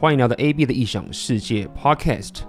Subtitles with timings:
[0.00, 2.44] 欢迎来到 AB 的异想世界 Podcast。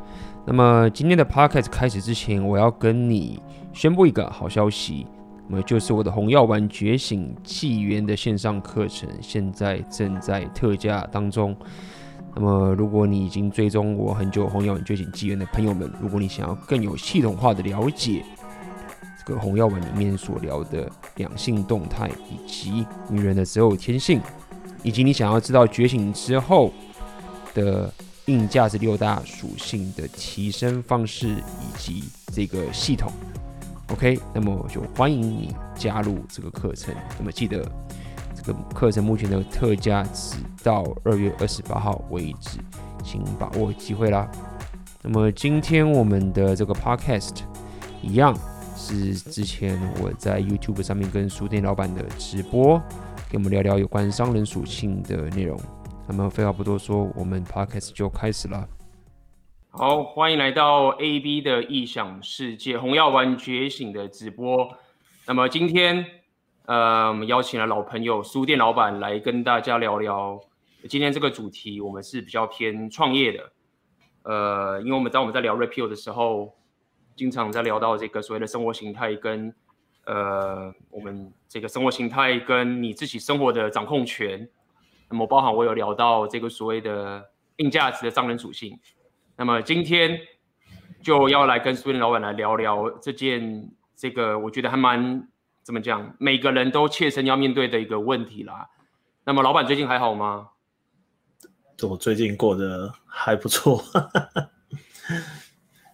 [0.46, 3.42] 那么今天的 Podcast 开始之前，我要跟你
[3.74, 5.06] 宣布一个好消息，
[5.50, 11.54] 那么就是我的红药丸觉醒纪元的线上课程现在正在特价当中。
[12.34, 18.24] 那么如果你已经追踪我很久红药丸觉醒纪元的朋友们，如果你想要更有系统化的了解
[19.20, 24.22] 这个红药丸里面所聊的两性动态，以及女人的择偶天性，
[24.84, 26.72] 以及你想要知道觉醒之后
[27.54, 27.92] 的
[28.26, 33.12] 硬价值六大属性的提升方式以及这个系统
[33.90, 36.94] ，OK，那么就欢迎你加入这个课程。
[37.18, 37.70] 那么记得
[38.36, 42.60] 这个课程目前的特价只到二月二十八号为止，
[43.04, 44.30] 请把握机会啦。
[45.02, 47.38] 那么今天我们的这个 Podcast
[48.02, 48.38] 一样
[48.78, 52.82] 是之前我在 YouTube 上面跟书店老板的直播。
[53.30, 55.58] 给我们聊聊有关商人属性的内容。
[56.14, 58.68] 那么废话不多说，我们 podcast 就开始了。
[59.70, 64.70] 好，欢迎来到 AB 的异想世界红药丸觉醒的直播。
[65.26, 66.06] 那么今天，
[66.66, 70.38] 呃，我们邀请了老朋友书店老板来跟大家聊聊。
[70.90, 73.52] 今天这个主题我们是比较偏创业的。
[74.24, 76.54] 呃，因为我们当我们在聊 Red Pill 的时候，
[77.16, 79.54] 经常在聊到这个所谓的生活形态跟。
[80.08, 84.50] 呃，我们这个生活形态跟你自己生活的掌控权，
[85.12, 88.80] 那么包含我有聊到这个所谓的硬价值的商人属性，
[89.36, 90.18] 那么今天
[91.04, 95.28] 就要来跟书店老板来聊聊这件这个我觉得还蛮
[95.64, 98.70] 怎么讲，每个人都切身要面对的一个问题啦。
[99.26, 100.50] 那么老板最近还好吗？
[101.84, 103.84] 我最近过得还不错，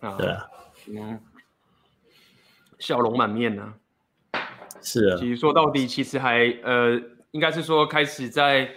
[0.01, 0.45] 啊，对啊，
[0.87, 1.17] 嗯，
[2.77, 3.73] 笑容满面呢、
[4.31, 4.41] 啊。
[4.81, 8.69] 是啊，其实说到底，其实还呃，应该是说开始在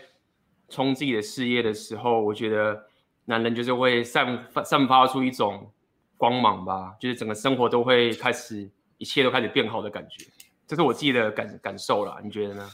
[0.70, 2.86] 冲自己的事业的时候，我觉得
[3.26, 5.70] 男人就是会散发散发出一种
[6.16, 10.24] 光芒吧，就是整个生活都会开始，一切都开始变好的感觉，
[10.66, 12.66] 这是我自己的感感受啦，你觉得呢？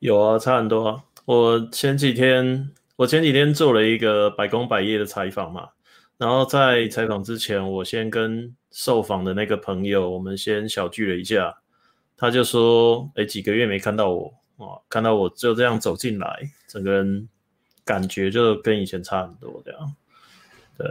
[0.00, 1.04] 有啊，差很多啊。
[1.24, 5.68] 我前几天我前几天做了一个百工百业的采访嘛，
[6.18, 11.56] 然后在采访之前，我先跟受访的那个朋友，我们先小聚了一下。
[12.16, 14.26] 他就说：“哎，几个月没看到我
[14.58, 16.38] 啊，看到我就这样走进来，
[16.70, 17.28] 整个人
[17.84, 19.94] 感觉就跟以前差很多，这样，
[20.78, 20.86] 对，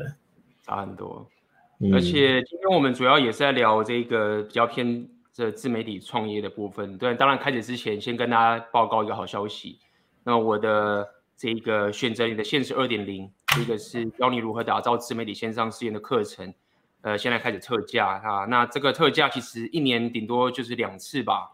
[0.64, 1.26] 差很多。
[1.80, 6.98] 嗯、而且今天我们主要也是在聊这个比较偏这自媒体创业的部分。
[6.98, 9.80] 对，当然开始之前，先跟大家报告一个好消息。
[10.26, 11.08] 那么我的
[11.38, 16.54] 这个选择你的现实二点零，这个是教你如何打造自媒体线上事业的课程。”
[17.02, 21.50] 呃，现在开始特价啊，那这个特价其实一年顶多就是两次吧，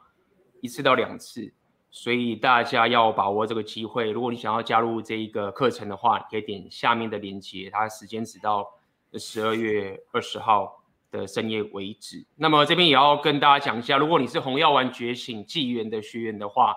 [0.60, 1.54] 一次到两次，
[1.98, 4.12] 所以大家要把握这个机会。
[4.12, 8.68] 如果你想要加入这一个课程的话，可以点下面的链接，它时间只到
[9.14, 12.26] 十二月二十号的深夜为止。
[12.36, 16.76] 那么这边也要跟大家讲一下，如果你是红药丸觉醒纪元的学员的话，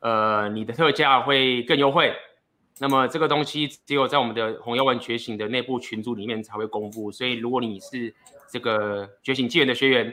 [0.00, 2.12] 呃，你的特价会更优惠。
[2.80, 8.12] 那么这个东西只有在我们的红药丸觉醒的内部群组里面才会公布，所以如果你是
[8.50, 10.12] 这个觉醒纪元的学员，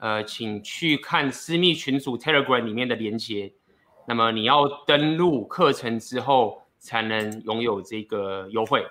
[0.00, 3.52] 呃，请去看私密群组 Telegram 里面的连接。
[4.10, 8.84] 那么你要登录课程之后才能拥有这个优惠。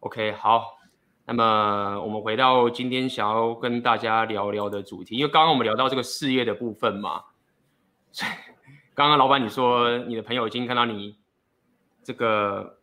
[0.00, 0.78] OK，好。
[1.26, 7.22] 那么我们回到今天想要跟大家聊聊的主题，因为刚刚我们聊到这个事业的部分嘛。
[8.94, 11.16] 刚刚老板你说你的朋友已经看到你。
[12.02, 12.78] 这个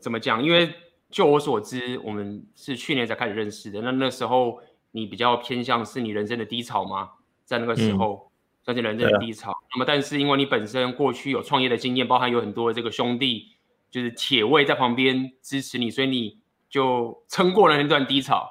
[0.00, 0.42] 怎么讲？
[0.42, 0.72] 因为
[1.10, 3.82] 就我所知，我们是去年才开始认识的。
[3.82, 7.10] 那那时候你比较偏向是你人生的低潮吗？
[7.44, 8.25] 在那个时候，
[8.66, 9.50] 算是人生的低潮。
[9.50, 13.52] 嗯、那么，但是因为你本身过去有创业的经验，包含有很多这个兄弟，
[13.90, 16.38] 就是铁卫在旁边支持你，所以你
[16.68, 18.46] 就撑过了那段低潮。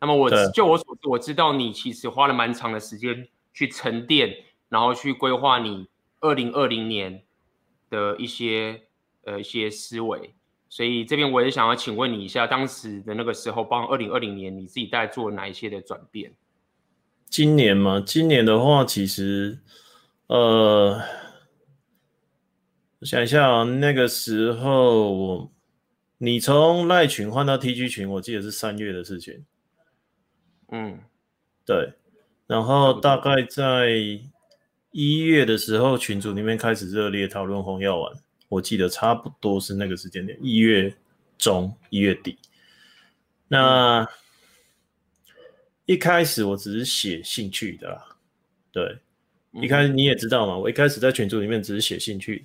[0.00, 4.34] 那么我就我所知，我知道你其实花了蛮长的时间去沉淀，
[4.70, 5.88] 然后去规划你
[6.20, 7.22] 二零二零年
[7.90, 8.80] 的一些。
[9.26, 10.36] 呃，一些思维，
[10.68, 16.32] 所以这边我也想要请问你一下，当时的那个时候，包括二零二零年，你自己在做哪一些的转变？
[17.28, 19.58] 今年嘛，今年的话，其实，
[20.28, 21.00] 呃，
[23.00, 25.52] 我想一下啊，那个时候我，
[26.18, 29.44] 你从赖群换到 TG 群，我记得是三月的事情。
[30.72, 31.00] 嗯，
[31.64, 31.92] 对，
[32.46, 33.90] 然后大概在
[34.92, 38.12] 一月的时候，群组里面开始热烈讨论红药丸。
[38.48, 40.94] 我记得差不多是那个时间点，一月
[41.36, 42.38] 中一月底。
[43.48, 44.08] 那、嗯、
[45.86, 48.04] 一开始我只是写兴趣的啦，
[48.72, 48.98] 对，
[49.52, 52.44] 一开始你也知道嘛，我一开始在群组里面只是写兴趣，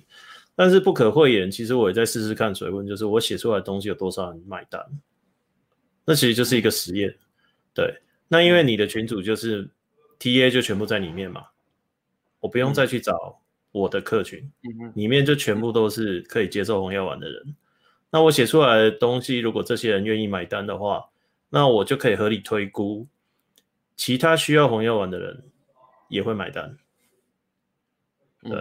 [0.54, 4.80] 但是不可讳言，其实我也在试试看水温，就是我写出来的东西有多少人买单。
[6.04, 7.14] 那其实就是一个实验，
[7.74, 8.00] 对。
[8.28, 9.68] 那因为你的群组就是
[10.18, 11.44] TA 就全部在里面嘛，
[12.40, 13.40] 我不用再去找
[13.72, 14.50] 我的客群，
[14.94, 17.54] 里面就全部都是可以接受红药丸的人。
[18.10, 21.04] 那我写出来的东西，如果这些人愿意买单的话，
[21.50, 23.06] 那我就可以合理推估，
[23.96, 25.50] 其他需要红药丸的人
[26.08, 26.76] 也会买单。
[28.42, 28.58] 对，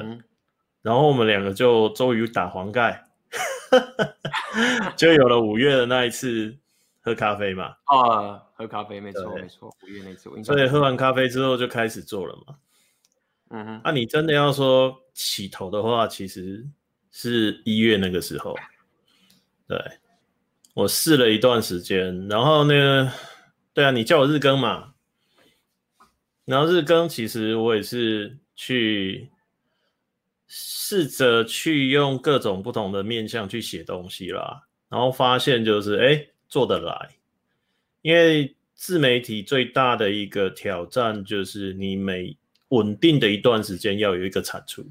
[0.82, 3.04] 然后我们两个就终于打黄盖，
[4.96, 6.58] 就有了五月的那一次。
[7.04, 7.76] 喝咖啡嘛？
[7.86, 10.30] 啊，喝咖啡没错没错，五月那次。
[10.44, 12.56] 所以喝完咖啡之后就开始做了嘛。
[13.50, 13.82] 嗯哼。
[13.86, 16.64] 啊，你真的要说起头的话，其实
[17.10, 18.56] 是一月那个时候。
[19.68, 19.84] 对，
[20.76, 23.12] 我试了一段时间，然后那个，
[23.74, 24.91] 对啊，你叫我日更嘛。
[26.52, 29.30] 然后日更其实我也是去
[30.48, 36.28] 试着去用各种不同的面向去写东西啦，然后发现就是哎。
[36.52, 37.16] 做得来，
[38.02, 42.36] 因为自媒体最大的一个挑战就是你每
[42.68, 44.86] 稳定的一段时间要有一个产出，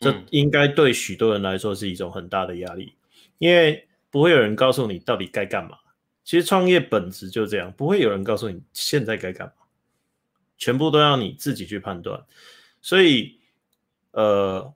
[0.00, 2.94] 这应该对许多人来说是一种很大的压力，
[3.36, 5.76] 因为不会有人告诉你到底该干嘛。
[6.24, 9.65] 其实创业本质就这样，不会有人告诉你现在该干嘛，
[10.56, 12.24] 全部都要你自己去判断。
[12.80, 13.38] 所以，
[14.12, 14.74] 呃，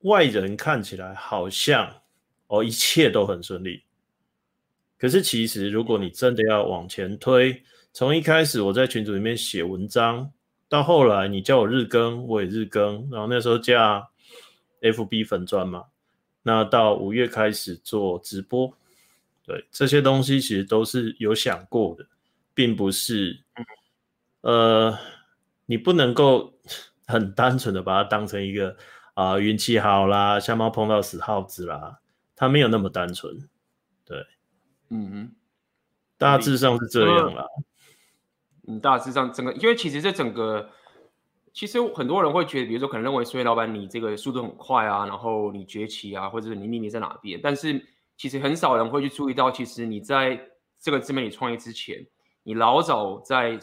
[0.00, 2.02] 外人看起来好像
[2.46, 3.84] 哦，一切都很顺利。
[4.98, 7.62] 可是其实，如果你真的要往前推，
[7.92, 10.32] 从一开始我在群组里面写文章，
[10.68, 14.08] 到后来你叫我日更，我也日更，然后那时候加
[14.80, 15.84] FB 粉专嘛，
[16.42, 18.72] 那到五月开始做直播，
[19.44, 22.06] 对，这些东西其实都是有想过的，
[22.54, 23.42] 并不是，
[24.42, 24.96] 呃，
[25.66, 26.52] 你不能够
[27.06, 28.76] 很单纯的把它当成一个
[29.14, 32.00] 啊运气好啦，瞎猫碰到死耗子啦，
[32.36, 33.48] 它没有那么单纯，
[34.04, 34.26] 对。
[34.90, 35.32] 嗯哼，
[36.18, 37.46] 大致上是这样啦。
[38.68, 40.68] 嗯，大致上整个，因为其实这整个，
[41.52, 47.40] 其实很多人会觉得，比如说可能认为，所以老板你这个速度很快啊，然后你崛起啊，或者是你秘密在哪边？
[47.42, 47.84] 但是
[48.16, 50.38] 其实很少人会去注意到，其实你在
[50.78, 52.06] 这个自媒体创业之前，
[52.42, 53.58] 你老早在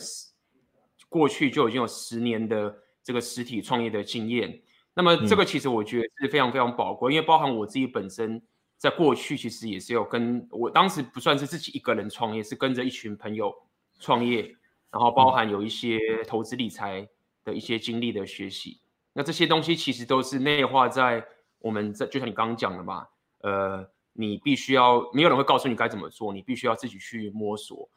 [1.09, 2.73] 过去就已经有十年的
[3.03, 4.61] 这个实体创业的经验。
[4.94, 8.41] 那么这个其实我觉得是非常非常宝贵，嗯、因为包含我自己本身。
[8.79, 13.53] 在过去，其实也是有跟我当时不算是自己一个人创业，是跟着一群朋友
[14.00, 14.56] 创业，
[14.89, 17.06] 然后包含有一些投资理财
[17.44, 18.79] 的一些经历的学习。
[19.11, 21.21] 那这些东西其实都是内化在
[21.57, 23.06] 我们在，就像你刚刚讲的嘛，
[23.41, 27.89] 呃，你必须要没有人会告诉你该怎么做，你必须要自己去摸索。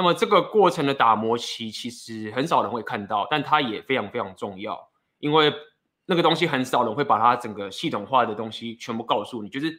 [0.00, 4.88] 那么这个过程的打磨期，其实很少人会看到，但它也非常非常重要，
[5.18, 5.52] 因为
[6.06, 9.78] 那个东西很少人会把它整个系统化的东西全部告诉你，就是。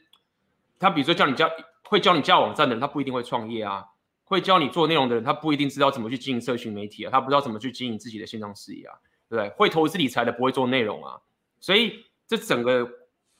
[0.77, 1.47] 他比如说教你教
[1.83, 3.83] 会教你架网站的人，他不一定会创业啊；
[4.23, 8.97] 会教你做内容的人，他不一定知道怎么去经营社群媒体啊，他不知道怎么去经营自己的线上事业啊，
[9.29, 9.49] 对不对？
[9.55, 11.21] 会投资理财的不会做内容啊，
[11.59, 12.89] 所以这整个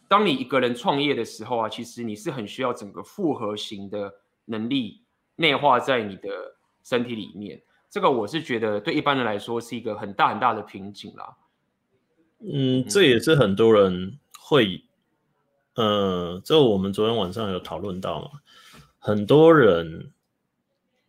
[0.08, 4.14] 当你一个人创业的时候啊，其实你是很需要整个复合型的
[4.46, 5.04] 能力
[5.38, 6.30] 内化在你的
[6.84, 7.62] 身体里面。
[7.90, 11.36] 这个我是觉得对一般人来说是一个很大很大的瓶颈啦。
[12.40, 14.84] 嗯，这也是很多人会。
[15.76, 18.30] 呃，这我们昨天晚上有讨论到嘛，
[19.00, 20.12] 很多人，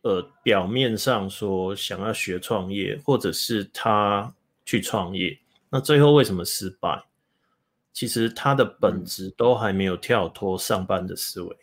[0.03, 4.33] 呃，表面上说想要学创业，或者是他
[4.63, 5.37] 去创业，
[5.69, 7.03] 那最后为什么失败？
[7.91, 11.57] 其实他的本质都还没有跳脱上班的思维。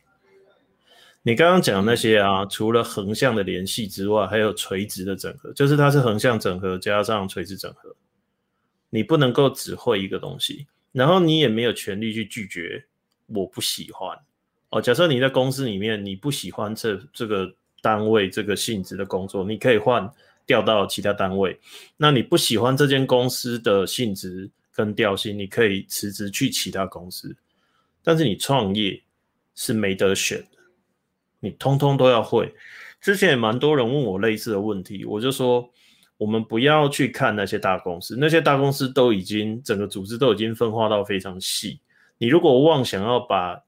[1.23, 7.95] 你刚刚讲那些啊，除了横向的联系之外，还有垂直的整合，就是它是横向整合加上垂直整合。
[8.89, 12.87] 你不能够只会一个东西，然后你也没有权利去拒绝。
[13.27, 14.19] 我不喜欢
[14.71, 14.83] 哦。
[14.83, 20.11] 假设你在公司里面，你不喜欢这这个单位这个性质的工作，你可以换
[20.47, 21.57] 调到其他单位。
[21.97, 27.37] 那你不喜欢这间公司的性质跟调性，你可以辞职去其他公司。
[28.03, 29.01] 但是你创业
[29.55, 30.45] 是没得选，
[31.41, 32.55] 你通通都要会。
[33.01, 35.69] 之前也蛮多人问我类似的问题，我就说
[36.19, 41.81] 我们不要去看那些大公司，那些大公司都已经整个组织都已经分化到非常细。
[42.19, 43.59] 你如果妄想要把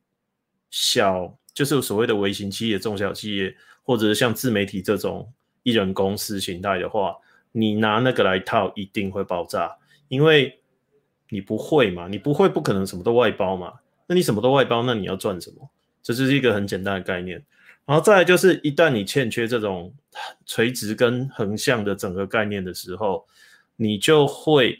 [0.71, 7.17] 小，就是所谓的微型企业、中小企业，或者是像自媒体这种一人公司形态的话，
[7.52, 9.75] 你拿那个来套，一定会爆炸，
[10.09, 10.61] 因为
[11.31, 13.73] 你不会嘛，你不会不可能什么都外包嘛，
[14.07, 15.71] 那你什么都外包，那你要赚什么？
[16.02, 17.43] 这就是一个很简单的概念。
[17.85, 19.93] 然后再来就是，一旦你欠缺这种
[20.47, 23.27] 垂直跟横向的整个概念的时候，
[23.77, 24.79] 你就会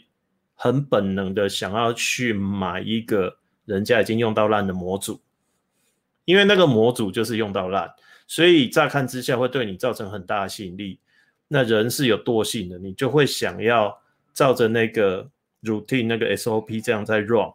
[0.55, 5.19] 很本能的想要去买一个人家已经用到烂的模组，
[6.25, 7.91] 因为那个模组就是用到烂，
[8.25, 10.99] 所以乍看之下会对你造成很大的吸引力。
[11.49, 14.01] 那人是有惰性的，你就会想要
[14.33, 15.29] 照着那个
[15.61, 17.51] routine 那个 SOP 这样在 run，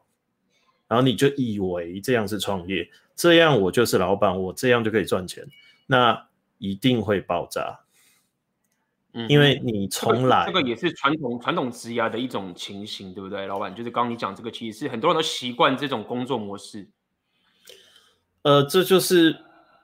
[0.86, 5.44] 然后你就以为这样是创业，这样我就是老板，我这样就可以赚钱，
[5.88, 7.80] 那一定会爆炸。
[9.12, 13.74] 嗯因为你从来、这个、这个也是传统传统职涯的一种情形，对不对，老板？
[13.74, 16.86] 就是刚刚你讲这个，其实是很多人都习惯这种工作模式。
[18.42, 19.36] 呃，这就是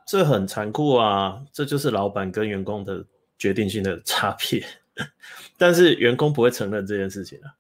[0.07, 3.05] 这很残酷啊，这就是老板跟员工的
[3.37, 4.65] 决定性的差别。
[5.59, 7.57] 但是员工不会承认这件事情啊。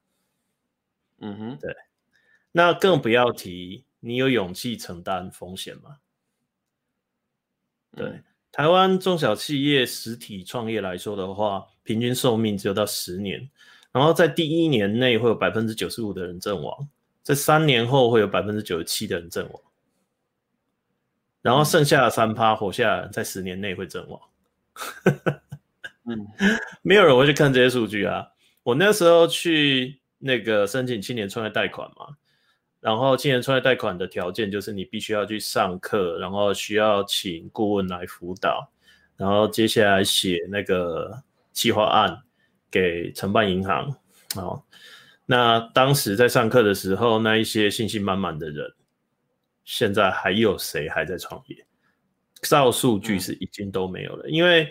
[1.18, 1.74] 嗯哼，对。
[2.52, 5.96] 那更不要提你有勇气承担风险吗？
[7.96, 8.06] 对。
[8.06, 13.50] 嗯台湾中小企业实体创业来说的话，平均寿命只有到十年，
[13.90, 16.88] 然后在第一年内会有百分之九十五的人阵亡，
[17.24, 19.60] 在三年后会有百分之九十七的人阵亡，
[21.42, 24.20] 然后剩下的三趴活下来，在十年内会阵亡。
[26.04, 26.24] 嗯，
[26.82, 28.24] 没有人会去看这些数据啊。
[28.62, 32.16] 我那时候去那个申请青年创业贷款嘛。
[32.84, 38.70] 然后青年创业贷款的条件就是你必须要去上课，然后需要请顾问来辅导，
[39.16, 42.22] 然后接下来写那个计划案
[42.70, 43.90] 给承办银行。
[44.34, 44.66] 好，
[45.24, 48.70] 那当时在上课的时候，那一些信心满满的人，
[49.64, 51.56] 现在还有谁还在创业？
[52.42, 54.70] 照数据是已经都没有了，因为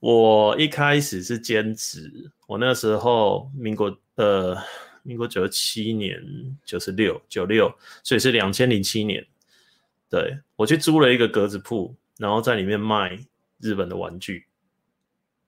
[0.00, 4.54] 我一开始是兼职，我那时候民国呃。
[5.06, 6.20] 民国九七年、
[6.64, 7.72] 九十六、九六，
[8.02, 9.24] 所以是两千零七年。
[10.10, 13.16] 对，我去租了一个格子铺，然后在里面卖
[13.60, 14.46] 日本的玩具，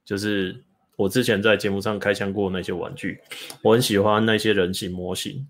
[0.05, 3.21] 就是我之前在节目上开箱过那些玩具。
[3.63, 5.49] 我很喜欢那些人形模型，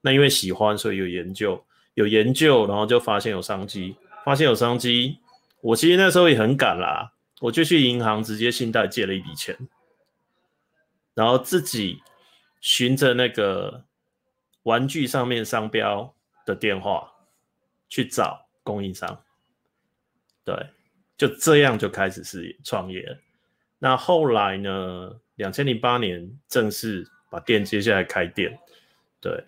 [0.00, 1.62] 那因为喜欢，所以有研究，
[1.92, 5.18] 有研究，然后就发现有商机，发现有商机。
[5.60, 9.56] 我其实那时候也很赶啦，我就去银行直接信贷借了一笔钱，
[11.12, 12.00] 然后自己。
[12.66, 13.84] 循着那个
[14.64, 16.12] 玩具上面商标
[16.44, 17.12] 的电话
[17.88, 19.22] 去找供应商，
[20.44, 20.70] 对，
[21.16, 23.20] 就这样就开始是创业。
[23.78, 25.20] 那后来呢？
[25.36, 28.58] 两千零八年正式把店接下来开店，
[29.20, 29.44] 对。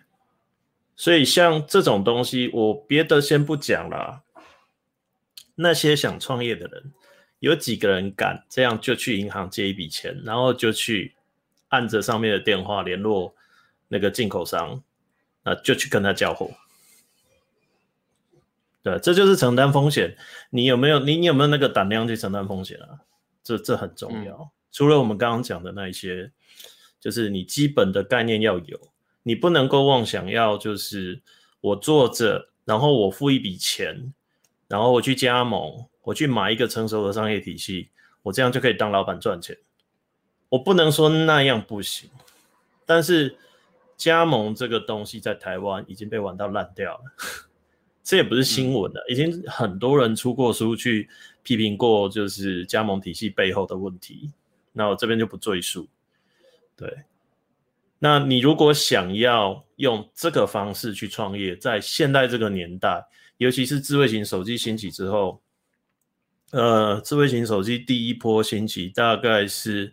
[0.94, 4.22] 所以像这种东西，我别的先不讲啦。
[5.56, 6.92] 那些想创业的人，
[7.40, 11.16] 有几个人敢这样就去银行借一笔钱，然后就去。
[11.68, 13.34] 按着上面的电话联络
[13.88, 14.82] 那个进口商，
[15.42, 16.50] 那就去跟他交货。
[18.82, 20.16] 对，这就是承担风险。
[20.50, 23.00] 你有没有你你有没有那个胆量去承担风险啊？
[23.42, 24.34] 这这很重要。
[24.34, 24.48] 嗯。
[24.70, 26.30] 除了我们刚刚讲的那一些，
[27.00, 28.78] 就是你基本的概念要有，
[29.22, 31.20] 你不能够妄想要就是
[31.60, 34.12] 我做着，然后我付一笔钱，
[34.68, 37.90] 然后我去加盟，我去买一个成熟的商业体系，
[38.22, 39.56] 我这样就可以当老板赚钱。
[40.50, 42.08] 我不能说那样不行，
[42.86, 43.36] 但是
[43.98, 47.02] 加盟这个东西在台湾已经被玩到烂掉了，
[48.02, 51.08] 这也不是新闻了，已经很多人出过书去
[51.42, 54.32] 批评过，就是加盟体系背后的问题。
[54.72, 55.86] 那我这边就不赘述。
[56.74, 57.04] 对，
[57.98, 65.42] 那你如果想要用这个方式去创业，在现代这个年代，尤其是智慧型手机兴起之后，
[66.52, 69.92] 呃，智慧型手机第一波兴起大概是。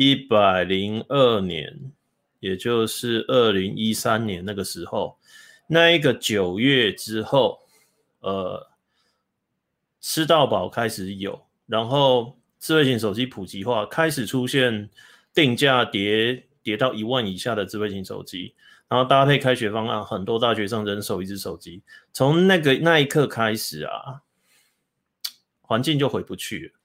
[0.00, 1.92] 一百零二年，
[2.38, 5.18] 也就是二零一三年那个时候，
[5.66, 7.60] 那一个九月之后，
[8.20, 8.70] 呃，
[10.00, 14.88] 吃到饱开始有，然后智慧型手机普及化，开始出现
[15.34, 18.54] 定价跌跌到一万以下的智慧型手机，
[18.88, 24.22] 然后搭配开学方案，很多大学生人手一只手机，从那个那一刻开始啊，
[25.60, 26.79] 环境就回不去了。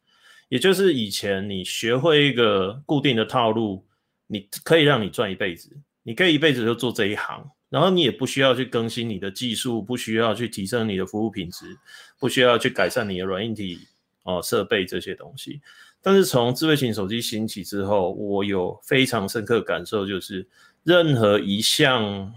[0.55, 3.83] 也就是以前你学会一个固定的套路，
[4.27, 5.69] 你可以让你赚一辈子，
[6.01, 11.77] 你可以一辈子就做这一行，然后你也不需要去更新你的技术，不需要去提升你的服务品质，
[12.17, 13.81] 不需要去改善你的软硬体
[14.23, 15.59] 哦设备这些东西。
[16.01, 20.47] 但是从智慧型手机兴起之后，我有非常深刻感受，就是
[20.85, 22.33] 任何一项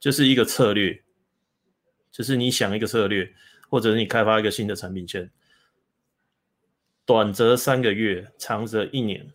[0.00, 0.98] 就是一个策略，
[2.10, 3.30] 就是你想一个策略，
[3.68, 5.30] 或者你开发一个新的产品线。
[7.04, 9.32] 短则三个月，长则一年，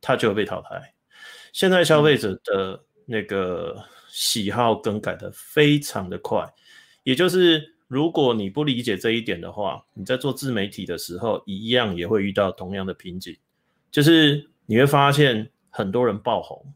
[0.00, 0.94] 它就会被淘汰。
[1.52, 6.52] 现在消费者的那个喜好更改的非常的快，
[7.02, 13.36] 也就是如果你不理解这一点的话，你在做自媒体的时候，一样也会遇到同样的瓶颈，
[13.90, 16.74] 就是你会发现很多人爆红，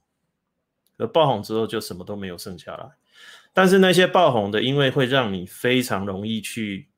[0.96, 2.90] 而爆红之后就什么都没有剩下来。
[3.52, 6.88] 但是那些爆红的，因为会让你非常容易去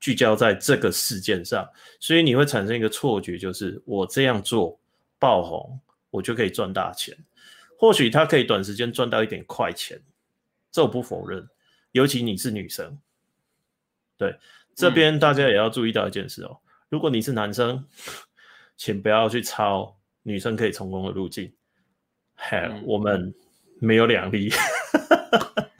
[0.00, 4.78] 聚焦在这个事件上，所以你会产生一个错觉，就是我这样做
[5.18, 7.16] 爆红，我就可以赚大钱。
[7.76, 10.00] 或许他可以短时间赚到一点快钱，
[10.70, 11.48] 这我不否认。
[11.92, 12.98] 尤其你是女生，
[14.16, 14.36] 对，
[14.74, 16.50] 这边大家也要注意到一件事哦。
[16.52, 17.84] 嗯、如果你是男生，
[18.76, 21.52] 请不要去抄女生可以成功的路径。
[22.34, 23.34] 嘿、嗯，我们
[23.80, 24.52] 没有两例。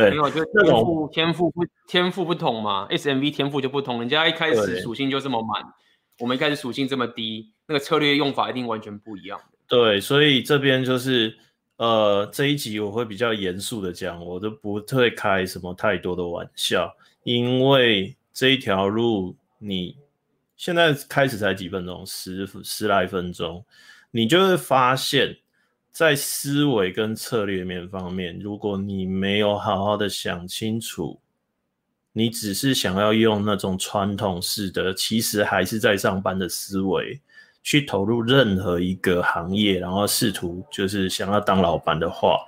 [0.00, 5.64] 对，没有，就天赋天赋不天赋不同嘛，SMV 天赋就不同，人家一开始属性就这么满，
[6.18, 9.40] 我们一开始属性这么低，那个策略用法一定完全不一样。
[9.68, 11.36] 对，所以这边就是。
[11.76, 19.96] 呃，这一集我会比较严肃的讲，我都不会开什么太多的玩笑，因为这一条路你
[20.58, 23.64] 现在开始才几分钟，十十来分钟，
[24.10, 25.34] 你就会发现，
[26.00, 31.20] 在思维跟策略面方面，如果你没有好好的想清楚，
[32.14, 37.20] 你只是想要用那种传统式的，其实还是在上班的思维。
[37.62, 42.38] 去投入任何一个行业，然后试图就是想要当老板的话，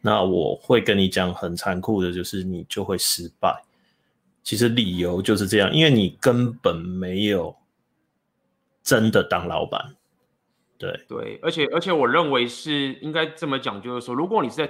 [0.00, 3.62] 那我会跟你讲很残酷的，就是你就会失败。
[4.42, 7.54] 其实理由就是这样，因为你根本没有
[8.82, 9.94] 真的当老板。
[10.82, 14.68] 对对，而且而且我认为是应该这么讲，就是说，如果你是在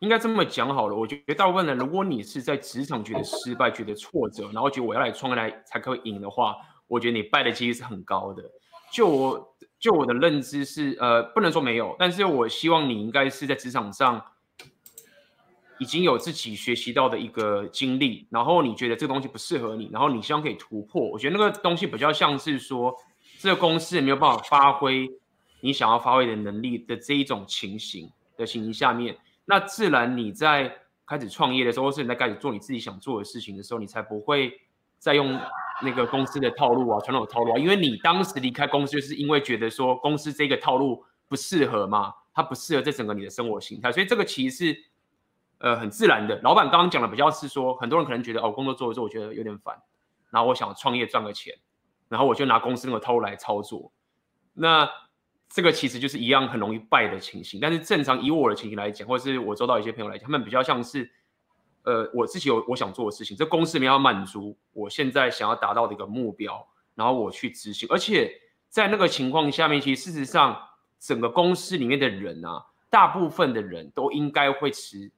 [0.00, 6.54] 应该这么讲好了，我觉得大部分人，如果你是在职场觉得失败、觉得挫折，然后觉得我要来创业来才可以赢的话，
[6.86, 8.42] 我觉得你败的几率是很高的。
[8.92, 14.22] 就我就我的认知是，呃，不能说没有，但是我希望你应该是在职场上
[15.78, 21.00] 已经有自己学习到的一个经历，然后你觉得这个东西不适合你，然后你希望可以突破。
[21.10, 22.94] 我觉得那个东西比较像是说，
[23.38, 25.08] 这个公司没有办法发挥
[25.64, 29.16] 你想要发挥的能力的这一种情形的情形下面，
[29.46, 34.60] 那自然你在开始创业的时候，或是你在开始做你自己想做的事情的时候，你才不会
[34.98, 35.40] 再用。
[35.82, 44.84] 那个公司的套路啊，传统的套路啊，因为你当时离开公司，就是因为觉得说公司这个套路不适合嘛，它不适合这整个你的生活形态，所以这个其实是
[45.58, 46.40] 呃很自然的。
[46.42, 49.76] 老板刚刚讲的比较是说，很多人可能觉得哦，工作做一做，我觉得有点烦，
[50.30, 51.52] 然后我想创业赚个钱，
[52.08, 53.90] 然后我就拿公司那个套路来操作，
[54.52, 54.88] 那
[55.54, 57.60] 这个其实就是一样很容易败的情形。
[57.60, 61.08] 但是正常以我的情形来讲，或者是我周到一些朋友来讲，他们比较像是。
[61.86, 67.86] 呃，我自己有我想做的事情，这公司没有满足我现在想要达到的一个目标，然后我去执行。
[67.92, 68.32] 而且
[68.70, 70.58] 在那个情况下面，其实事实上
[70.98, 75.12] 整个公司里面的人啊，大部分的人都应该会持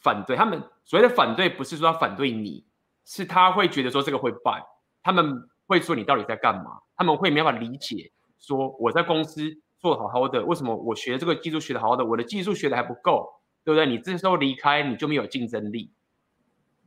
[0.00, 0.36] 反对。
[0.36, 2.62] 他们所谓的反对，不是说他反对你，
[3.06, 4.62] 是他会觉得说这个会败。
[5.02, 6.78] 他们会说你到底在干嘛？
[6.94, 9.42] 他们会没办法理解说我在公司
[9.78, 13.28] 做好好的，为什么我学这个技术学得好好的，我的技术学得还不够？
[13.64, 13.84] 对不对？
[13.84, 15.92] 你这时候离开，你就没有竞争力。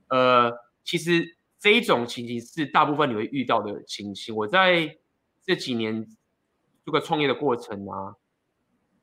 [0.07, 0.49] 呃，
[0.85, 4.33] 其实这一种情形是大部分你会遇到的情形。
[4.33, 4.97] 我在
[5.43, 6.07] 这几年
[6.85, 8.15] 这个创业的过程啊，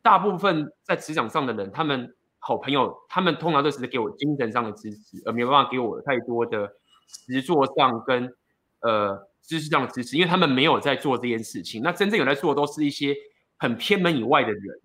[0.00, 6.72] 大部分在职场上的人，他们好朋友，他们通常都是给我精神上的支持，而没有办法给我太多的
[7.06, 8.34] 实作上跟
[8.80, 11.82] 呃知识上的支持，因为他们没有在做这件事情。
[11.82, 13.14] 那真正有在做的，都是一些
[13.56, 14.80] 很偏门以外的人。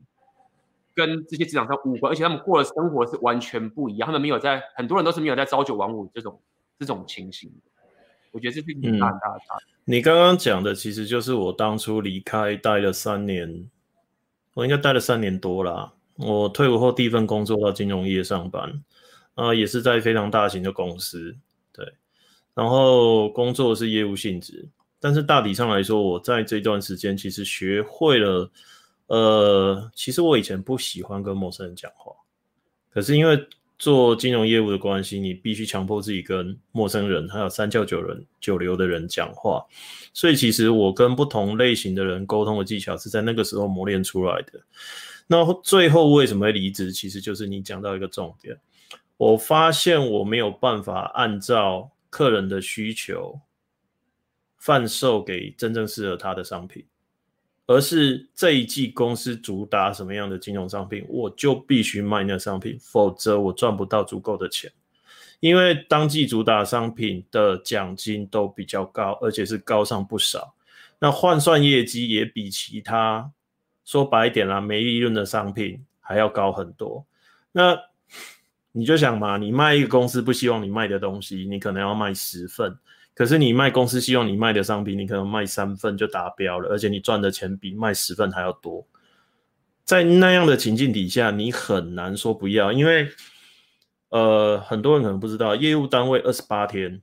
[0.94, 4.06] 跟这些职场上无关，而且他们过的生活是完全不一样。
[4.06, 6.38] 他们没有在，很多人都是没有在朝九晚五这种
[6.78, 7.50] 这种情形。
[8.32, 9.74] 我觉得这是很大很大的差别。
[9.86, 13.70] 你刚刚讲的其实就是我当初离开待了三年，
[14.54, 15.94] 我应该待了三年多啦。
[16.18, 18.70] 我退伍后第一份工作到金融业上班，
[19.36, 21.38] 啊、呃，也是在非常大型的公司，对。
[22.62, 24.70] 然后工作是业务性质，
[25.00, 28.52] 但是大体上来说，我在这段时间其实学会了。
[29.08, 32.14] 呃，其实我以前不喜欢跟陌生人讲话，
[32.94, 33.48] 可是因为
[33.80, 39.66] 做金融业务的关系，你必须强迫自己跟陌生人，还有三教九人九流的人讲话，
[40.14, 44.62] 所以其实我跟不同类型的人沟通的技巧是在那个时候磨练出来的。
[45.26, 46.92] 那最后为什么会离职？
[46.92, 48.56] 其实就是你讲到一个重点，
[49.18, 53.42] 我发现我没有办法按照客人的需求
[54.60, 56.86] 贩售给真正适合他的商品。
[57.68, 64.70] 而是这一季公司主打什么样的金融商品，我就必须卖那商品，否则我赚不到足够的钱。
[65.40, 70.54] 因为当季主打商品的奖金都比较高，而且是高上不少。
[71.00, 73.32] 那换算业绩也比其他
[73.86, 77.06] 说白一点啦，没利润的商品还要高很多。
[77.54, 77.78] 那
[78.72, 82.78] 你就想嘛，你卖一个公司不希望你卖的东西，你可能要卖十份。
[83.14, 88.88] 可是你卖公司希望你卖的商品，你可能卖三份就达标了，而且你赚的钱比卖十份还要多。
[89.84, 93.10] 在那样的情境底下，你很难说不要，因为
[94.10, 97.02] 呃，很多人可能不知道，业务单位二十八天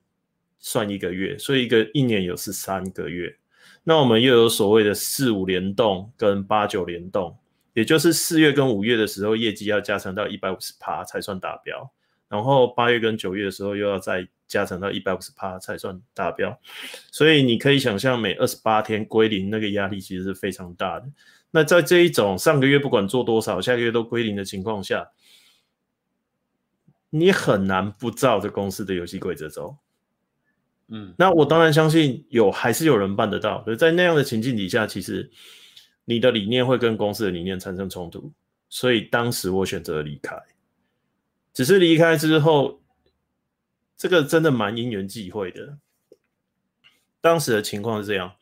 [0.59, 3.37] 算一个月，所以一个一年有十三个月。
[3.85, 7.37] 那我们又有所谓的四五联动跟八九联动，
[7.79, 11.89] 也就是四月跟五月的时候，业绩要加成到一百五十趴才算达标，
[12.29, 16.59] 然后八月跟九月的时候又要再加成到一百五十趴才算达标。
[17.13, 21.07] 所以你可以想象，每二十八天归零那个压力其实是非常大的。
[21.53, 25.11] 那在这一种上个月不管做多少，下个月都归零的情况下，
[27.11, 29.77] 你很难不照着公司的游戏规则走。
[30.89, 33.63] 嗯，那我当然相信有还是有人办得到。
[33.63, 35.31] 所以在那样的情境底下，其实
[36.09, 38.33] 你的理念会跟公司的理念产生冲突，
[38.71, 40.35] 所以当时我选择离开。
[41.53, 42.81] 只是离开之后，
[43.95, 45.77] 这个真的蛮因缘际会的。
[47.21, 48.33] 当时的情况是这样，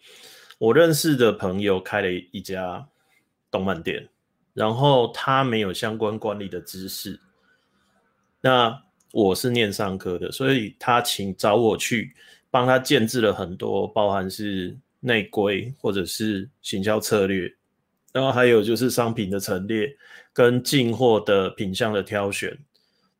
[0.59, 2.87] 我认识的朋友开了一家
[3.51, 4.09] 动漫店，
[4.55, 7.19] 然后他没有相关管理的知识。
[8.41, 12.15] 那我是念商科的，所以他请找我去。
[12.49, 14.75] 帮他建制了很多，包含是
[15.07, 17.55] 内规或者是行销策略，
[18.13, 19.97] 然后还有就是商品的陈列
[20.33, 22.59] 跟进货的品相的挑选。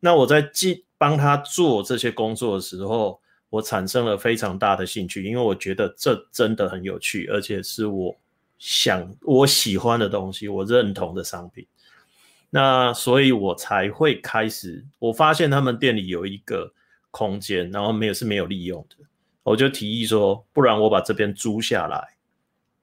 [0.01, 3.21] 那我在进帮他做这些工作的时候，
[3.51, 8.17] 我产生了非常大的兴趣，因为我觉得这真的很有趣，而且是我
[8.59, 11.65] 想我喜欢的东西，我认同的商品。
[12.51, 16.73] 那所以我才会开始，我发现他们店里有一个
[17.13, 19.06] 空间，然后没有是没有利用的。
[19.47, 22.17] 我就提议说，不然我把这边租下来，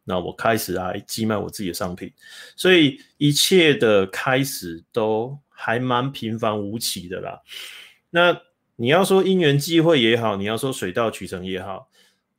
[0.05, 2.11] 那我开始来寄卖我自己的商品，
[2.55, 7.41] 所以一切的开始都还蛮平凡无奇的啦。
[8.11, 8.41] 那
[8.77, 11.89] 你要说因缘际会也好，你要说水到渠成也好，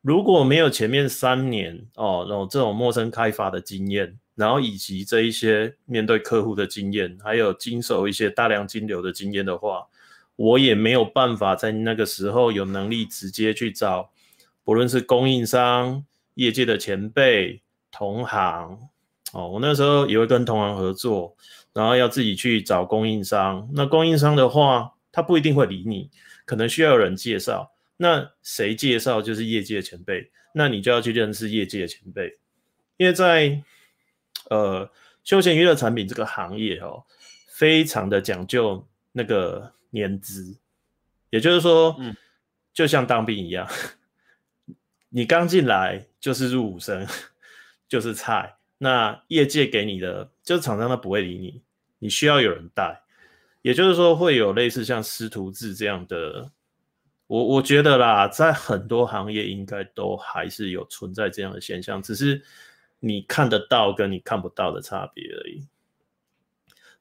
[0.01, 9.87] 如果没有前面三年哦，然后这种陌生开发的经验，然后以及这一些面对客户的经验，还有经手一些大量金流的经验的话，
[10.37, 14.11] 我也没有办法在那个时候有能力直接去找。
[14.65, 18.89] 不论是供应商、业界的前辈、同行，
[19.33, 21.37] 哦，我那时候也会跟同行合作，
[21.73, 23.69] 然后要自己去找供应商。
[23.75, 26.11] 那供应商的话，他不一定会理你，
[26.47, 27.71] 可能需要有人介绍。
[27.97, 32.39] 那谁介绍就是业界的前辈，那你就要去认识业界的前辈。
[32.97, 33.63] 因为在
[34.51, 34.91] 呃
[35.23, 37.05] 休闲娱乐产品这个行业哦，
[37.49, 40.57] 非常的讲究那个年资，
[41.31, 42.17] 也就是说，嗯，
[42.73, 43.69] 就像当兵一样。
[45.17, 47.07] 你刚进来就是入伍生，
[47.87, 48.57] 就是菜。
[48.79, 51.63] 那业界给你的，就是厂商他不会理你，
[52.01, 53.01] 你需要有人带。
[53.63, 56.51] 也就是说，会有类似像师徒制这样的。
[57.29, 62.43] 我我觉得啦，在很多行业应该都还是有存在这样的现象，只是
[62.99, 65.65] 你看得到跟你看不到的差别而已。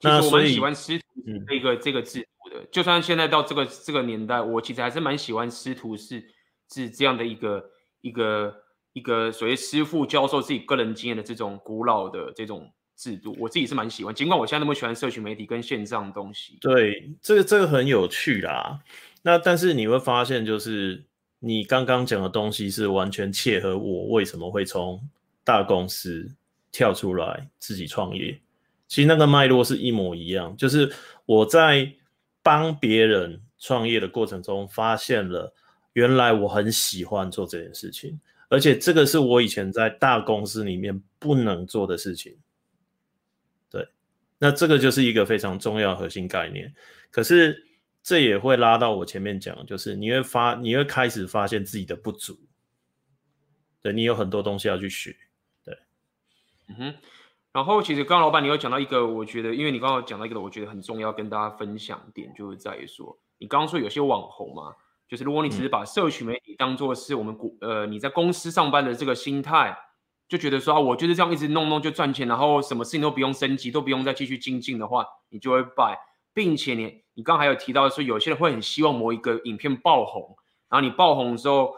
[0.02, 1.06] 那所以，我蛮喜欢师徒
[1.48, 2.64] 这个、嗯、这个制度的。
[2.72, 6.24] 就算现在到这个这个年代，我其实还是蛮喜欢师徒是
[6.72, 7.72] 是这样的一个。
[8.04, 8.54] 一个
[8.92, 14.14] 一个所谓师傅教授自己个人经验的这种古老的这种制度，我自己是蛮喜欢。
[14.14, 18.82] 尽管我现在那么喜欢社群媒体跟线上东西，对，这个这个很有趣啦。
[19.22, 21.06] 那但是你会发现，就是
[21.40, 25.02] 你刚刚讲的东西是完全切合我为什么会从
[25.46, 26.30] 大公司
[26.74, 28.38] 跳出来自己创业。
[28.90, 30.92] 其实那个脉络是一模一样，就是
[31.26, 31.90] 我在
[32.44, 35.54] 帮别人创业的过程中发现了。
[35.94, 42.36] 原来我很喜欢做这件事情，而且这个是我以前在大公司里面不能做的事情。
[43.70, 43.88] 对，
[44.40, 46.74] 那这个就是一个非常重要核心概念。
[47.12, 47.64] 可是
[48.02, 52.40] 这也会拉到我前面讲，就是你会发，你会开始发现自己的不足。
[53.82, 55.16] 对，你有很多东西要去学。
[55.64, 55.78] 对，
[56.70, 56.96] 嗯哼。
[57.52, 64.74] 然后其实刚刚老板你有讲到一个，我觉得，因为你刚刚讲到一个，我觉得很重要跟大家分享点，就是在于说，你刚刚说有些网红嘛。
[65.14, 69.78] 就是如果你只是把社群媒体当做是我们股呃你在公司上班的这个心态，
[70.28, 76.00] 就觉得说啊我就是这样一直弄弄就赚钱，然后什么事情都不用升级，都不用再继续精进的话，你就会败，
[76.34, 80.36] 并且你你刚还有提到说有些人会很希望某一个影片爆红，
[80.68, 81.76] 然后你爆红之后，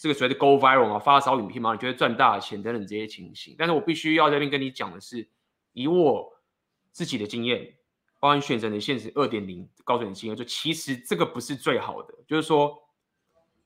[0.00, 3.56] 这个所谓的 go viral 啊，发烧影片嘛，你就会赚大钱等等这些情形。
[3.58, 5.28] 但是我必须要在这边跟你讲的是，
[5.72, 6.32] 以我
[6.92, 7.75] 自己的经验。
[8.26, 12.76] 包含选择的现实二点零高准金额，就其实这个不是最好的，就是说，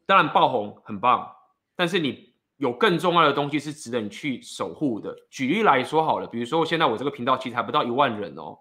[0.04, 1.34] 当然爆红很棒，
[1.74, 5.16] 但是你有更重要的东西是值得你去守护的。
[5.30, 8.58] 举例来说好了，比如说现在我这个频道其实还不到一万人哦，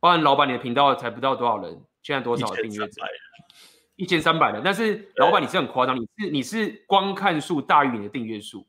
[0.00, 3.02] 包含老板你的频道才不到多少人，现在多少订阅者？
[3.96, 8.66] 一千三百人，但是老板你是很夸张，你是你是观看数大于你的订阅数，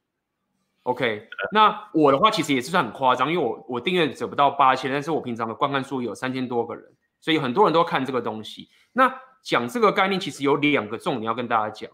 [0.84, 6.84] OK，那我的话其实也是算很夸张，因为我我订阅者不到八千，但是我平常的观看数有三千多个人，
[7.22, 8.68] 所以很多人都看这个东西。
[8.92, 11.90] 那讲这个概念，其实有两个重点要跟大家讲。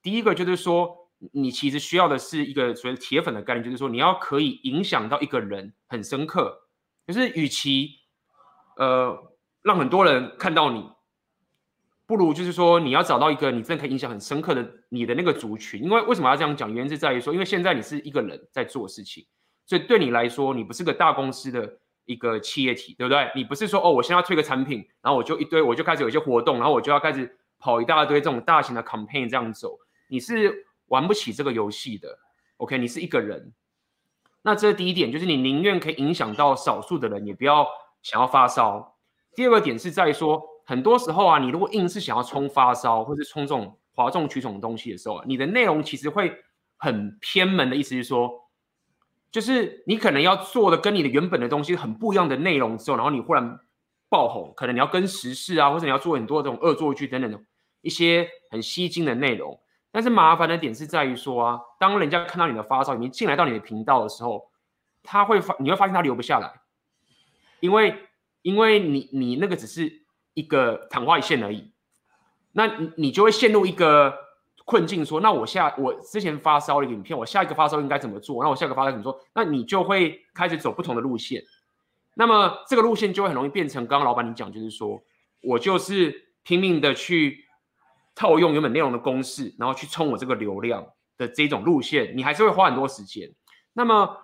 [0.00, 0.96] 第一个就是说，
[1.32, 6.56] 你其实需要的是一个所谓铁粉的概念，就是说你要可以影响到一个人很深刻，
[7.08, 7.90] 就是与其
[8.76, 9.18] 呃
[9.62, 10.88] 让很多人看到你。
[12.08, 16.72] 不如就是说，你要找到一个你真的可以印象很深刻的你的那个族群，因为为什么要这样讲？
[16.72, 19.26] 原因是在于说，因为现在你是一个人在做事情，
[19.66, 21.70] 所以对你来说，你不是个大公司的
[22.06, 23.30] 一个企业体，对不对？
[23.34, 32.18] 你不是说哦，我现在要推个产品，然后我就一堆，我就开始有一些活动，然后我就要开始跑一大堆这种大型的 campaign 这样走，你是玩不起这个游戏的。
[32.56, 33.52] OK，你是一个人，
[34.40, 37.66] 那这是第一点，就是你宁愿可以影响到少数的人，也不要
[38.00, 38.96] 想要发烧。
[39.34, 40.42] 第二个点是在说。
[40.68, 46.30] 很多时候啊，你如果硬是想要冲发烧，或是冲这种哗众取宠的东西的时候啊，你的内容其实会
[46.76, 48.30] 很偏门的意思是说，
[49.30, 53.58] 就是你可能要做的跟你的原本的东西很不一样的内容之后，然后你忽然
[54.10, 57.40] 爆红，可能你要跟时事啊，或者你要做很多这种恶作剧等等的
[57.80, 59.58] 一些很吸睛的内容。
[59.90, 64.50] 但是麻烦的点是在于说啊，当人家看到你的发烧已经进来到你的频道的时候，
[65.02, 66.60] 他会发，你会发现他留不下来，
[67.60, 67.96] 因为
[68.42, 70.06] 因为你你那个只是。
[70.38, 71.72] 一个昙花一现而已，
[72.52, 74.14] 那你你就会陷入一个
[74.64, 78.40] 困境，说，那我下我之前发烧的影片，我下一个发烧应该怎么做？
[78.44, 79.20] 那我下一个发烧怎么做？
[79.34, 81.42] 那你就会开始走不同的路线，
[82.14, 85.02] 那么这个路线就会很容易变成刚刚老板你讲，就是说
[85.42, 87.44] 我就是拼命的去
[88.14, 93.28] 套用原本内容的公式，然后去冲我这个流量的这种路线，你还是会花很多时间。
[93.72, 94.16] 那么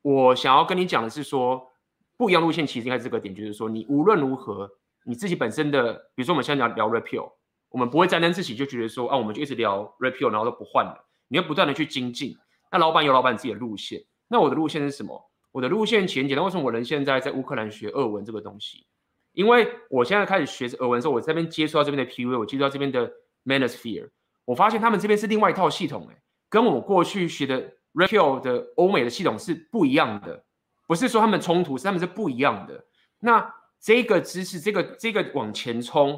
[0.00, 1.70] 我想要跟你讲的是说，
[2.16, 4.70] 不一样路线其实应该这个点，就是说你无论如何。
[5.04, 7.32] 你自己本身的，比如说我们现在聊聊 Rapio，
[7.70, 11.08] 我们不会沾沾自喜就觉得说啊，我们就一直聊 Rapio，然后都不换了。
[11.28, 12.36] 你要不断的去精进。
[12.70, 15.30] 那老板有老板自己的路线，那我的路线是什么？
[15.50, 16.44] 我的路线其实很简单。
[16.44, 18.86] 为什么我人现在在乌克兰学俄文这个东西？
[19.32, 23.10] 因为我现在开始学俄文的时候，我这边接触到这边的 PV，我接触到这边的
[23.44, 24.08] Manosphere，
[24.44, 30.44] 我发现他们这边是另外一套系统，哎，跟我过去学的 Rapio 的欧美的系统是不一样的。
[30.86, 32.84] 不是说他们冲突，是他们是不一样的。
[33.20, 36.16] 那这个知识，这个这个往前冲，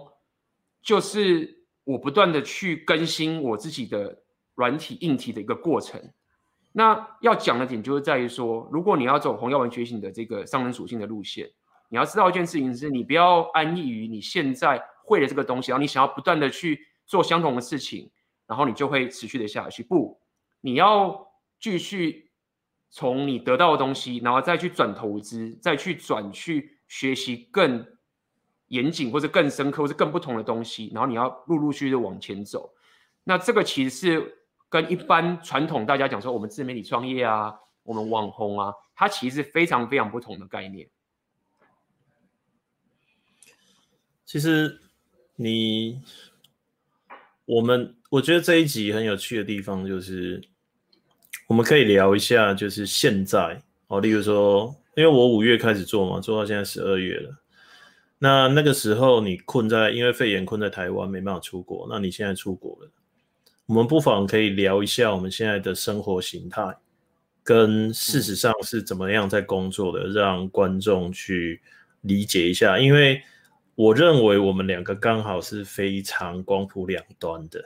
[0.82, 4.22] 就是我不断的去更新我自己的
[4.54, 5.98] 软体硬体的一个过程。
[6.72, 11.50] 那要讲的点就是在于说，如果你要走红药丸觉醒的这个上升属性的路线，
[11.88, 18.10] 你要知道一件事情是，你不要安逸于你现在会的这个东西，然后你想要不断的去做相同的事情，
[18.46, 19.82] 然后你就会持续的下去。
[19.82, 20.20] 不，
[20.60, 21.26] 你要
[21.58, 22.30] 继续
[22.90, 26.73] 从你得到的东西，然后再去转投资，再去转去。
[26.94, 27.84] 学习更
[28.68, 32.72] 严谨，或者更深刻，或者更不同的东西，然后你要陆陆续续的往前走。
[33.24, 37.52] 那这个其实是跟一般传统大家讲说，我们自媒体创业啊，
[37.82, 40.88] 我们网红啊，它其实是非常非常不同的概念。
[44.24, 44.80] 其实
[45.34, 46.00] 你，
[47.44, 50.40] 我们我觉得这一集很有趣的地方就是，
[51.48, 54.74] 我们可以聊一下，就是现在哦，例如说。
[54.96, 57.36] 因为我五月开始做嘛，做到现在十二月了。
[58.20, 61.84] 那那个时候你困在，因为肺炎困在台湾，没办法出国。
[61.90, 62.88] 那你现在出国了，
[63.66, 66.76] 我们不妨可以聊一下我们现在的生活形态，
[67.42, 71.60] 跟事实上是怎么样在工作的，让观众去
[72.02, 72.78] 理解一下。
[72.78, 73.20] 因为
[73.74, 77.60] 我认为我们两个刚好是非常光谱两端的，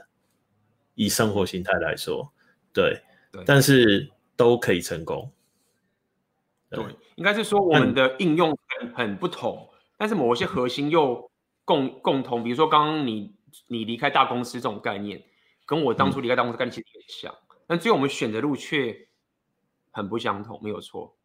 [0.95, 2.33] 以生活形态来说，
[2.73, 2.99] 对，
[3.31, 5.31] 对，但是都可以成功。
[6.71, 6.85] 对，
[7.17, 11.31] 应该是说我们的应用很很不同，但是某些核心又
[11.65, 12.45] 共共同。
[12.45, 13.35] 比如说刚刚你
[13.69, 15.23] 你离开大公司这种概念，
[15.65, 17.35] 跟我当初离开大公司概念其实很像，
[17.67, 18.95] 但最后我们选的路却
[19.91, 21.17] 很不相同，没有错。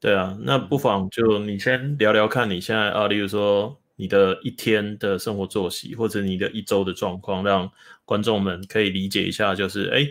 [0.00, 7.70] 对啊，那不妨就你先聊聊看你现在啊，例如说你的一天的生活作息，或者你的一周的状况，让
[8.06, 10.08] 观众们可以理解一下，就是哎。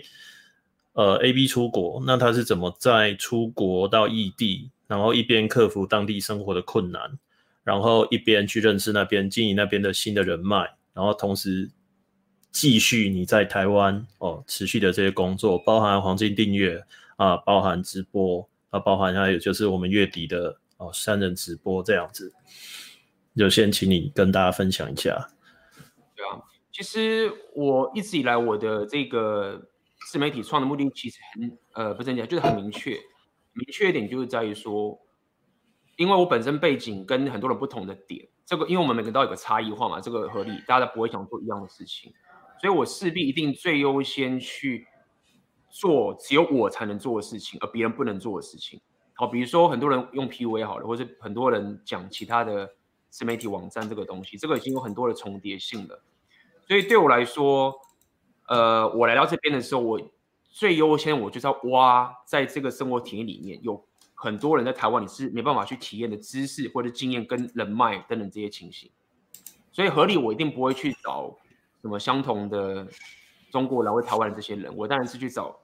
[0.97, 7.19] 呃，A B 出国，那他是怎么在出国到异地，然后一边克服当地生活的困难，
[7.63, 11.69] 然后一边去认识那边、经营那边的新的人脉，然后同时
[12.51, 16.83] 继续你在台湾哦持续的这些工作，包含黄金订阅
[17.17, 22.33] 啊，包含直播啊，包含还有就是我们月底的哦三人直播这样子，
[23.35, 25.29] 就先请你跟大家分享一下。
[26.15, 29.61] 对啊，其实我一直以来我的这个。
[30.09, 32.91] 自媒体创的目的其实很呃，不是很讲，就是很明确。
[33.53, 34.97] 明确一点就是在于说，
[35.97, 42.13] 因为我本身背景跟很多人不同的点，这个因为我们每个人都有个差异化嘛，这个合理，大家不会想做一样的事情，
[42.61, 44.87] 所以我势必一定最优先去
[45.69, 48.79] 做只有我才能做的事情，而别人不能做的事情。
[49.13, 52.69] 好，比如说很多人用 PUA 好了，或者很多人讲其他的
[53.09, 56.03] 自媒体网站这个东西，这个已经有很多的重叠性了。
[56.67, 57.73] 所以对我来说，
[58.47, 60.11] 呃，我来到这边的时候，我
[60.49, 68.89] 最优先我就是要挖在这个生活体验里面有很多人在台湾你是没办法去体验的知识或者经验跟人脉等等这些情形。
[69.71, 71.37] 所以合理我一定不会去找
[71.81, 72.87] 什么相同的
[73.51, 75.55] 中国来回台湾的这些人，我当然是去找。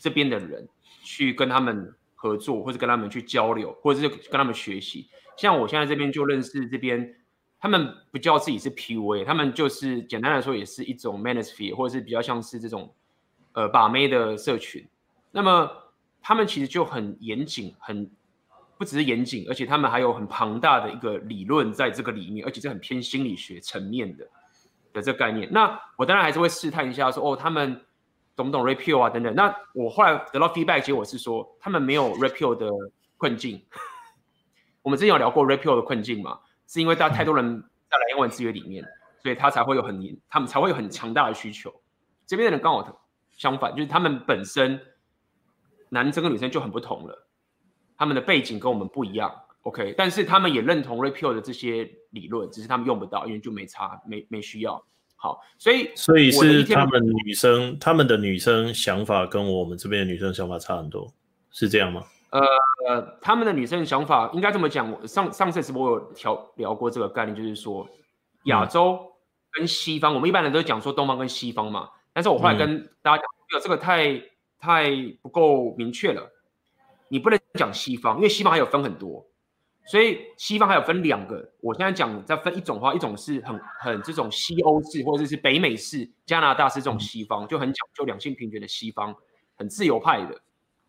[0.00, 0.68] 这边的人
[1.02, 5.08] 去跟他们合作，或者跟他们去交流，或者是跟他们学习。
[5.36, 7.14] 像我现在这边就认识这边，
[7.62, 12.92] 他们不叫自己是 PUA，他们就是简单来说也是一种 manosphere，或者是比较像是这种
[13.52, 14.84] 呃把妹的社群。
[15.30, 15.70] 那么
[16.20, 18.10] 他们其实就很严谨，很
[18.76, 24.28] 不只是严谨，而且他们还有很庞大的一个理论在这个里面，而且是很偏心理学层面的
[24.92, 25.48] 的这个概念。
[25.52, 27.80] 那我当然还是会试探一下说，哦他们。
[28.34, 29.10] 懂不懂 Red Pill 啊？
[29.10, 32.66] 等等，那我后来得到 feedback 结果是说，他们没有 Red Pill 的
[33.18, 33.62] 困境。
[34.80, 36.40] 我们之前有聊过 Red Pill 的困境嘛？
[36.72, 38.82] 是因为大家太多人在来英文资源里面，
[39.22, 41.70] 所以他才会有很他们才会有很强大的需求。
[42.26, 43.06] 这边的人刚好
[43.36, 44.80] 相反，就是他们本身
[45.90, 47.26] 男生跟女生就很不同了，
[47.98, 49.30] 他们的背景跟我们不一样。
[49.64, 54.82] OK，但是他们也认同 Red Pill 的这些理论，只是他们用不到，因为就没差，没没需要。
[55.14, 61.12] 好，所以所以是他们女生，他们的女生想法跟我们这边的女生想法差很多，
[61.50, 62.02] 是这样吗？
[62.32, 64.90] 呃，他们的女生想法应该这么讲。
[64.90, 67.86] 我上上次直播有聊聊过这个概念，就是说
[68.44, 68.98] 亚洲
[69.52, 71.90] 跟西方，嗯、我们一般人都讲说东方跟西方嘛。
[72.12, 74.20] 但是我后来跟大家讲，这个太
[74.58, 74.90] 太
[75.20, 76.30] 不够明确了。
[77.08, 79.26] 你不能讲西方，因为西方还有分很多。
[79.84, 89.14] 所以西方还有分两个，我现在讲再分一种的话，一种是很很这种西欧式，或者是北美式，加拿大是这种西方，就很讲究两性平权的西方，
[89.58, 90.40] 很自由派的。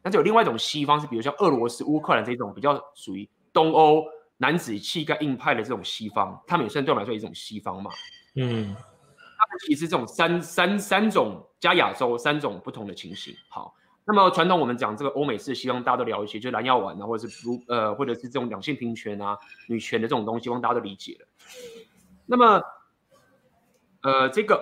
[0.03, 4.03] 但是有另外一种西方，是比如像俄罗斯、乌克兰这种比较属于东欧
[4.37, 7.89] 男子气概硬派的这种西方，他们也算对我们来说一种西方嘛。
[8.35, 13.33] 嗯，他们其实这种三三三种加亚洲三种不同的情形。
[13.49, 13.73] 好。
[14.05, 19.37] 那么传统我们讲这个欧美式，西方大家都了解，就是蓝药丸啊，或者是如呃，或者是这种两性平权啊、
[19.69, 21.27] 女权的这种东西，希望大家都理解了。
[22.25, 22.61] 那么，
[24.01, 24.61] 呃，这个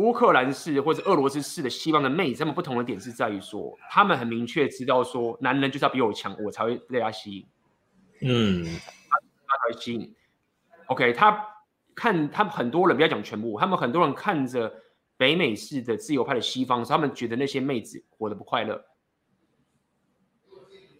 [0.00, 7.46] 乌克兰式或者俄罗斯式的西方的妹子，他们不同的点是在于说，他们很明确知道说，男人就是要比我强，我才会被他吸引。
[8.22, 10.14] 嗯，他他才会吸引。
[10.86, 11.46] OK，他
[11.94, 14.72] 看他们很多人不要讲全部，他们很多人看着。
[15.20, 18.82] 北美式的自由派的西方，他们觉得那些妹子活得不快乐。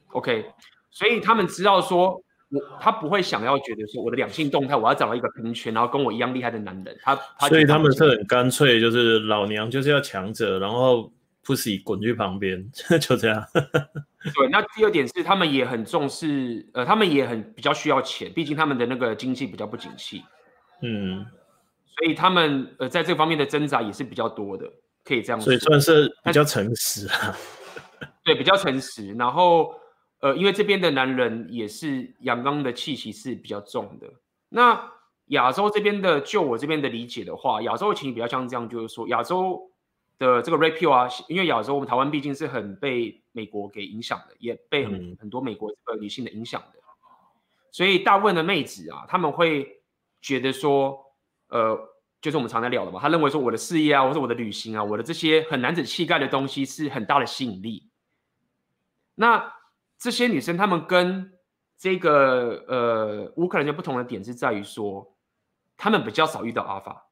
[0.09, 0.53] OK，
[0.91, 6.97] 所以他们知道说，我他不会想要觉得说我的两性动态，我要找到一个平权，然后跟我一样厉害的男人。
[7.03, 11.13] 他，他所以他们是很干脆，就是老娘就是要强者，然后
[11.45, 13.45] pussy 滚去旁边， 就这样。
[13.55, 20.23] 对，那第二点是他们也很重视，呃，他们也很比较需要钱，毕竟他们的那个经济比较不景气。
[20.83, 21.25] 嗯。
[21.97, 24.65] 所以他们呃在这方面的挣扎也是比较多的，
[25.05, 25.45] 可以这样说。
[25.45, 27.37] 所以算是比较诚实啊。
[28.25, 29.13] 对，比较诚实。
[29.13, 29.75] 然后
[30.21, 34.09] 呃，因为这边的男人也是阳刚的气息是比较重的。
[34.49, 34.93] 那
[35.27, 39.71] 亚洲这边的，就我这边的理解的话，亚洲的情形比较像这样，就是说亚洲
[40.19, 46.79] 的这个 Pill 啊，因为亚洲我们台湾毕竟是很被美国给影响的，也被很、嗯、很多美国这个女性的影响的，
[47.73, 49.83] 所以大部分的妹子啊，他们会
[50.23, 50.99] 觉得说，
[51.49, 51.89] 呃。
[52.23, 57.89] 就是我们常在聊的嘛，他认为说我的事业啊，或者我的旅行啊，我的这些很男子气概的东西是很大的吸引力。
[59.15, 59.51] 那
[60.01, 61.33] 这些女生她们跟
[61.79, 65.17] 这个呃乌克兰人不同的点是在于说，
[65.77, 67.07] 她们比较少遇到阿法，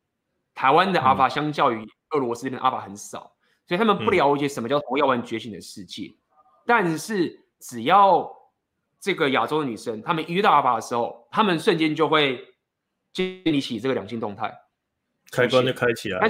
[0.54, 6.12] 台湾的阿法相较于俄罗斯的阿法很少，所以他们不了解什么叫从药丸觉醒的世界。
[6.66, 8.28] 但是只要
[8.98, 12.42] 这个亚洲的女生，她们遇到阿法的时候，她们瞬间就会
[13.12, 14.52] 建立起这个两性动态。
[15.30, 16.26] 开关就开起来，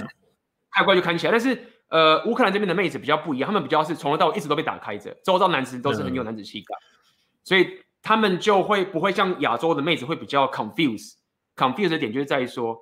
[0.72, 1.30] 开关就开起来。
[1.30, 1.54] 但是，
[1.88, 6.80] 呃，乌克兰这边的妹子比较不一样，他们比较是从头到尾一直都被打开着，周遭男子都是很有男子气概，嗯，
[7.44, 11.14] 所以他们就会不会像亚洲的妹子会比较 confuse。
[11.56, 12.78] confuse 的点就是在于说，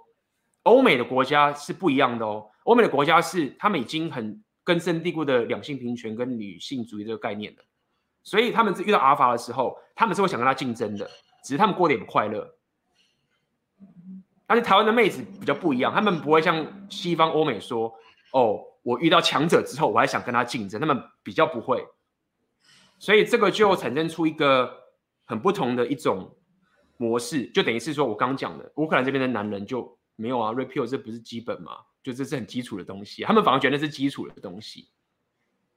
[0.64, 2.47] 欧美的国家是不一样的哦。
[2.64, 7.59] 欧美的国家是他们已经很根深蒂固的两性平权跟女性主义这个概念了，
[8.24, 11.09] 所以他们遇到阿尔法的时候，他们是会想跟他竞争的，
[11.45, 12.55] 只是他们过得也不快乐。
[14.49, 17.93] 但是台湾的妹子比较不一样，他们不会像西方欧美说
[18.33, 21.84] ：“哦，我遇到强者之后，我还想跟他竞争。”他们比较不会，
[23.01, 24.72] 所以这个就产生出一个
[25.24, 26.32] 很不同的一种
[26.97, 31.72] 模式，就等于是说我刚讲的，乌克兰这边的男人就没有啊，repeal 这不是基本嘛？
[32.01, 34.89] 就这是很基础的东西，他们反而觉得是基础的东西。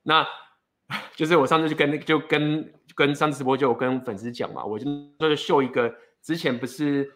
[0.03, 0.23] 那
[1.17, 4.85] 就是我上次就跟就跟跟上次直播就有跟粉丝讲嘛，我就
[5.17, 5.91] 就是秀一个，
[6.21, 7.11] 之前不是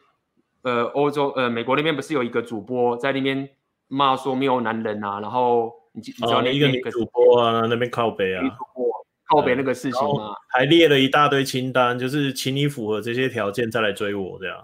[0.64, 3.48] 呃欧洲呃美国那边不是有一个主播在那边
[3.88, 8.44] 骂说没有男人啊，然后你你知道那个、哦、一个主播啊那边靠北啊，
[9.30, 14.58] 靠北那个事情嘛，还列了一大堆清单，就是请你符合这些条件再来追我这样。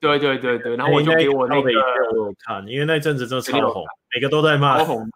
[0.00, 3.84] 对对对对，然后我就给我那个我看，因为那阵子真的超红，
[4.14, 4.78] 每个都在骂。
[4.78, 5.08] 超红。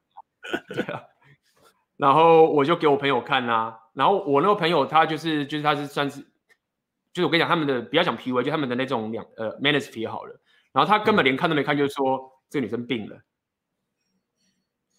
[0.68, 1.02] 对啊。
[1.96, 6.20] 然后我就给我朋友看啊，然后我那个朋友他就是就是他是算是，
[7.12, 10.40] 就是我跟你讲他们的不要讲 PUA，就他们的那种两呃 manosphere 好了，
[10.72, 12.20] 然后他根本连看都没看，就是说
[12.50, 13.16] 这个女生病了，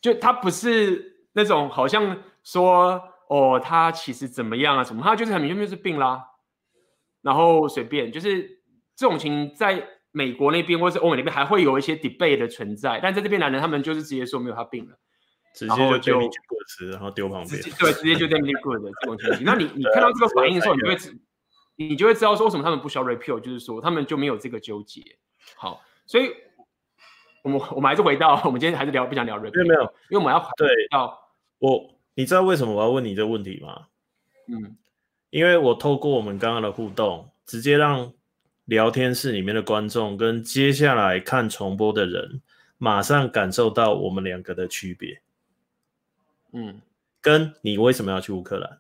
[0.04, 6.24] 就他不是那种好像说哦他其实怎么样啊什么，他就是很明显就是病啦，
[7.24, 8.48] 然后随便就是
[8.96, 15.00] 这种情在美国那边或者是欧美那边还会有一些 debate 的存在，但在这边男人他们就是直接说没有他病了。
[15.56, 16.30] 直接就丢过
[16.68, 17.62] 吃，然后丢旁边。
[17.62, 19.44] 对，直接就 damage good 的这种情形。
[19.46, 20.98] 那你你看到这个反应的时候，你就会
[21.76, 25.02] 你就会知道说为什么他们不需要 repeal，就是说他们就没有这个纠结。
[25.56, 26.34] 好，所以
[27.44, 31.20] 我们我们还是回到我们今天还是聊不想聊 repeal，没有，因为我们要对要
[31.60, 33.88] 我，你知道为什么我要问你这个问题吗？
[34.48, 34.76] 嗯，
[35.30, 38.12] 因为我透过我们刚刚的互动，直接让
[38.66, 42.42] 聊天室里面的观众跟接下来看重播的人，
[42.78, 45.22] 马上感受到我们两个的区别。
[46.54, 46.82] 嗯，
[47.20, 48.80] 跟你为什么要去乌克兰，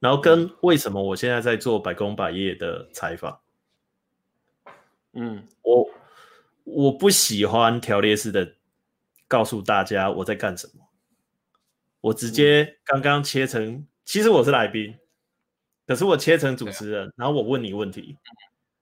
[0.00, 3.38] 然后跟为什么我现在在做百工百业的采访，
[5.12, 5.88] 嗯，我
[6.72, 8.54] 我不喜欢条列式的
[9.28, 10.88] 告诉大家我在干什么，
[12.00, 14.96] 我直接刚刚切成，其实我是来宾，
[15.86, 18.16] 可是我切成主持人，然后我问你问题，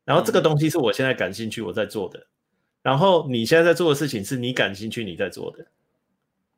[0.04, 2.26] 然后这个东西是我现在感兴趣我在做的，
[2.82, 5.66] 然后你现在在做的事情是你感兴趣你在做的。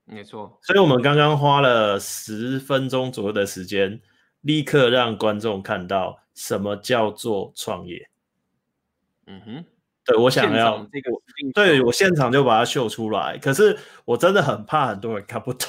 [0.05, 4.01] 没错，所以我们刚刚花了十分钟左右的时间，
[4.41, 8.11] 立刻让观众看到什么叫做创业。
[9.27, 9.65] 嗯哼，
[10.11, 11.11] 对，我想要这个，
[11.55, 13.39] 对，我现场就把它秀出来。
[13.39, 15.69] 可是我真的很怕很多人看不懂，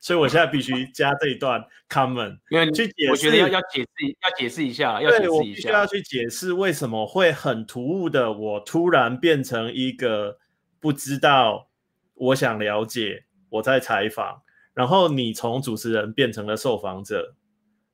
[0.00, 10.38] 所以我现在必须加这一段 comment，因为去解释，我觉得要要解释，要解释一下，要解释一下，我必须要去解释为什么会很突兀的，我突然变成一个
[10.80, 11.68] 不知道，
[12.14, 13.24] 我想了解。
[13.52, 14.40] 我在采访，
[14.72, 17.34] 然后你从主持人变成了受访者，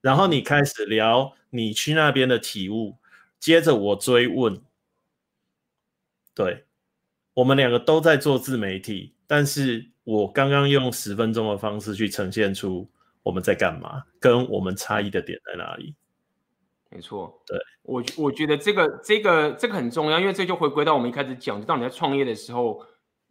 [0.01, 2.99] 然后你开始聊你去那边的体悟，
[3.41, 4.62] 接着我追问。
[6.39, 6.64] 对，
[7.34, 12.89] 我们两个都在做自媒体，但是我刚刚用十分钟的方式去呈现出
[13.24, 15.97] 我们在干嘛，跟我们差异的点在哪里。
[16.91, 22.86] 没错，对，我我觉得这个这个这个很重要，因为这就回归到我们一开始讲，就当你在创业的时候，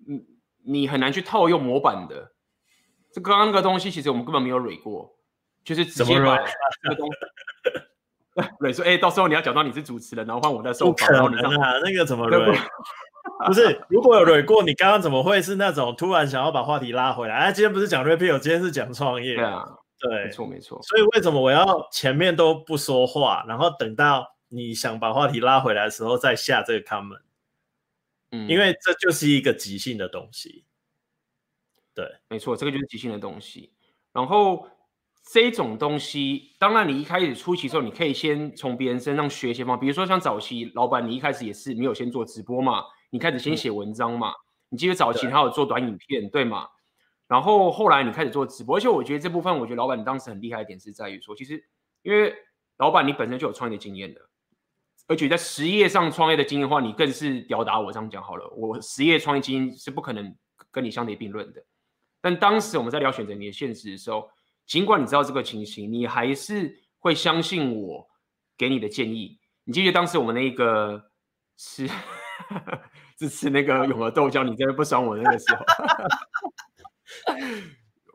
[0.06, 0.26] 你。
[0.70, 2.34] 你很难去套用模板的，
[3.14, 5.18] 这刚刚那个东西其实我们根本没有蕊过，
[5.64, 6.36] 就是直接把
[6.84, 7.14] 这个东西
[8.60, 12.58] 蕊说，哎、欸，到时候你要假装你是主持人，然后换我在受访，然后你啊，那个怎么蕊？
[13.46, 17.36] 不是，如果有蕊过，你刚刚怎么会是那种突然想要把话题拉回来？
[17.36, 19.36] 哎，今天不是讲 repeal，今天是讲创业。
[19.36, 19.64] 对啊，
[20.00, 20.82] 对，没错没错。
[20.84, 27.20] 所以为什么我要前面都不说话，然后等到你想把话题拉回来的时候再下这个 comment？
[28.32, 30.66] 嗯，因为这就是一个即兴的东西，
[31.94, 33.72] 对，没错，这个就是即兴的东西。
[34.14, 34.68] 然后
[35.32, 46.68] 这种东西，当然你一开始初期的时候，你可以先从别人身上学一些方法，比如说像早期老板，你一开始也是没有先做直播嘛，你开始先写文章嘛，嗯、你记得早期还有做短影片，对，对吗？
[47.28, 51.62] 然后后来你开始做直播，而且我觉得这部分，我觉得老板你当时很厉害一点是在于说，其实
[52.04, 52.34] 因为
[52.78, 54.22] 老板你本身就有创业的经验的。
[55.10, 57.94] 而且在实业上创业的经验的话，你更是吊打我。
[57.94, 60.36] 这样讲好了，我实业创业经验是不可能
[60.70, 61.64] 跟你相提并论的。
[62.20, 64.30] 但当时我们在聊选择你的现实的时候，
[64.68, 68.08] 尽管你知道这个情形，你还是会相信我
[68.58, 69.40] 给你的建议。
[69.64, 71.10] 你记得当时我们那个
[71.56, 71.90] 吃
[73.18, 75.66] 是吃那个 永和豆浆，你真的不爽我那个时候，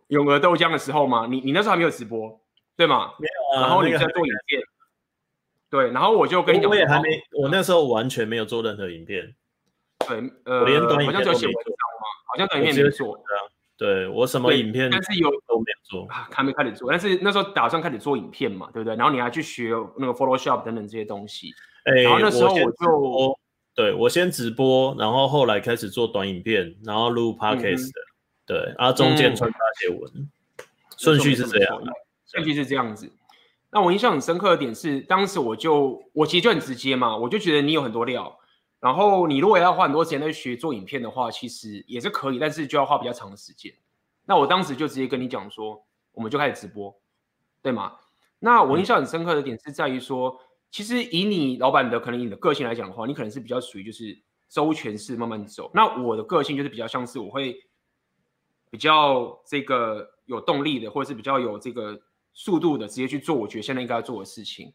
[0.09, 1.27] 永和豆浆的时候吗？
[1.29, 2.41] 你你那时候还没有直播，
[2.77, 3.15] 对吗？
[3.19, 3.67] 没有啊。
[3.67, 4.63] 然后你在做影片。
[5.71, 9.35] 对，然后我就跟你讲，我也还没，我那时候完全没有做任何影片。
[10.07, 11.57] 对，呃，我连短影片都没做吗？
[12.27, 13.17] 好像短影片没做。
[13.17, 13.25] 对，
[14.13, 16.91] 我什么影片，但是有都没有做，还没开始做。
[16.91, 18.95] 但是那时候打算开始做影片嘛，对不对？
[18.97, 21.53] 然后你还去学那个 Photoshop 等等这些东西。
[21.85, 23.39] 哎，然后那时候我就，
[23.75, 28.01] 对，我先直播，然后后来开始做短影片，然后录 Podcast 的，
[28.47, 30.29] 对，然后中间穿插写文，
[30.97, 31.83] 顺序是这样，
[32.31, 33.11] 顺序是这样子。
[33.71, 38.39] 那我印象很深刻的点是，当时我就我其实就很直接嘛，我就觉得你有很多料，
[38.83, 43.73] 然后你如果要花很多时间在学做影片的话，其实也是可以，但是就要花比较长的时间。
[44.25, 46.93] 那我当时就直接跟你讲说，我们就开始直播，
[47.63, 47.93] 对吗？
[48.41, 50.37] 那我印象很深刻的点是在于说，
[50.69, 55.71] 其实以你老板的可能你的个性来讲的话，你可能是比较属于就是周全式慢慢走。
[55.73, 57.57] 那我的个性就是比较像是我会
[58.69, 62.03] 比较这个有动力的，或者是比较有这个
[62.33, 64.75] 速度的，直接去做我觉得现在应该要做的事情。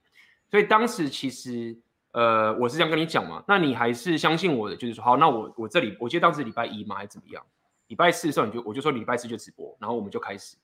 [0.49, 1.77] 所以当时其实。
[2.11, 7.43] 呃，我是这样跟你讲嘛，那你还是相信我的，就是说，好，那我我这里，我记得当时礼拜一嘛，还是怎么样？
[7.87, 10.57] 礼拜四的时候，你就我就说礼拜四就直播，然后我们就开始。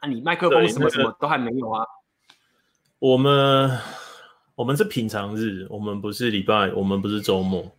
[0.00, 1.86] 啊，你麦克风什么什么都还没有啊？
[2.98, 3.78] 我们
[4.54, 7.70] 我们是平常日，我们不是礼拜，我们不是周末。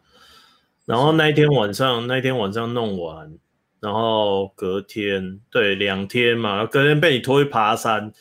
[0.85, 3.37] 然后那一天晚上，那一天晚上弄完，
[3.79, 8.13] 然后隔天，对，两天嘛，隔天被你拖去爬山。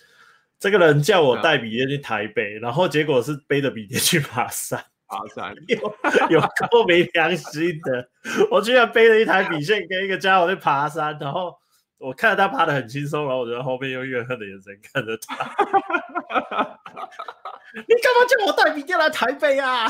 [0.58, 4.82] 这个人叫我带笔电去台北，然后结果是背着笔电去爬山。
[5.08, 5.78] 爬山 有
[6.30, 8.08] 有够没良心的，
[8.50, 11.54] 我居然背了一台笔线跟一个家伙去爬山，然后
[11.98, 15.44] 我看着他爬的很轻松，然后我就在后面用怨恨的眼神看着他。
[17.76, 19.86] 你干嘛叫我带笔电来台北啊？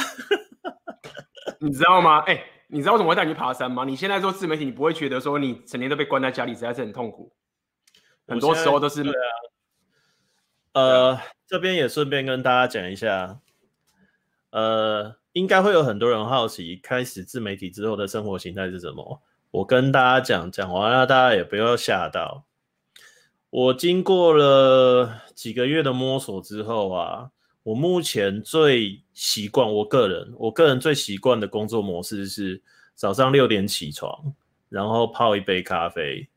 [1.61, 2.19] 你知道吗？
[2.27, 3.85] 哎、欸，你知道为什么会带你去爬山吗？
[3.85, 7.33] 你现在做自媒体，你不会觉得说你整天都被关在家里实在是很痛苦？
[8.29, 9.03] 很多时候都是。
[10.77, 13.41] 呃，这边也顺便跟大家讲一下，
[14.51, 19.23] 呃，应该会有很多人好奇，开始自媒体之后的生活形态是什么？
[19.53, 22.45] 我跟大家讲讲完了，大家也不要吓到。
[23.49, 27.31] 我经过了几个月的摸索之后啊，
[27.63, 32.61] 我目前最习惯，我个人，我个人最习惯的工作模式是
[32.95, 34.35] 早上六点起床，
[34.69, 36.29] 然后泡一杯咖啡，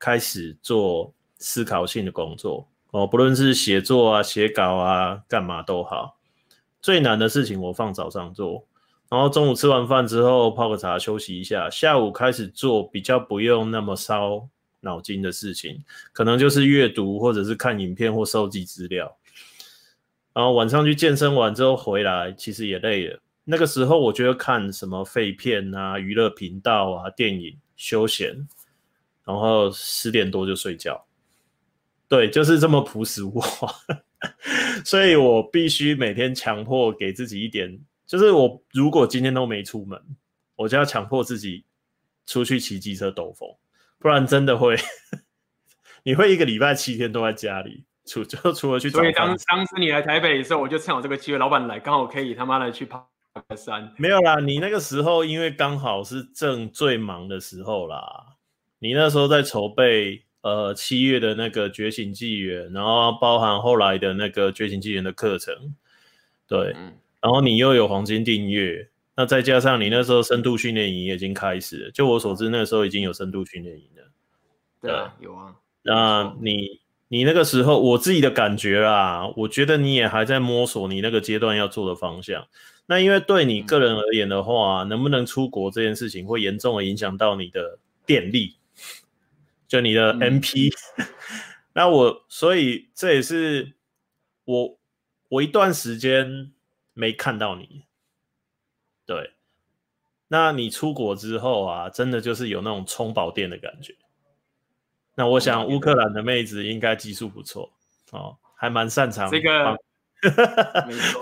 [0.00, 2.66] 开始做思考性的工作。
[2.92, 6.18] 哦，不论是写作啊、写稿啊、干嘛都好，
[6.82, 8.66] 最难的事情我放早上做，
[9.08, 14.46] 然后中午吃完饭之后泡个茶休息一下，下午开始做比较不用那么烧
[14.80, 15.82] 脑筋的事情，
[16.12, 19.16] 可能就是阅读或者是看影片或收集资料，
[20.34, 28.46] 然后晚上去健身完之后回来，其实也累了，那个时候我就会看什么废片啊、娱乐频道啊、电影休闲，
[29.24, 31.02] 然后十点多就睡觉。
[32.12, 33.74] 对，就是这么朴实无华，
[34.84, 39.98] 所以我必须每天强迫给自己一点，就是我如果今天都没出门，
[40.54, 41.64] 我就要强迫自己
[42.26, 43.48] 出去骑机车兜风，
[43.98, 44.76] 不然真的会，
[46.04, 48.90] 你会一个礼拜七天都在家里，除就除了去。
[48.90, 53.02] 所以当当时你来台北的时候，我就趁我这个机会，老板来刚好可以他妈的去爬
[53.48, 53.90] 个山。
[53.96, 58.36] 没有啦，你那个时候因为刚好是正最忙的时候啦，
[58.80, 60.26] 你那时候在筹备。
[60.42, 65.74] 呃，七月的那个觉醒纪元，然后包含后来的那个觉醒纪元的课程，
[66.48, 74.02] 对，嗯、然后你又有黄金订阅，那再加上你那时候深度训练营已经开始了，就我所知，那时候已经有深度训练营了。
[74.80, 75.54] 对啊，有啊。
[75.84, 82.48] 那你你那个时候，我自己的感觉啦，我觉得你也还在摸索你那个阶段要做的方向。
[82.86, 88.56] 那因为对你个人而言的话，嗯、能不能出国这件事情，会严重的影响到你的电力。
[89.72, 91.06] 就你的 MP，嗯、
[91.72, 93.72] 那我所以这也是
[94.44, 94.78] 我
[95.30, 96.52] 我一段时间
[96.92, 97.86] 没看到你，
[99.06, 99.32] 对，
[100.28, 103.96] 那你出国之后啊，真的就是有那种充饱电的感觉。
[105.14, 107.72] 那我想乌克兰的妹子应该技术不错
[108.10, 109.74] 哦，还蛮擅长这个。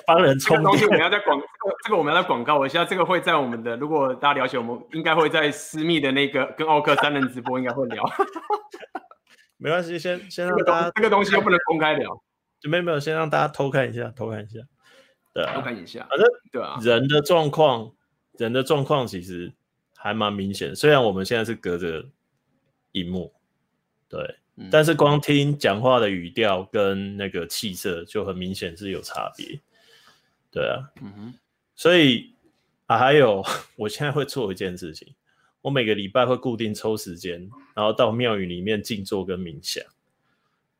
[0.04, 0.64] 帮人充电。
[0.64, 1.40] 这个东西我们要在广，
[1.84, 2.84] 这个我们要来广告一下。
[2.84, 8.04] 这个会在我们的，如果大家了解，我们应该会在私密的那个跟奥克三人直播应该会聊。
[9.58, 12.22] 没关系，先先让大家这个东西又不能公开聊，
[12.62, 14.60] 没有没有，先让大家偷看一下，偷看一下。
[15.32, 16.06] 对，偷看一下。
[16.08, 17.92] 反正对啊，人的状况，
[18.38, 19.52] 人的状况其实
[19.96, 20.74] 还蛮明显。
[20.74, 22.06] 虽然我们现在是隔着
[22.92, 23.32] 荧幕，
[24.08, 24.36] 对。
[24.70, 29.58] 但是光听讲话的语调跟那个气色就很明显是有差别，
[30.50, 31.34] 对啊，嗯哼，
[31.80, 32.34] 所以
[32.84, 33.42] 啊还有，
[33.74, 35.14] 我现在会做一件事情，
[35.62, 39.82] 我每个礼拜会固定抽时间，然后到庙宇里面静坐跟冥想，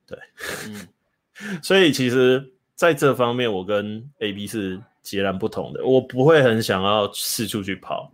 [0.06, 0.18] 对，
[0.66, 0.88] 嗯，
[1.64, 8.12] 所以其实在这方面我跟 AB 是截然不同的，我不会很想要四处去跑，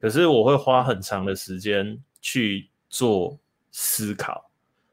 [0.00, 3.38] 可是我会花很长的时间去做
[3.70, 4.50] 思考。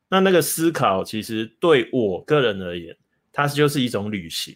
[0.09, 2.95] 那那个思考，其实对我个人而言，
[3.33, 4.55] 它就是一种旅行。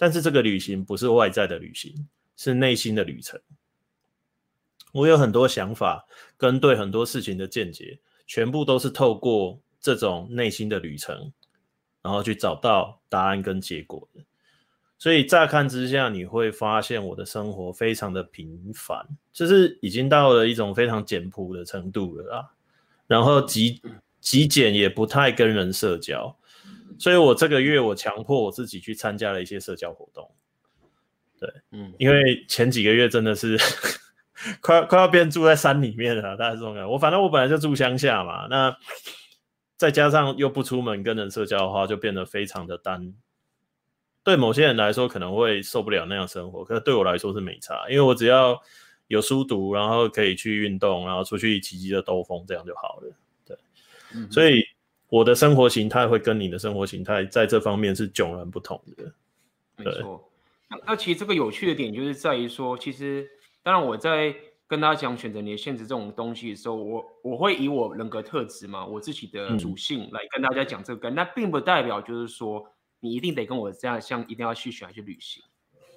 [0.00, 1.92] 但是这个旅行不是外在的旅行，
[2.38, 3.38] 是内心的旅程。
[4.92, 6.06] 我有很多想法
[6.38, 11.30] 跟对很多事情的见解，全部都是透过这种内心的旅程，
[12.00, 14.22] 然后去找到答案跟结果的。
[14.96, 22.50] 所以乍看之下，你会发现我的生活非常的平凡，就是已经到了一种非常简朴的程度了啦。
[23.06, 23.80] 然后极
[24.20, 26.36] 极简也不太跟人社交，
[26.98, 30.30] 所以我这个月我强迫我自己去参加了一些社交活动。
[31.38, 33.56] 对，嗯，因为前几个月真的是
[34.60, 36.88] 快快要变住在山里面了，大家这种感觉。
[36.88, 38.76] 我反正我本来就住乡下嘛，那
[39.76, 43.14] 再加上又不出门跟人社交的话，就变得非常的单。
[44.24, 48.60] 对某些人来说可能会受不了那样生活，可是对我来说是没差，因为我只要
[49.06, 53.12] 有书读，然后可以去运动，然后出去骑骑的兜风，这样就好了。
[53.46, 53.56] 对，
[54.14, 54.62] 嗯、所以
[55.08, 59.12] 我的生活形态会跟你的生活形态在这方面是迥然不同的。
[59.76, 60.27] 没错，
[60.68, 63.28] 那那其实这个有趣的点就是在于说，其实
[63.62, 64.34] 当然我在
[64.66, 72.66] 跟大家讲选择你的现实这种东西的时候，我我会以我人格特质嘛，我自己的属性来跟大家讲这个，嗯、那并不代表就是说。
[73.00, 75.40] 你一定得跟我这样，像一定要去选，去旅行，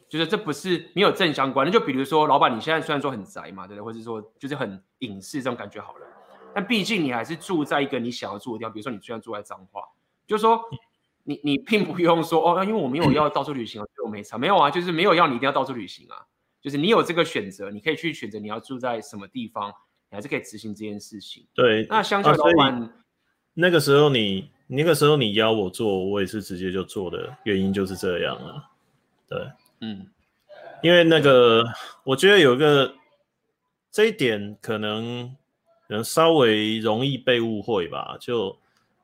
[0.08, 1.66] 就是这不是没有正相关。
[1.66, 3.84] 那就比如说，老板，你现在虽然说很宅嘛，对不对？
[3.84, 6.06] 或者说就是很隐士这种感觉好了，
[6.54, 8.72] 但毕竟你还是住在一个你想要住的地方。
[8.72, 9.82] 比如说，你虽然住在彰化，
[10.28, 10.62] 就是说
[11.24, 16.18] 你你并不用说哦，因为我没有要到处旅行，我没差，没有啊，就是没有要你一定要到处旅行啊，
[16.62, 19.70] 就是你有这个选择，你可以去选择你要住在什么地方，
[20.10, 21.46] 你还是可以执行这件事情。
[21.54, 22.94] 对，那相较老板、啊，
[23.54, 24.50] 那个时候你。
[24.74, 28.70] 那个时候你邀我做，我也是直接就做的，原因就是这样啊。
[29.28, 29.38] 对，
[29.82, 30.08] 嗯，
[30.82, 31.62] 因为那个
[32.06, 32.96] 我觉得有一个
[33.92, 35.28] 这一点可能
[35.90, 38.16] 可能稍微容易被误会吧。
[38.18, 38.58] 就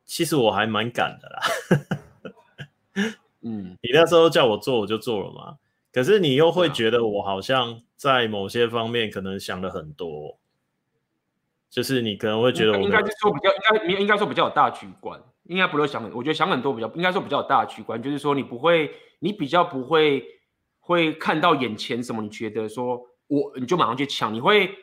[0.05, 1.41] 其实我还蛮敢的啦。
[3.41, 5.57] 嗯， 你那时候叫我做我就做了嘛。
[5.93, 10.37] 可是你又会觉得我好像在某些方面可能想了很多，
[11.69, 15.21] 就是你可能会觉得我应该是说比较应该应该说比较有大局观。
[15.49, 20.21] 应该不会想很，我觉得想很多比较应该说比较有大局观，就是说你不会，你比较不会
[20.81, 24.75] 会看到眼前什么，你觉得说我你就马上去抢，你会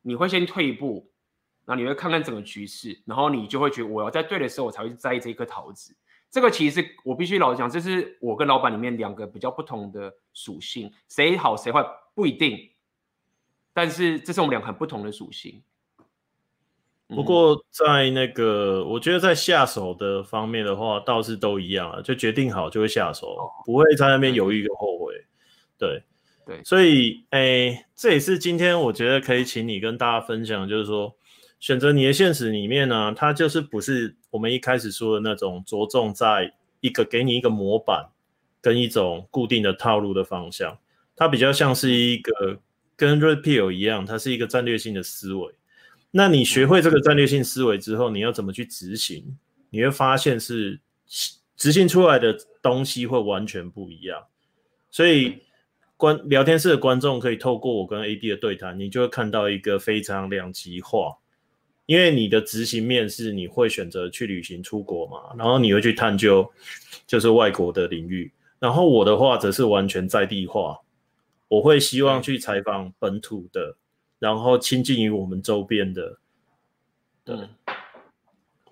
[0.00, 1.10] 你会先退一步，
[1.64, 5.96] 然后你会看看整个局势，然后你就会觉得我要在对的时候我才会在意这一颗桃子。
[6.32, 12.70] 这个其实我必须老实讲，这是我跟老板里面两个比较不同的属性，谁好谁坏不一定，
[13.74, 15.62] 但是这是我们两个很不同的属性。
[17.08, 25.12] 不过在那个，我觉得在下手的方面的话，倒是都一样啊，就决定好就会下手，不会在那边犹豫跟后悔。
[25.76, 26.02] 对
[26.46, 31.14] 对，所以诶，这也是今天我觉得可以请你跟大家分享，就是说
[31.62, 38.08] 选择你的现实里面呢，它就是不是我们一开始说的那种着重在一个给你一个模板
[38.60, 40.76] 跟一种固定的套路的方向，
[41.14, 42.58] 它比较像是一个
[42.96, 45.54] 跟 Red Pill 一样，它是一个战略性的思维。
[46.10, 49.38] 那你学会这个战略性思维之后，你要怎么去执行？
[49.70, 50.80] 你会发现是
[51.56, 54.20] 执行出来的东西会完全不一样。
[54.90, 55.38] 所以
[55.96, 61.18] 观聊天室的观众可以透过我跟 AD 的对谈，你就会看到一个非常两极化。
[61.86, 66.50] 因为你的执行面是你会选择去旅行出国嘛，然后你会去探究
[67.06, 68.32] 就是外国的领域。
[68.58, 70.78] 然后我的话则是完全在地化，
[71.48, 73.76] 我会希望去采访本土的。
[74.18, 76.16] 然后亲近于我们周边的，
[77.24, 77.48] 对，嗯、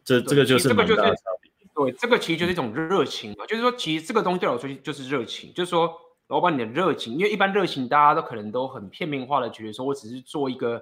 [0.04, 1.50] 这这个就是蛮大的差别。
[1.74, 5.92] 对，这个其实就是一种热情嘛，就是说，其实这个东西对我来说就是热情，就是说，
[6.28, 10.80] 老板你的热情，因为一般热情大家都可能都很片面化的觉得说，我只是做一个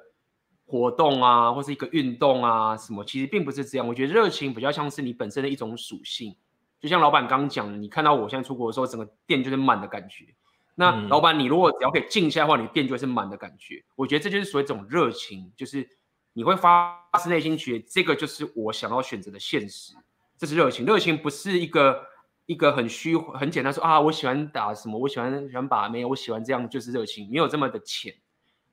[0.70, 3.88] 活动啊，或是一个运动啊什么，其实并不是这样。
[3.88, 6.36] 我觉得热情比较像是你本身的一种属性，
[6.78, 10.26] 就像老板刚刚讲的，你看到我现在出国的时候，整个店就是满的感觉。
[10.74, 13.82] 那老板，你如果只要可以静下的话，你店就是满的感觉。
[13.96, 15.88] 我觉得这就是属于一种热情，就是
[16.34, 19.94] 你会发自内心觉得这个就是我想要选择的现实，
[20.36, 20.84] 这是热情。
[20.84, 22.00] 热情不是一个
[22.44, 28.14] 一个很虚很简单说啊，我喜欢打什么，我喜欢喜欢把妹，我喜欢这样就是热情，没有这么的浅。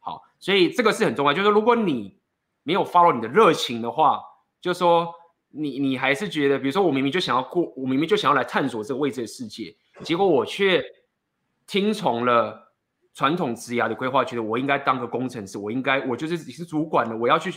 [0.05, 2.17] 好，所以这个是很重要，就是如果你
[2.63, 4.21] 没有 follow 你的热情的话，
[4.61, 5.13] 就说
[5.49, 10.81] 你你还是觉得，比如说我明明就想要过，我明明就想要来探索这个未知的世界，结果我却。
[11.67, 12.75] 听从了
[13.15, 17.51] 传统职涯的规划，觉得我应该当个工程师，我应该我就是你是主管的，我要去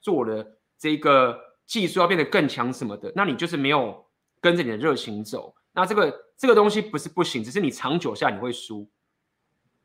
[0.00, 0.44] 做的
[0.76, 4.04] 这个技术要变得更强什么的，那你就是没有
[4.40, 8.90] 跟着你的热情走，那这个这个东西不是不行，只是你长久下你会输，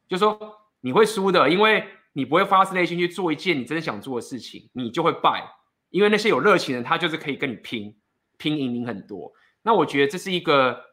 [0.07, 0.35] 就说
[0.81, 5.47] 你会输的，因为你不会发自内心去做一件你真的想做的事情，你就会败，
[5.89, 7.95] 因为那些有热情的人他就是可以跟你拼，
[8.37, 9.31] 拼赢你很多，
[9.61, 10.85] 那我觉得这是一个。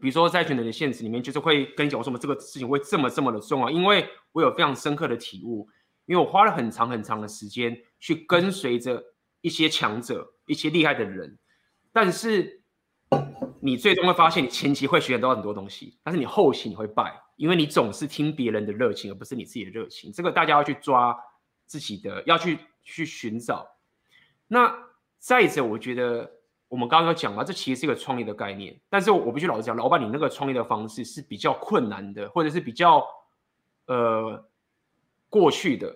[0.00, 5.66] 比如说，在选择的现实里面，就是会跟你讲为什么这个事情会这么这么的重要，因为我有非常深刻的体悟，
[6.04, 9.02] 因为我花了很长很长的时间去跟随着
[9.40, 11.38] 一些强者、一些厉害的人，
[11.90, 12.63] 但是
[13.60, 20.12] 你最终会发现，你前期会学到很多东西，但是你后期你会败，因为你总是听别人的热情，而不是你自己的热情。
[20.12, 21.16] 这个大家要去抓
[21.66, 23.66] 自己的，要去去寻找。
[24.46, 24.74] 那
[25.18, 26.30] 再者，我觉得
[26.68, 28.78] 我们刚刚讲了，这其实是一个创业的概念。
[28.90, 33.02] 但是我必须老实讲，老板，你那个创业的方式是比较困难的，或者是比较
[33.86, 34.44] 呃
[35.30, 35.90] 过去的，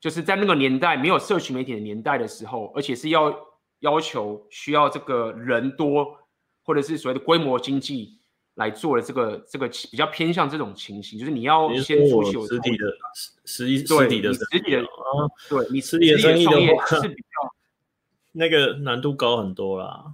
[0.00, 3.32] 就是在那个年代没有社群媒体的年代的时候，而且是要
[3.78, 6.18] 要求需要这个人多，
[6.66, 8.18] 或者是所谓的规模经济
[8.56, 17.54] 来做的这个这个比较偏向这种情形，就是你要先出去实体的实实体的实体的啊，对你实体的生意的话是比较。
[18.38, 20.12] 那个难度高很多啦，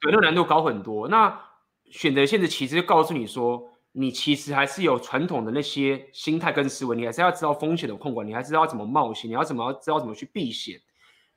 [0.00, 1.06] 对，那个难度高很多。
[1.08, 1.38] 那
[1.90, 10.80] 选择限制其实就告诉你说，你其实还是有传统的那些心态跟思维，你还是要知道风险的控管，你还是要怎么冒险，你要怎么知道怎么去避险，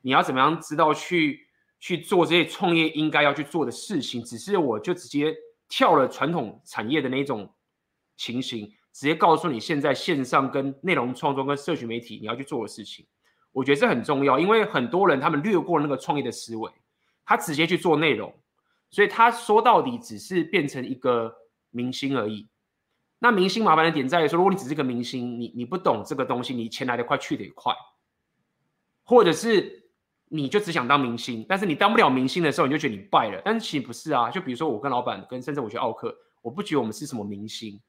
[0.03, 1.47] 你要怎么样知道去
[1.81, 4.23] 去做这些创业应该要去做的事情。
[4.23, 5.35] 只是我就直接
[5.67, 7.53] 跳了传统产业的那种
[8.15, 13.05] 情形，直接告诉你现在线上跟内容创作跟社群媒体你要去做的事情。
[13.51, 16.71] 我觉得这很重要，因为很多人他们略过那个创业的思维，
[17.25, 18.33] 他直接去做内容，
[18.89, 21.35] 所以他说到底只是变成一个
[21.71, 22.47] 明星而已。
[23.19, 27.75] 那明星麻烦的点在于说，如果你只是个明星，你你不懂这个东西，你钱来得快去得也快，
[29.03, 29.80] 或者是
[30.33, 33.41] 你就只想当明星，但是你当不了明星的时候，你就觉得你败了。
[33.43, 37.81] 但是其实不是啊，就比如说我跟老板跟甚至我去奥克，我不觉得我们是什么明星，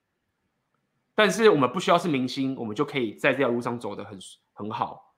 [1.14, 4.18] 但是我们不需要是明星，我们就可以在这条路上走得很
[4.52, 5.14] 很好。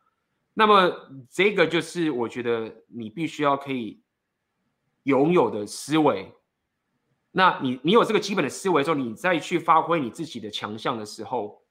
[0.52, 0.92] 那么
[1.30, 4.02] 这个就是我觉得你必须要可以
[5.04, 6.30] 拥有的思维。
[7.32, 11.63] 那你你有这个基本的思维之后，你再去发挥你自己的强项的时候，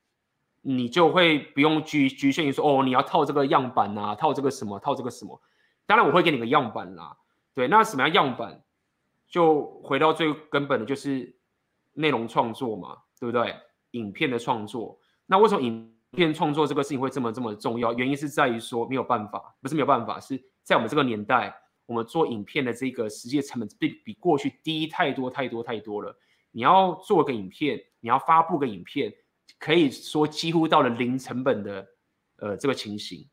[0.63, 5.39] 你就会不用局局限于说哦，你要套这个样板啊，套这个什么，套这个什么。
[5.85, 7.15] 当然我会给你个样板啦，
[7.53, 7.67] 对。
[7.67, 8.63] 那什么样样板？
[9.27, 11.37] 就回到最根本的就是
[11.93, 13.55] 内容创作嘛，对不对？
[13.91, 14.97] 影片的创作。
[15.27, 15.91] 那为什么影？
[16.15, 21.51] 片创作这个事情会这么这么重要，原因是在于说没有办法，不是没有办法，是在我们这个年代，
[21.87, 26.15] 我们做影片的这个实际成本比比过去低太多太多太多了。
[26.51, 29.11] 你要做个影片，你要发布个影片，
[29.63, 31.87] 可以说几乎到了零成本的
[32.39, 33.25] 呃这个情形，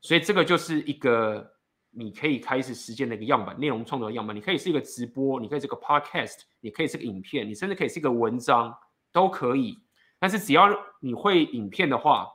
[0.00, 1.54] 所以这个就是一个
[1.90, 4.36] 你可以开始实践的一个样板，内容创作的样板。
[4.36, 8.72] 你可以是一个直播，你可以是个 podcast，你可以是个影片，你甚至可以是一个文章，
[9.10, 9.76] 都可以。
[10.20, 10.68] 但是只要
[11.00, 12.28] 你会影片的话，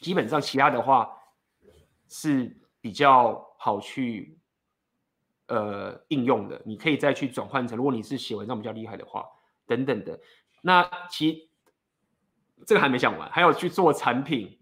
[0.00, 1.08] 基本上其他的话
[2.08, 4.36] 是比较好去
[5.46, 6.60] 呃应用的。
[6.66, 9.24] 你可以再去转换成，如果你是写文章比较厉害的话，
[9.68, 10.18] 等等的。
[10.62, 11.48] 那其
[12.66, 14.58] 这个还没讲完，还有去做产品，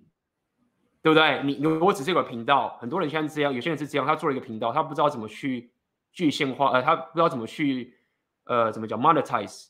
[1.02, 1.42] 对不对？
[1.44, 5.72] 你如果只是一个频道，很多人现在这样，有些人是这样，他做了一个频道，他不知道怎么去
[6.12, 7.96] 具现化，呃，他不知道怎么去
[8.44, 9.68] 呃怎么讲 monetize。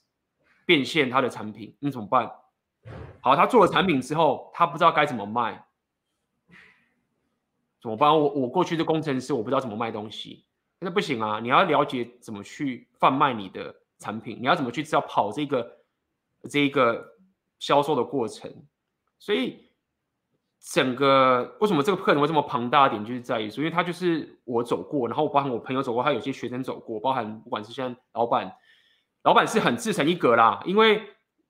[0.64, 2.30] 变现他的产品，那怎么办？
[3.20, 5.66] 好，他做了产品之后，他不知道该怎么卖，
[7.82, 8.16] 怎么办？
[8.16, 10.46] 我我过去的工程师，我不知道怎么卖东西，
[10.78, 11.40] 那不行啊！
[11.40, 15.78] 你要了解怎么去贩卖你的产品，你要怎么去知道跑这个
[16.48, 17.11] 这个
[17.62, 18.52] 销售的过程。
[19.18, 19.68] 所以
[20.60, 28.52] 整个为什么这个课程会这么庞大的点，就是在于说，因为他就是我走过，然后包含我朋友走过，还有些学生走过，包含不管是现在老板。
[29.24, 31.00] 老板是很自成一格啦，因为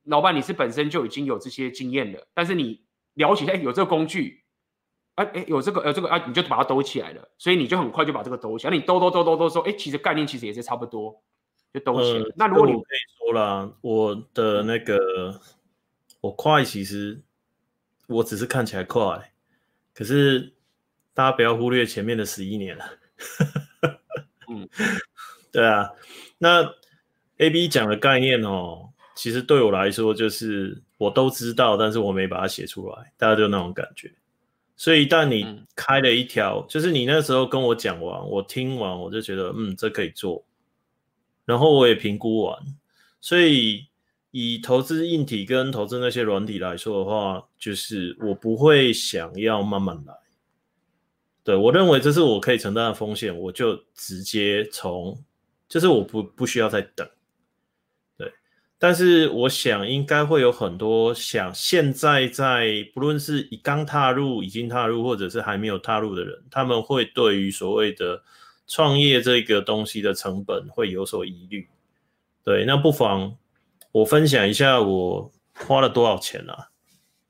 [0.03, 2.85] 老板你是本身就已经有这些经验的，但是你
[3.15, 4.45] 了解哎有这个工具，
[5.15, 11.19] 哎哎有这个呃这个啊你就把它兜起来了，所以你就很快就把这个兜起来，你兜兜兜兜兜说哎其实概念其实也是差不多，
[11.73, 12.25] 就兜起来。
[12.25, 15.41] 呃、那如果你可以说了，我的那个
[16.23, 17.21] 我快其实
[18.07, 19.35] 我只是看起来快，
[19.93, 20.55] 可是
[21.13, 22.85] 大家不要忽略前面的十一年了。
[24.49, 24.67] 嗯，
[25.53, 25.91] 对啊，
[26.39, 26.75] 那。
[27.39, 34.13] A B 讲的概念哦，其实对我来说就是我都知道，但是我没把它写出来，大家就那种感觉。
[34.77, 40.45] 所以一旦你开了一条，嗯、就是你那时候跟我讲完，我听完我就觉得，嗯，这可以做。
[41.45, 42.57] 然后我也评估完，
[43.21, 43.89] 所以
[44.33, 50.15] 以投资硬体跟投资那些软体来说的话，就是我不会想要慢慢来。
[51.45, 55.23] 对，我认为这是我可以承担的风险，我就直接从，
[55.69, 57.07] 就是我不不需要再等。
[58.17, 58.33] 对
[58.79, 68.23] 但是我想应该会有很多想现在在不论是已刚踏入、已经踏入，或者是还没有踏入的人，他们会对于所谓的
[68.67, 71.69] 创业这个东西的成本会有所疑虑。
[72.45, 73.37] 对，那不妨
[73.93, 76.71] 我分享一下我花了多少钱啊？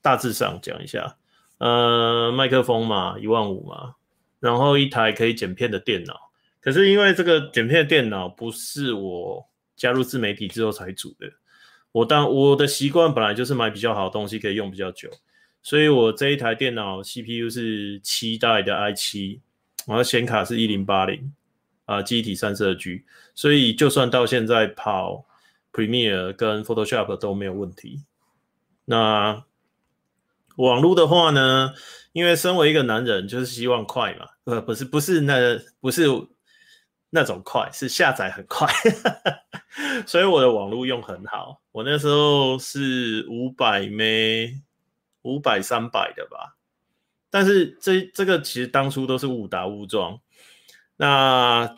[0.01, 1.17] 大致上讲一下，
[1.59, 3.95] 呃，麦克风嘛，一万五嘛，
[4.41, 6.31] 然后一台可以剪片的电脑。
[6.61, 9.45] 可是因为这个剪片的电脑不是我
[9.77, 11.31] 加入自媒体之后才组的。
[11.91, 15.11] 我当我的习惯本来就是买比较好的东西，可以用比较久，
[15.63, 19.41] 所以我这一台电脑 CPU 是七代的 i 七
[19.87, 21.33] 然后显卡是一零八零
[21.85, 23.05] 啊，机体三十二 G，
[23.35, 25.25] 所以就算到现在跑
[25.73, 28.05] Premiere 跟 Photoshop 都没有问题。
[28.85, 29.45] 那
[30.57, 31.73] 网络的话呢，
[32.13, 36.07] 因为身为一个男人，就是希望快嘛，呃，不是不是那不是
[37.11, 38.69] 那种快，是下载很快，
[40.07, 41.61] 所以我的网络用很好。
[41.73, 44.01] 我那时候是五百 M，
[45.23, 46.57] 五百三百的吧。
[47.31, 50.21] 但是这这个其实当初都是误打误撞。
[50.97, 51.75] 那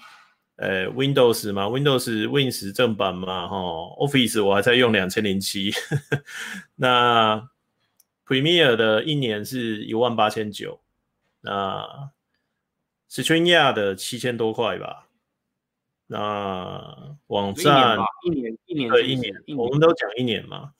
[0.57, 3.57] 呃，Windows 嘛，Windows Win 十正版嘛，哈
[3.99, 5.73] ，Office 我还在用两千零七。
[6.77, 7.51] 那
[8.27, 10.81] Premiere 的一年是一万八千九，
[11.41, 12.11] 那
[13.11, 15.09] StreamYard 的七千多块吧。
[16.07, 20.73] 那网站一年一年对一年，我们都讲一年嘛。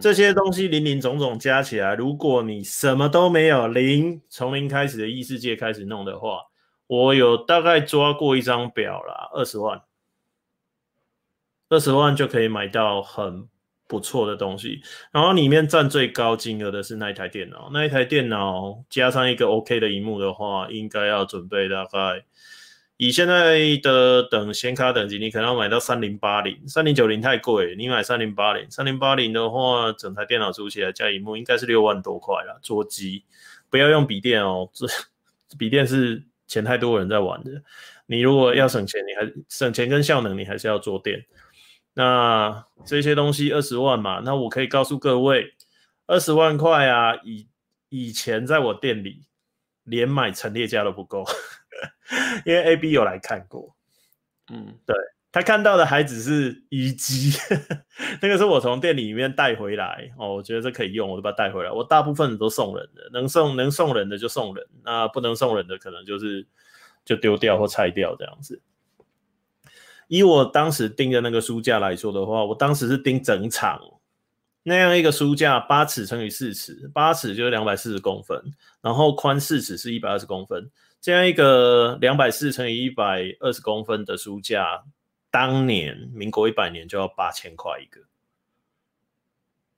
[0.00, 6.40] 这些东西零零总总加起来，如果你什么都没有，零从零开始的异世界开始弄的话，
[6.86, 9.82] 我有大概抓过一张表啦，二十万，
[11.68, 13.48] 二十万就可以买到很
[13.88, 14.80] 不错的东西。
[15.10, 22.24] 然后里面占最高金额的是那一台电脑，那一台电脑加上一个 OK 的荧幕的话，应该要准备大概。
[22.98, 27.76] 以现在的等显卡等级，你可能要买到三零八零、三零九零太贵。
[27.76, 32.56] 你买三零八零、三零八零的话，整台电脑组起来加荧幕，应该是六万多块啦。
[32.62, 33.22] 桌机
[33.68, 34.86] 不要用笔电哦，这
[35.58, 37.62] 笔电是钱太多人在玩的。
[38.06, 41.26] 你如果要省钱，你还省钱跟效能，你还是要做店。
[41.94, 45.54] 那这些东西二十万嘛，那我可以告诉各位，
[46.06, 47.48] 二十万块啊，以
[47.88, 49.26] 以前在我店里
[49.84, 51.24] 连买陈列架都不够。
[52.46, 53.76] 因为 A B 有来看过，
[54.52, 54.96] 嗯，对，
[55.36, 57.30] 他看到的还只是一机，
[58.22, 61.70] 那个是我从店里面带回来哦，我觉得这可以用，我就把它带回来。
[61.70, 66.46] 我大部分都送人的，能送能送人的就送人，那不能送人的可能就是
[67.04, 68.62] 就丢掉或拆掉这样子。
[70.08, 73.78] 以我当时订的那个书架来说的话，我当时是订整场
[74.62, 78.42] 那样一个书架，八尺乘以四尺，八尺就是两百四十公分，
[78.80, 80.70] 然后宽四尺是一百二十公分。
[80.98, 84.82] 这样一个两百四乘以一百二十公分的书架，
[85.36, 88.00] 当年民国一百年就要八千块一个。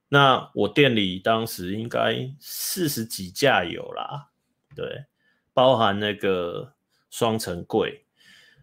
[0.09, 4.29] 那我店里当时应该四十几架有啦，
[4.77, 5.07] 对，
[5.53, 6.75] 包含那个
[7.11, 8.05] 双层柜，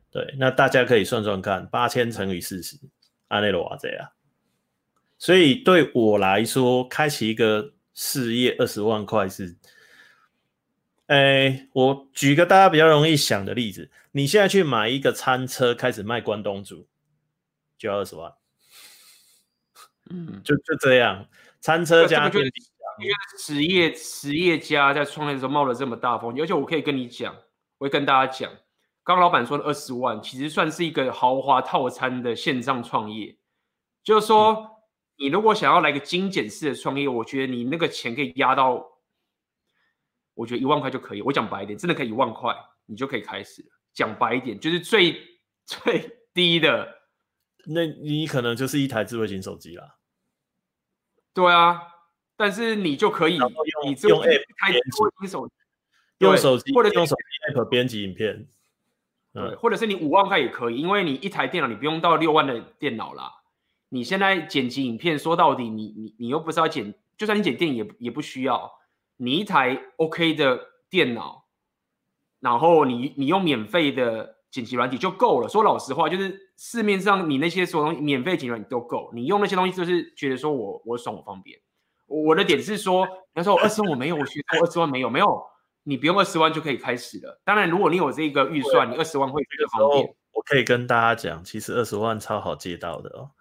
[0.09, 2.79] 对，那大家可以算算看，八千乘以四十，
[3.27, 4.11] 按那罗这样。
[5.17, 9.57] 所以对我来说，开启一个事业二十万块是。
[11.07, 16.87] 哎，我举个大家比较容易想的例子，你现在去买一个餐车，开始卖关东煮，
[17.77, 18.33] 就要二十万。
[20.09, 21.27] 嗯， 就就这样，
[21.59, 27.35] 餐车加电，因为实业实业家在创业的时候冒了这么大风险，而且我可以跟你讲，
[27.77, 28.51] 我会跟大家讲，
[29.03, 33.37] 刚刚老板说的二十万，其实算是一个豪华套餐的线上创业，
[34.03, 34.69] 就是说，嗯、
[35.17, 38.83] 你如果想要来个精简式的创业，我觉得你那个钱可以压到。
[40.35, 42.53] 我觉得一万块就可以，我讲白一点，真的可以一万块，
[42.85, 43.69] 你就可以开始了。
[43.93, 45.19] 讲白一点，就是最
[45.65, 46.99] 最低的，
[47.65, 49.95] 那你可能就是一台智慧型手机啦。
[51.33, 51.81] 对啊，
[52.35, 53.49] 但是你就可以，用
[53.85, 55.53] 你用 app 开智慧型手机，
[56.19, 58.47] 用手机或者用手机 app 编辑影片，
[59.33, 63.31] 对，或者是你五万块也可以，因为你一台电脑你不用到六万的电脑啦。
[63.89, 68.69] 你现在剪辑影片，说到底你，你你你又不是要剪，就算你剪电影也也不需要。
[69.17, 70.59] 你一台 OK 的
[70.89, 71.45] 电脑，
[72.39, 75.49] 然后你你用免费的剪辑软体就够了。
[75.49, 81.59] 说老实话，就是市面上你那些所有东西免费剪辑软体都够，你用那些东西就是觉得说我我爽我方便。
[82.07, 85.43] 我的点是说，他说我二十万我没有，我学二十万没有没有，
[85.83, 87.41] 你不用二十万就可以开始了。
[87.43, 90.15] 当然，如果你有这个预算，你二十万会比较方便。
[90.33, 93.31] 我可以跟大家讲，其实二十万超好借到的哦。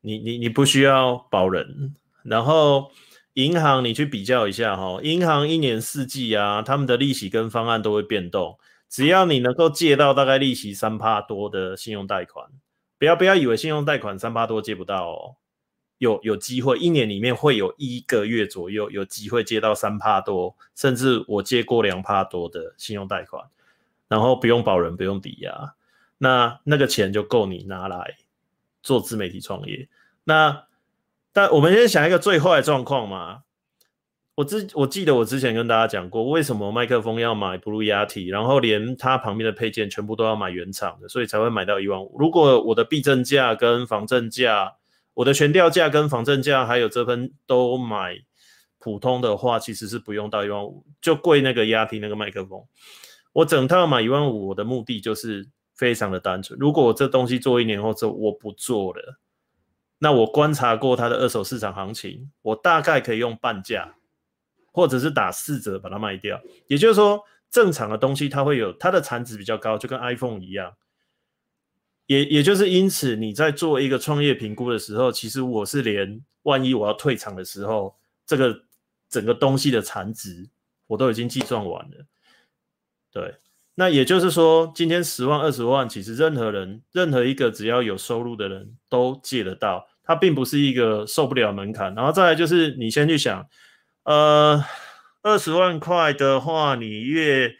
[0.00, 1.94] 你你你不需要保人，
[2.24, 2.90] 然后。
[3.36, 8.58] 银行，你去比较一下哈，银行一年四季啊，他们的利息跟方案都会变动。
[8.88, 12.48] 只要你能够借到大概利息三趴多的信用贷款，
[12.98, 15.36] 不要不要以为信用贷款三趴多借不到哦，
[15.98, 23.44] 有有机会一年里面会有一个月左右有机会借到三趴多，甚至我借过两趴多的信用贷款，
[24.08, 25.74] 然后不用保人，不用抵押，
[26.16, 28.16] 那那个钱就够你拿来
[28.82, 29.86] 做自媒体创业。
[30.24, 30.65] 那
[31.36, 33.40] 但我们先想一个最坏的状况嘛。
[34.36, 42.16] 我之我记得我之前跟大家讲过，为什么麦克风要买 Blue Yeti，然后连它旁边的配件全部都要买原厂的，所以才会买到一万五。
[42.18, 44.76] 如果我的避震架跟防震架，
[45.12, 48.16] 我的悬吊架跟防震架还有遮喷都买
[48.78, 52.62] 普通的话，其实是不用到一万五，就贵那个 Yeti 那个麦克风。
[53.34, 56.58] 我整套买一万五，我的目的就是非常的单纯。
[56.58, 59.18] 如果我这东西做一年后之后我不做了，
[59.98, 63.96] 那我观察过它的二手市场行情，我大概可以用半价，
[64.72, 66.40] 或者是打四折把它卖掉。
[66.66, 70.74] 也就是说，正常的东西它会有它的产值比较高，就跟 iPhone 一样。
[72.06, 78.62] 也也就是因此，你在做一个创业评估的时候，其实我是连万一我要退场的时候，这个
[79.08, 80.48] 整个东西的产值
[80.86, 82.06] 我都已经计算完了。
[83.10, 83.34] 对，
[83.76, 91.94] 那也就是说，今天十万、二十万，其实任何人、任何一个只要有收入的人都借得到，它并不是一个受不了门槛。
[91.94, 93.48] 然后再来就是，你先去想，
[94.02, 94.64] 呃，
[95.22, 97.54] 二十万块的话，你月。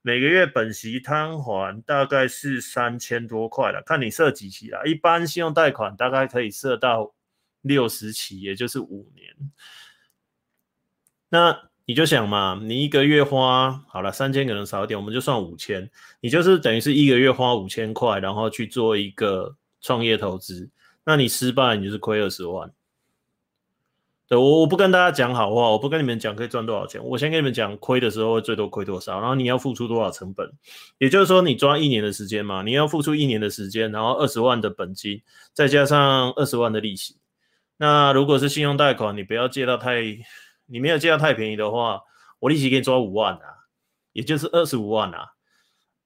[0.00, 4.80] 每个月本息摊还大概是三千多块了，看你设几期啦。
[4.84, 7.12] 一般信用贷款大概可以设到
[7.60, 9.34] 六十期，也就是五年。
[11.28, 20.68] 那你就想嘛，你一个月花好了三千可能少一点，我们就算五千，你就是等于是一个月花五千块，然后去做一个创业投资。
[21.02, 22.70] 那你失败，你就是亏二十万。
[24.28, 30.46] 对，我我不跟大家讲好话，我不跟你们讲可以赚多少钱，我先跟你们讲亏的时候会最多亏多少，然后你要付出多少成本，
[30.98, 35.22] 也就是说你抓一年的时间嘛，你要付出一年的时间，然后二十万的本金，
[35.54, 37.16] 再加上二十万的利息。
[37.78, 40.02] 那如果是信用贷款，你不要借到太，
[40.68, 42.02] 你没有借到太便宜的话，
[42.38, 43.66] 我利息给你抓五万啊，
[44.12, 45.32] 也就是二十五万啊。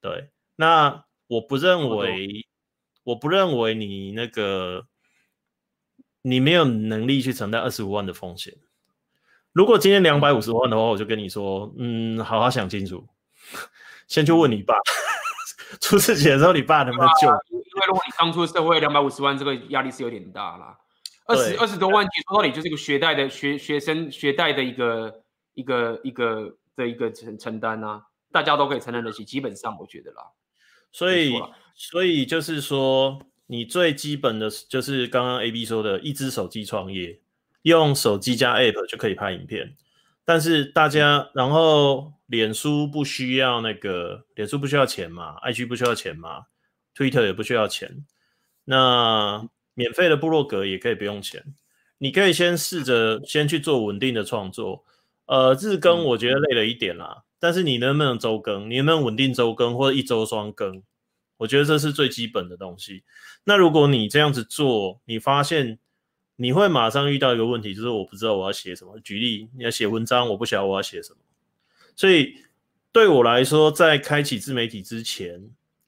[0.01, 2.47] 对，那我不认为，
[3.03, 4.87] 我不认为你那个。
[6.25, 8.53] 你没有能力去承担二十五万的风险。
[9.51, 13.05] 如果今天两百五十万的话，我就跟你说，嗯，好好想清楚，
[14.07, 14.73] 先去问你爸，
[15.81, 17.27] 出事情的时候你爸能不能救？
[17.51, 20.79] 因为如果你刚出社会，两百五十万这个压力是有点大啦。
[21.25, 30.23] 二十二十多万，说到底就是一个学贷的学学生学贷的一个一个一个的一个承承担啊，大家都可以承担得起，基本上我觉得啦。
[30.91, 31.33] 所以
[31.75, 33.21] 所以就是说。
[33.47, 37.19] 你最基本的就是刚刚 AB 说的一支手机创业，
[37.63, 39.75] 用手机加 App 就可以拍影片。
[40.23, 46.45] 但是大家，然后脸书不需要那个，脸书不需要钱嘛，IG 不需要钱嘛
[46.95, 48.05] ，Twitter 也不需要钱。
[48.63, 51.43] 那免费的部落格也可以不用钱。
[51.97, 54.83] 你可以先试着先去做稳定的创作。
[55.25, 58.69] 呃，日更我觉得累了一点啦，但是你能不能周更？
[58.69, 60.83] 你能不能稳定周更或者一周双更？
[61.37, 63.03] 我觉得这是最基本的东西。
[63.45, 65.79] 那如果你这样子做，你发现
[66.35, 68.99] 你会马上遇到一个问题，就是我不知道我要写什么。
[68.99, 71.17] 举例，你要写文章，我不晓得我要写什么。
[71.95, 72.35] 所以
[72.91, 75.41] 对我来说，在开启自媒体之前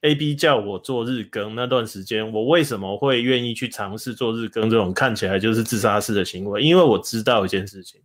[0.06, 6.62] ，AB 叫我做日更那段时间，我为什么会愿意去尝试做日更这种看起来就是自杀式的行为？
[6.62, 8.00] 因为我知道一件事情，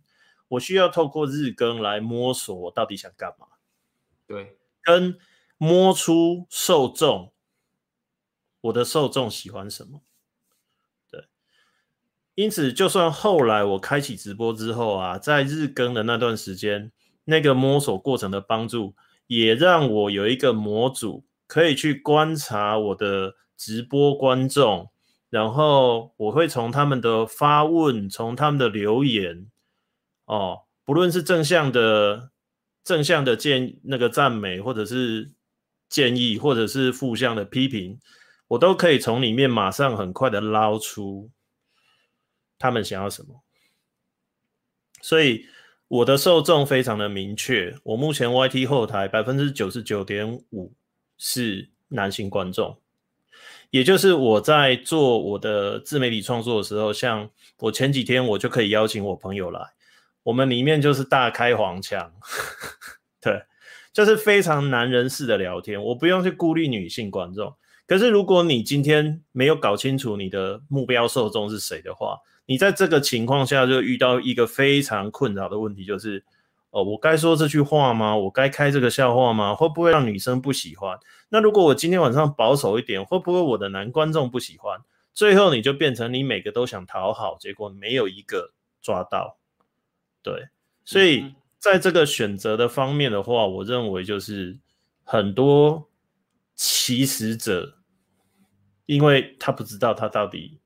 [0.48, 3.46] 我需要透过日更来摸索我到底想干嘛。
[4.26, 5.16] 对，跟
[5.58, 7.32] 摸出受众。
[8.62, 10.02] 我的受众喜欢什么？
[11.10, 11.24] 对，
[12.36, 16.92] 因此，就算后来我开启直播之后啊，在日更的那段时间，
[17.24, 18.94] 那个摸索过程的帮助，
[19.26, 24.90] 也让我有一个模组可以去观察我的直播观众，
[25.28, 29.50] 然后我会从他们的发问，从他们的留言，
[30.24, 32.30] 哦，不论是正向的、
[32.82, 35.30] 正向的建那个赞美，或者是
[35.90, 38.00] 建议，或者是负向的批评。
[38.48, 41.28] 我都可以从里面马上很快的捞出
[42.58, 43.42] 他们想要什么，
[45.02, 45.44] 所以
[45.86, 47.76] 我的受众非常的明确。
[47.82, 50.72] 我目前 YT 后台百分之九十九点五
[51.24, 52.76] 是男性观众，
[53.70, 59.60] 也就是我在做我的自媒体创作的时候，像我前几天我就可以邀请我朋友来，
[60.24, 62.12] 我们里面就是大开黄腔，
[63.22, 63.44] 对，
[63.92, 67.54] 就是非常男人式的聊天，我不用去顾虑女性观众。
[67.86, 76.24] 可是，如果你今天没有搞清楚你的目标受众是谁的话，你在这个情况下就遇到一个非常困扰的问题，就是，
[76.72, 78.16] 哦，我该说这句话吗？
[78.16, 79.54] 我该开这个笑话吗？
[79.54, 80.98] 会不会让女生不喜欢？
[81.28, 84.80] 那如果我今天晚上保守一点，会不会我的男观众不喜欢？
[85.12, 89.38] 最后你就变成你每个都想讨好，结果没有一个抓到。
[90.22, 90.48] 对，
[90.84, 94.58] 所以在这个选择的方面的话，我认为就是
[95.04, 95.88] 很多
[96.54, 97.78] 起始者。
[98.86, 100.60] 因为他不知道他到底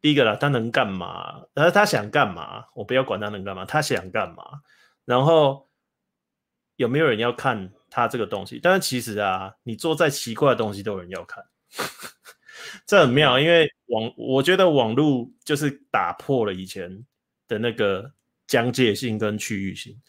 [0.00, 1.42] 第一个啦，他能干嘛？
[1.52, 2.64] 然后他想干嘛？
[2.72, 4.62] 我不要管他能干嘛，他想干嘛？
[5.04, 5.68] 然后
[6.76, 8.58] 有没有人要看他这个东西？
[8.62, 11.44] 但是其实啊，你做再奇怪的东西都有人要看，
[12.86, 13.38] 这很妙。
[13.38, 17.04] 因为网，我觉得网络就是打破了以前
[17.48, 18.12] 的那个
[18.46, 20.00] 疆界性跟区域性，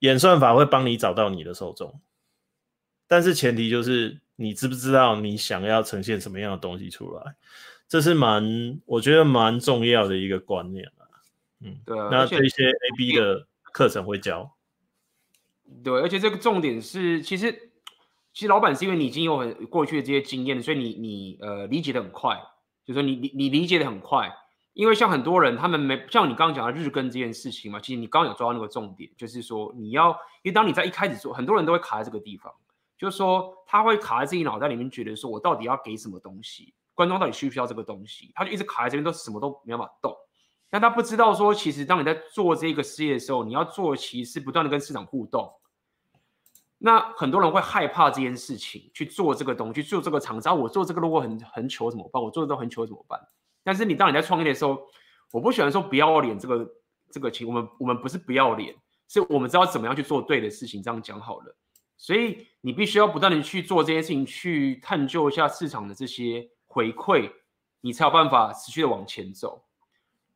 [0.00, 2.00] 演算法会帮你找到你的受众。
[3.08, 7.36] 但是前提就是你知不知道你想要呈现什么样的东西出来，
[7.88, 11.06] 这是蛮我觉得蛮重要的一个观念啊。
[11.60, 13.46] 嗯，对啊，那这些 A B 的
[13.76, 14.56] 课程会教。
[15.84, 17.52] 对，而且这个重点是，其实
[18.32, 22.40] 其实老板是因为你已经有很过去的这些经验，所以你你呃理解的很快，
[22.86, 24.34] 就是说你你你理解的很快。
[24.72, 30.10] 因为像很多人，他们没像你刚刚讲的日更这件事情嘛，其实你刚刚有抓到那个重点，就是说你要，
[30.42, 32.50] 因为当你在一开始做，很多人都会卡在这个地方，
[32.96, 40.16] 就是说他会卡在自己脑袋里面，觉得说我到底要给什么东西，观众到底需不需要这个东西，他就一直卡在这边，都什么都没办法动。
[40.68, 45.52] 但他不知道说，其实当你在做这个事业的时候，你要做其实是不断的跟市场互动。
[46.78, 52.22] 那很多人会害怕这件事情，去做这个东西，做这个厂商，我做这个如果很很糗怎么办？
[52.22, 53.18] 我做的都很糗怎么办？
[53.64, 54.78] 但是你当你在创业的时候，
[55.32, 56.68] 我不喜欢说不要脸这个
[57.10, 58.74] 这个情，我们我们不是不要脸，
[59.08, 61.56] 是我们知道怎么样去做对的事情，这样讲好了。
[61.96, 67.32] 所以你必须要不断的去做这件事情，去探究一下市场的这些回馈，
[67.80, 69.64] 你才有办法持续的往前走。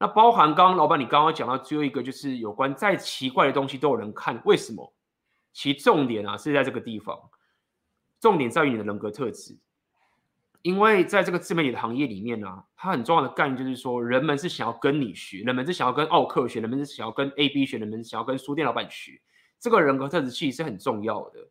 [0.01, 4.91] 那包含刚刚老板你刚刚讲到最后一个，就是有关再奇怪的东西都有人看，为什么？
[5.53, 7.19] 其重点啊是在这个地方，
[8.19, 9.59] 重点在于你的人格特质。
[10.63, 19.21] 因为在这个自媒体的行业里面呢、啊，它很重要的概念就是说，人们是想要跟你学，人们是想要跟奥客学，人们是想要跟 AB 学，人们是想要跟书店老板学。
[19.59, 21.47] 这个人格特质其实是很重要的。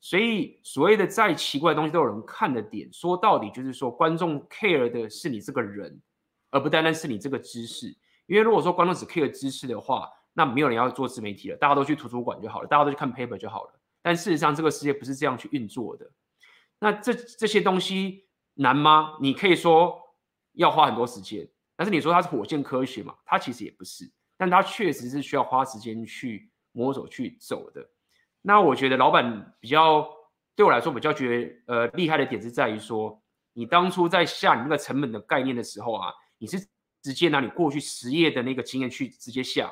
[0.00, 6.00] 所以所谓的再奇怪的东西都有人看的点，说到底就是说，观众 care 的是你这个人，
[6.50, 7.88] 而不单单是你这个知识。
[8.26, 13.80] 因为如果说观众只 care 知识的话，那没有人要做自媒体了，大家都去图书馆就好了，大家都去看 paper 就好了。
[14.02, 16.10] 但事实上，这个世界不是这样去运作的。
[16.78, 18.26] 那这这些东西。
[18.60, 19.16] 难吗？
[19.20, 19.96] 你可以说
[20.54, 23.14] 要花很多时间，但是你说它是火箭科学嘛？
[23.24, 27.88] 它其实也不是，但它确实是需要花时间去摸索去走的。
[28.42, 30.04] 那我觉得老板比较
[30.56, 33.22] 对我来说比较觉得呃厉害的点是在于说，
[33.52, 36.58] 你当初在下你那个成本的概念的时候啊，你是
[37.02, 39.70] 直接拿你过去实业的那个经验去直接下，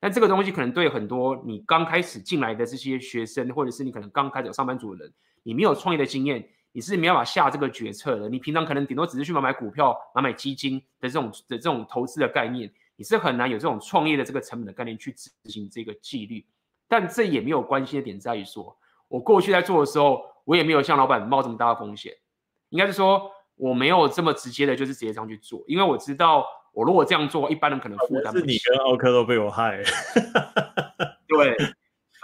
[0.00, 6.48] 但这个东西可能对很多你刚开始进来的这些学生，或者是你可能刚开始有上班族的人，你没有创业的经验。
[6.76, 8.28] 你是没办法下这个决策的。
[8.28, 16.44] 你平常可能顶多只是去买买股票、买买基金的这种的这种投资的概念，你是很难有这种创业的这个成本的概念去执行这个纪律。
[16.88, 22.12] 但这也没有关系的点在于说，我过去在做的时候，我也没有像老板冒这么大的风险。
[22.70, 28.46] 应该是说，我没有这么直接的，就是直接这样去做，因为我知道，我如果这样做，一般人可能负担不起。
[28.46, 29.82] 是你跟奥克都被我害。
[31.28, 31.56] 对。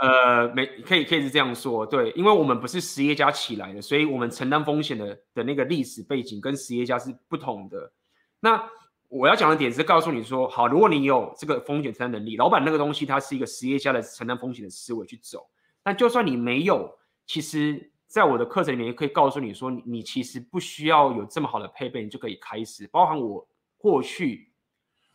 [0.02, 7.92] 呃，没可以可以是这样说，对，因为我们不是实业家起来的，所以我们承担风险的的那个历史背景跟实业家是不同的。
[8.40, 8.66] 那
[9.08, 15.46] 我要讲的点是告诉你说，好，如果你有这个风险承担能力，老板那个东西它是一个实业家的承担风险的思维去走。
[15.82, 22.84] 但就算你没有，其实在我的课程里面也可以告诉你说，你你其实不需要有这么好的配备，你就可以开始。
[22.88, 23.48] 包含我
[23.78, 24.52] 过去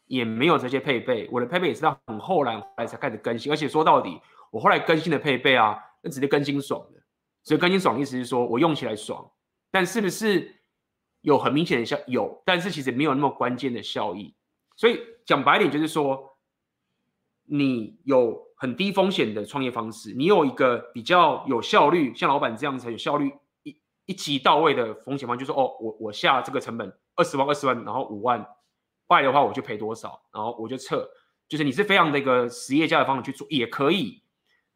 [0.05, 4.17] 也没有这些配备，我的配备也是到很后来来才开始更新，而且说到底。
[4.49, 7.03] 我后来更新的配备啊，那直接更新爽的，
[7.43, 9.29] 所以更新爽意思是说我用起来爽，
[9.69, 10.55] 但是不是
[11.19, 11.99] 有很明显的效？
[12.07, 14.33] 有，但是其实没有那么关键的效益。
[14.77, 16.37] 所以讲白点就是说，
[17.43, 23.31] 你有很低风险的创业方式，你有一个比较有效率，像老板这样才有效率
[23.63, 28.45] 一一级到位的风险方，就是哦，我我下这个成本二十万二十万，然后五万
[29.07, 31.07] 败的话我就赔多少，然后我就撤，
[31.47, 34.23] 就是你是非常的一个实业家的方式去做也可以。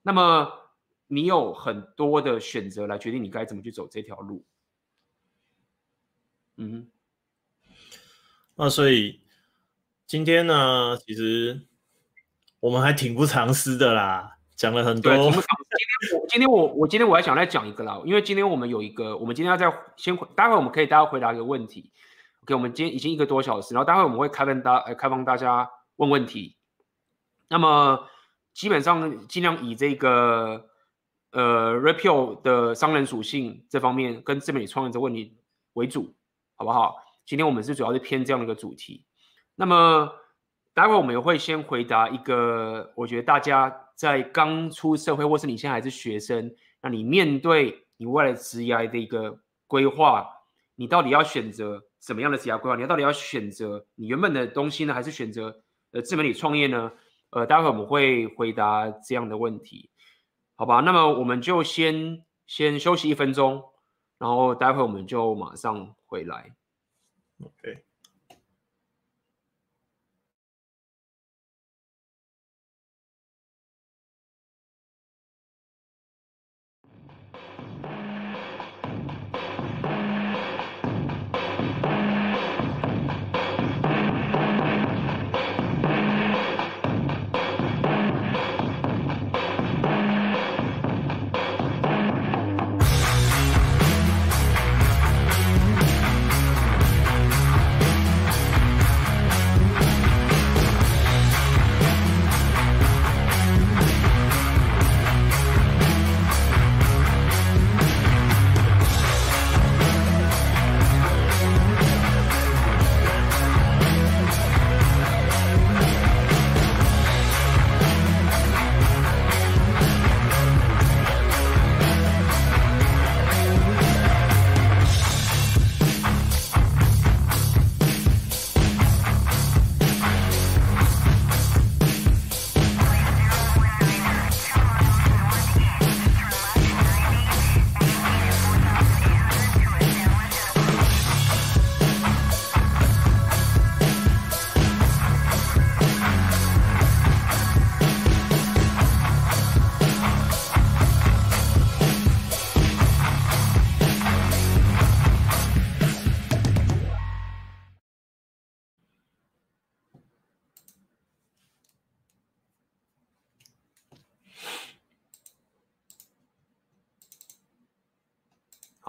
[0.02, 0.52] 那么
[1.08, 4.44] 你有很多的选择来决定你该怎么去走这条路。
[6.58, 6.92] 嗯，
[8.56, 9.22] 那所以
[10.06, 11.62] 今天呢，其实
[12.60, 15.14] 我们还挺不藏私的啦，讲了很多。
[15.14, 19.66] 今天我今天我我今天我还想再讲一个啦，因为今天我们有一个，我们今天要再
[19.96, 21.92] 先，待会我们可以大家回答一个问题。
[22.44, 26.56] OK，我们今天已经一个多小时，然后待会我们会开放大呃开放大家问问题。
[27.48, 28.08] 那么。
[28.52, 30.66] 基本上尽量以这个
[31.32, 35.38] 呃 Rapio 的商人属性这方面跟自媒体创业者问题
[35.74, 36.14] 为主，
[36.58, 36.96] 好不好？
[37.26, 39.06] 今天我们是主要是偏这样的一个主题。
[39.56, 40.12] 那么
[40.80, 50.26] 待会我们也会先回答一个，我觉得大家在刚出社会或是你现在还是学生，那你面对你未来职业的一个规划，
[50.76, 52.78] 你到底要选择什么样的职业规划？
[52.78, 55.54] 你到底要选择你原本的东西呢，还是选择
[55.92, 56.90] 呃自媒体创业呢？
[57.32, 59.90] 呃，待会我们会回答这样的问题，
[60.56, 60.80] 好吧？
[60.80, 63.62] 那么我们就先先休息一分钟，
[64.18, 66.56] 然后待会我们就马上回来。
[67.44, 67.84] OK。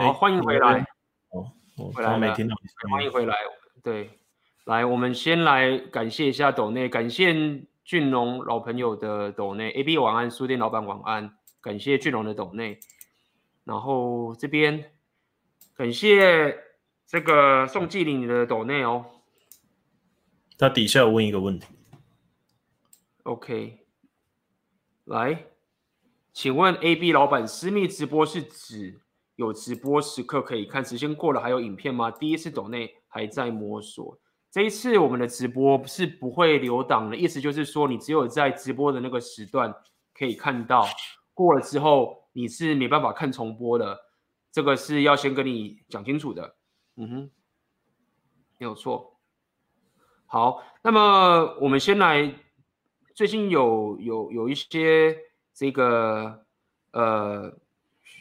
[0.00, 0.86] 好，欢迎回来。
[1.28, 1.52] 哦，
[1.92, 2.56] 回来没听到。
[2.90, 3.36] 欢迎回来。
[3.82, 4.08] 对，
[4.64, 7.34] 来，我们先来感谢一下斗内，感谢
[7.84, 12.80] 俊龙老朋友的斗内，AB 晚安，书店老板晚安，感谢俊龙的斗内。
[13.64, 14.90] 然后这边
[15.76, 16.58] 感谢
[17.06, 19.04] 这个宋继林的斗内哦。
[20.56, 21.66] 他底下有问一个问题。
[23.24, 23.80] OK，
[25.04, 25.44] 来，
[26.32, 28.98] 请问 AB 老板，私密直播是指
[29.40, 32.10] 有直播时刻可以看，时间过了还有影片吗？
[32.10, 39.74] 第一次抖内还在摸索，这一次我们的直播是不会留档的，意思就是说你只有在直播的那个时段
[40.12, 40.86] 可以看到，
[41.32, 43.98] 过了之后你是没办法看重播的，
[44.52, 46.56] 这个是要先跟你讲清楚的。
[46.96, 47.30] 嗯哼，
[48.58, 49.18] 没有错。
[50.26, 52.34] 好，那么我们先来，
[53.14, 55.16] 最近有有有一些
[55.54, 56.44] 这个
[56.92, 57.56] 呃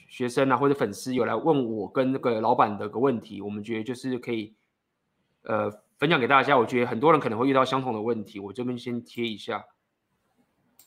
[0.10, 4.54] 学生啊或者粉丝有来问我跟那个老板的个问题，我们觉得就是可以
[5.44, 6.58] 呃分享给大家。
[6.58, 9.64] 我觉得很多人可能会遇到相同的问题，我这边先贴一下。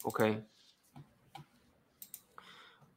[0.03, 0.43] OK，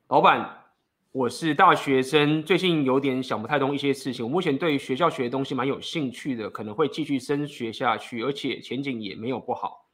[0.09, 0.63] 老板。
[1.11, 4.25] 我是大学生，最近有点想不太通一些事情。
[4.25, 9.87] 我目前对于学校学的东西蛮有兴趣的，可能会继续升学下去，而且前景也没有不好。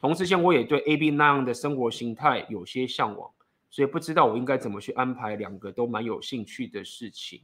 [0.00, 3.30] 同时间，我也对 AB 那样的生活形态有些向往，
[3.76, 7.42] 所以不知道我应该怎么去安排两个都蛮有兴趣的事情。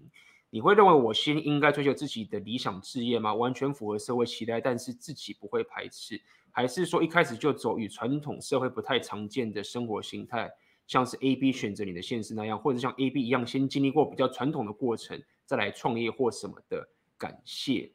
[0.48, 3.34] 你会认为我先应该追求自己的理想志业吗？
[3.34, 6.18] 完全符合社会期待，但是自己不会排斥，
[6.50, 10.50] 还是说一开始就走与传统社会不太常见的生活形态？
[10.86, 16.88] 像是 A、B 选择你的现实那样，或者像 A、B 一样，先经历过比较传统的过程，再来创业或什么的。
[17.18, 17.92] 感谢。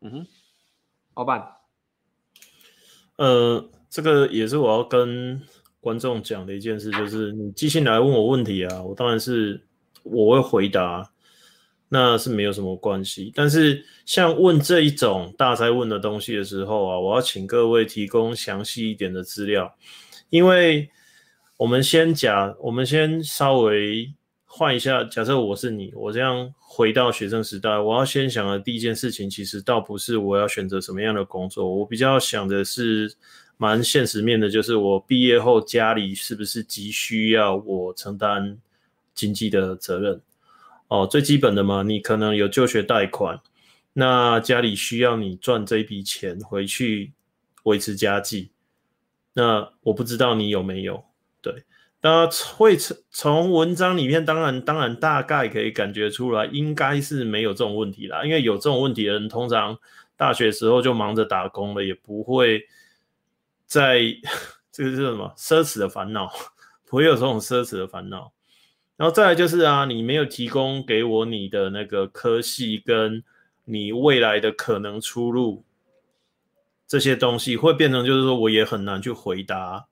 [0.00, 0.26] 嗯哼，
[1.14, 1.58] 老板，
[3.18, 5.40] 呃，这个也是我要跟
[5.86, 9.62] 观众讲的一件事，就是你寄信来问我问题啊，我当然是
[10.02, 11.08] 我会回答，
[11.88, 13.30] 那是没有什么关系。
[13.36, 19.72] 但是像问这一种大灾问的东西的时候啊，我要请各位提供详细一点的资料，
[20.30, 20.90] 因为。
[21.58, 24.12] 我们先假，我们先稍微
[24.44, 25.02] 换一下。
[25.04, 33.10] 假设我是你，我这样回到学生时代，我要先想的第一件事情，其实倒不是我要选择什么样的工作，我比较想的是
[33.56, 38.58] 蛮现实面的，就是我毕业后家里是不是急需要我承担
[39.14, 40.20] 经济的责任？
[40.88, 43.40] 哦，最基本的嘛，你可能有就学贷款，
[43.94, 47.12] 那家里需要你赚这一笔钱回去
[47.64, 48.50] 维持家计。
[49.32, 51.04] 那我不知道你有没有。
[51.42, 51.64] 对，
[52.02, 58.24] 那会从从文章里面，当然当然大概可以感觉出来，应该是没有这种问题啦。
[58.24, 59.76] 因为有这种问题的人，通常
[60.16, 62.64] 大学时候就忙着打工了，也不会
[63.66, 64.00] 在
[64.72, 66.32] 这个是什么奢侈的烦恼，
[66.86, 68.32] 不会有这种奢侈的烦恼。
[68.96, 73.22] 然后再来就是啊，你没有提供给我你的那个科系跟
[73.64, 75.64] 你未来的可能出路
[76.86, 79.88] 这些东西，会变成就是说我也很难去回答。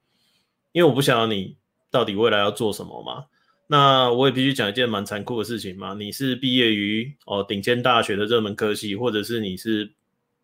[0.72, 1.56] 因为我不晓得你
[1.90, 3.26] 到底未来要做什么嘛，
[3.66, 5.94] 那我也必须讲一件蛮残酷的事情嘛。
[5.94, 9.92] 你是毕业于哦顶尖大学的热门科系，或者是你是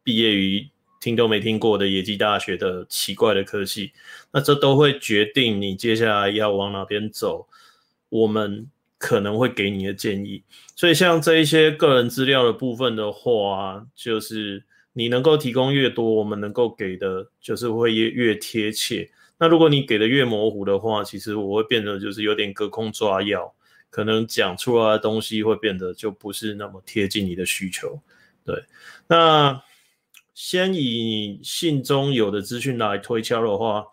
[0.02, 0.68] 毕业于
[1.00, 3.92] 听都没听过的野鸡大学的奇怪的科系，
[4.30, 7.48] 那这都会决定你接下来要往哪边走。
[8.10, 8.68] 我们
[8.98, 10.42] 可能会给你的建议。
[10.76, 14.62] 所以像这一些个人资料的部分的话，就是
[14.92, 19.10] 你能够提供越多，我们能够给的就是会越越贴切。
[19.38, 23.54] 那如果你给的越模糊的话，其实我会变得就是有点隔空抓药，
[23.88, 27.98] 可能讲出来的东西会变得就不是那么贴近你的需求。
[28.44, 28.62] 对，
[29.06, 29.62] 那
[30.42, 33.84] 先以信中有的资讯来推敲的话，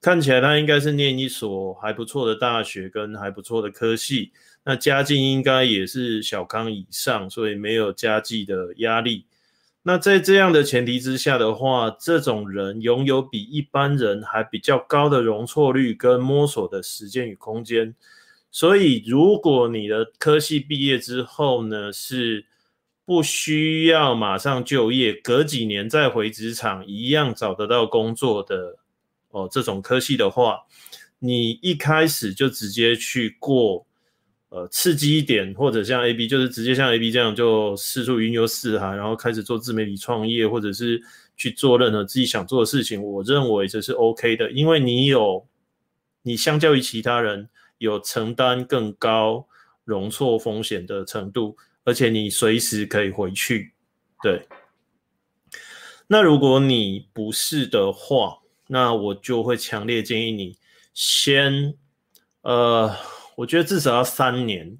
[0.00, 4.32] 看起来他应该是念一所还不错的大学跟还不错的科系，
[4.64, 9.26] 那家境应该也是小康以上，所以没有家计的压力。
[9.84, 17.94] 那在这样的前提之下的话，这种人拥有比一般人还比较高的容错率跟摸索的时间与空间。
[18.50, 22.44] 所以，如果你的科系毕业之后呢，是
[23.04, 28.78] 不需要马上就业，隔几年再回职场一样找得到工作的
[29.30, 30.60] 哦，这种科系的话，
[31.18, 33.86] 你一开始就直接去过。
[34.54, 41.00] 呃，刺激一点，或者像 AB，就是直接像 AB 这样就四处云游四海，然后开始做自媒体创业，或者是
[41.38, 43.02] 去做任何自己想做的事情。
[43.02, 45.48] 我认为这是 OK 的，因为你有，
[46.20, 47.48] 你相较于其他人
[47.78, 49.46] 有承担更高
[49.84, 53.74] 容错风险的程度，而且你随时可以回去。
[54.22, 54.46] 对，
[56.06, 58.38] 那如果你不是的话，
[58.68, 60.56] 那我就会强烈建议你
[60.92, 61.74] 先，
[62.42, 62.94] 呃。
[63.34, 64.78] 我觉得至少要三年，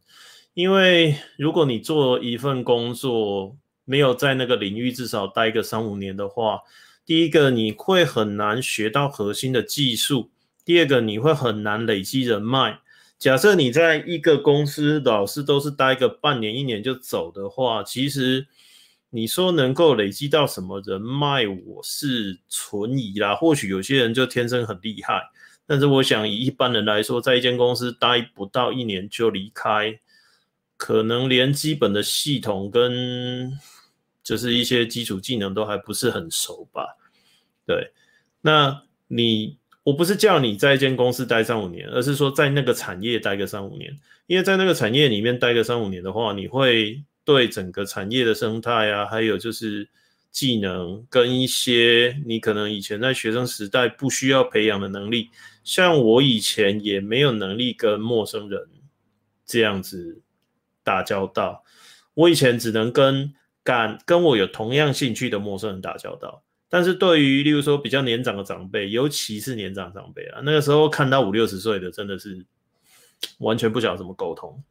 [0.52, 3.56] 因为如果你做一份工作，
[3.86, 6.60] 没有在那个领域至少待个三五年的话，
[7.06, 10.30] 第一个你会很难学到核心的技术，
[10.66, 12.80] 第二个你会很难累积人脉。
[13.22, 18.48] 假设你在一个公司老是都是待个半年一年就走的话，其实
[19.10, 23.36] 你说能够累积到什么人脉，我是存疑啦。
[23.36, 25.22] 或许有些人就天生很厉害，
[25.64, 30.00] 但是我想以一般人来说，在一间公司待不到一年就离开，
[30.76, 33.56] 可能连基本的系统跟
[34.24, 36.96] 就是一些基础技能都还不是很熟吧。
[37.64, 37.92] 对，
[38.40, 39.61] 那你。
[39.84, 43.92] 我不是叫你在一间公司待三五年，而是说在那个产业待个三五年。
[44.26, 49.88] 因为在那个产业里面待个三五年的话，你会对整个产业的生态啊，还有就是
[50.30, 55.28] 技能跟一些你可能以前在学生时代不需要培养的能力，
[55.64, 58.68] 像我以前也没有能力跟陌生人
[59.44, 60.22] 这样子
[60.84, 61.64] 打交道，
[62.14, 63.34] 我以前只能跟
[63.64, 66.42] 敢跟我有同样兴趣的陌生人打交道。
[66.74, 72.46] 但是对于例如说比较年长的长辈，尤其是年长长辈啊，那个时候看到五六十岁的，真的是
[73.40, 74.64] 完全不晓得怎么沟通。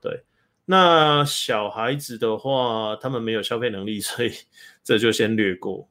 [0.00, 0.22] 对，
[0.66, 4.30] 那小孩子的话，他们没有消费能力，所以
[4.84, 5.88] 这就先略过。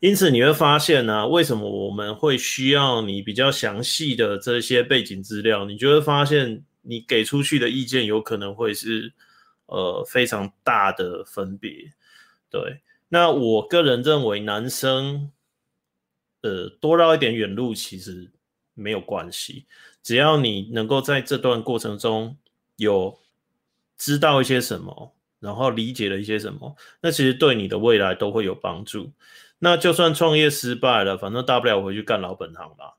[0.00, 5.66] 因此你会发现呢、啊，为什么我们会需要你比较详细的这些背景资料？
[5.66, 9.12] 你就会发现，你给出去的意见有可能会是
[9.66, 11.70] 呃非常大的分别。
[12.50, 12.80] 对。
[13.08, 15.30] 那我个人认为，男生，
[16.42, 18.32] 呃，多绕一点远路其实
[18.74, 19.66] 没有关系，
[20.02, 22.36] 只要你能够在这段过程中
[22.76, 23.16] 有
[23.96, 29.12] 知道一些什么，然后理解了一些什么，那其实对你的未来都会有帮助。
[29.60, 32.96] 那就算创业失败了，反正大不了回去干老本行吧，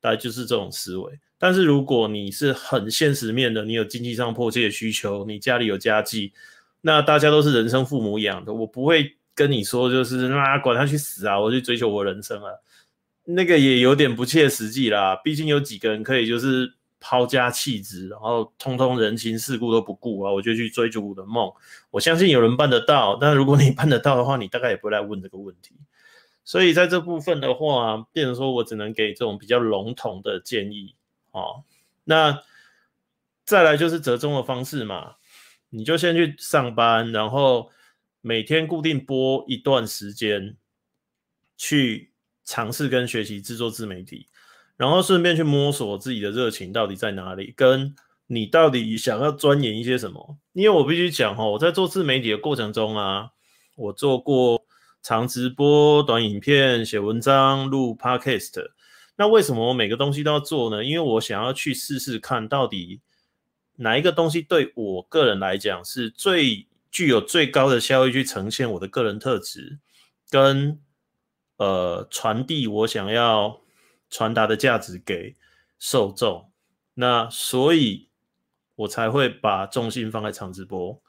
[0.00, 1.20] 大概就是这种思维。
[1.36, 6.32] 但是如果你是很现实面的，你有经济上迫切的需求，你家里有家计，
[6.80, 9.16] 那大家都是人生父母养的，我不会。
[9.40, 11.40] 跟你说就是那管他去死啊！
[11.40, 12.52] 我去追求我人生啊，
[13.24, 15.16] 那个也有点不切实际啦。
[15.24, 21.50] 毕竟有几个人可以就是抛家弃子，然后通通人情世故都不顾啊，我就去追逐我的梦。
[21.90, 25.74] 我相信有人办得到，但如果你办得到的话，你大概也不会来问这个问题。
[26.44, 30.94] 所以在这部分的话，变成说我只能给这种比较笼统的建议
[31.30, 31.64] 哦。
[32.04, 32.42] 那
[33.46, 35.14] 再来就是折中的方式嘛，
[35.70, 37.70] 你就先去上班，然后。
[38.22, 40.56] 每天固定播一段时间，
[41.56, 42.12] 去
[42.44, 44.26] 尝试跟学习制作自媒体，
[44.76, 47.94] 然后顺便去摸索自己的热情到底在哪里，跟
[48.26, 50.36] 你到底想要钻研一些什么。
[50.52, 53.30] 因为我必须讲哦，我在做自媒体的过程中啊，
[53.76, 54.66] 我做过
[55.02, 58.70] 长直播、短影片、写文章、录 Podcast。
[59.16, 60.84] 那为什么我每个东西都要做呢？
[60.84, 63.00] 因为我想要去试试看到底
[63.76, 66.66] 哪一个东西对我个人来讲是最。
[66.90, 69.78] 具有最高的效益去呈现我的个人特质，
[70.28, 70.80] 跟
[71.56, 73.60] 呃传递我想要
[74.08, 75.36] 传达的价值给
[75.78, 76.50] 受众，
[76.94, 78.08] 那所以
[78.74, 81.00] 我才会把重心放在长直播，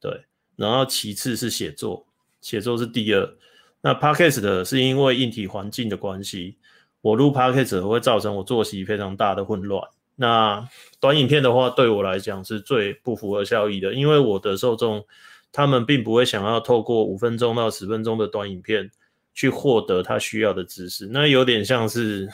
[0.00, 0.24] 对，
[0.56, 2.06] 然后其次是写作，
[2.40, 3.36] 写作是第二，
[3.80, 6.58] 那 Podcast 的是因为硬体环境的关系，
[7.00, 9.88] 我录 Podcast 会造成我作息非常大的混乱。
[10.16, 10.68] 那
[11.00, 15.04] 短影片的话，对我来讲是最不符合效益的，因为我的受众
[15.50, 18.90] 他们并不会想要透过五分钟到十分钟的短影片
[19.34, 22.28] 去获得他需要的知识，那有点像是，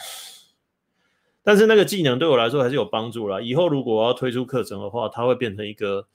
[1.42, 3.40] 但是那个技能对我来说还是有帮助啦。
[3.40, 6.06] 以后如果我要推出课程的话，它会变成一个，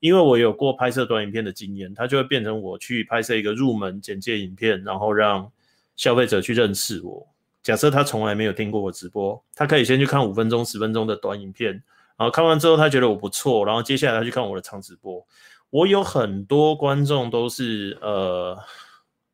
[0.00, 5.50] 因为我有过拍摄短影片的经验，它就会变成我去拍摄一个入门简介影片，然后让
[5.96, 7.26] 消费者去认识我。
[7.68, 11.70] 假设他从来没有听过我直播，他可以先去看五分钟、十分钟的短影片，
[12.16, 15.22] 然后看完之后他觉得我不错，然后接下来他去看我的长直播。
[15.68, 18.58] 我有很多观众都是呃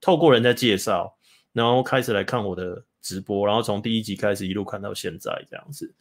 [0.01, 1.17] 透过人家介绍，
[1.53, 5.95] 然后开始来看我的直播，然后从第一集开始一路看到现在这样子。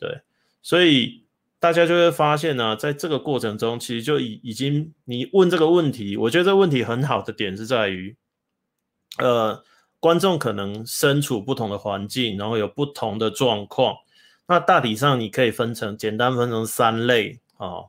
[0.00, 0.20] 对，
[0.60, 1.22] 所以
[1.60, 8.16] 大家就会发现呢、在这个过程中，其实就已已经你问这个问题，我觉得这个问题很好的点是在于，
[9.18, 9.62] 呃。
[10.00, 13.96] 观众可能身处不同的环境，然后有不同的状况。
[14.46, 17.84] 那大体上你可以分成简单分成三类啊、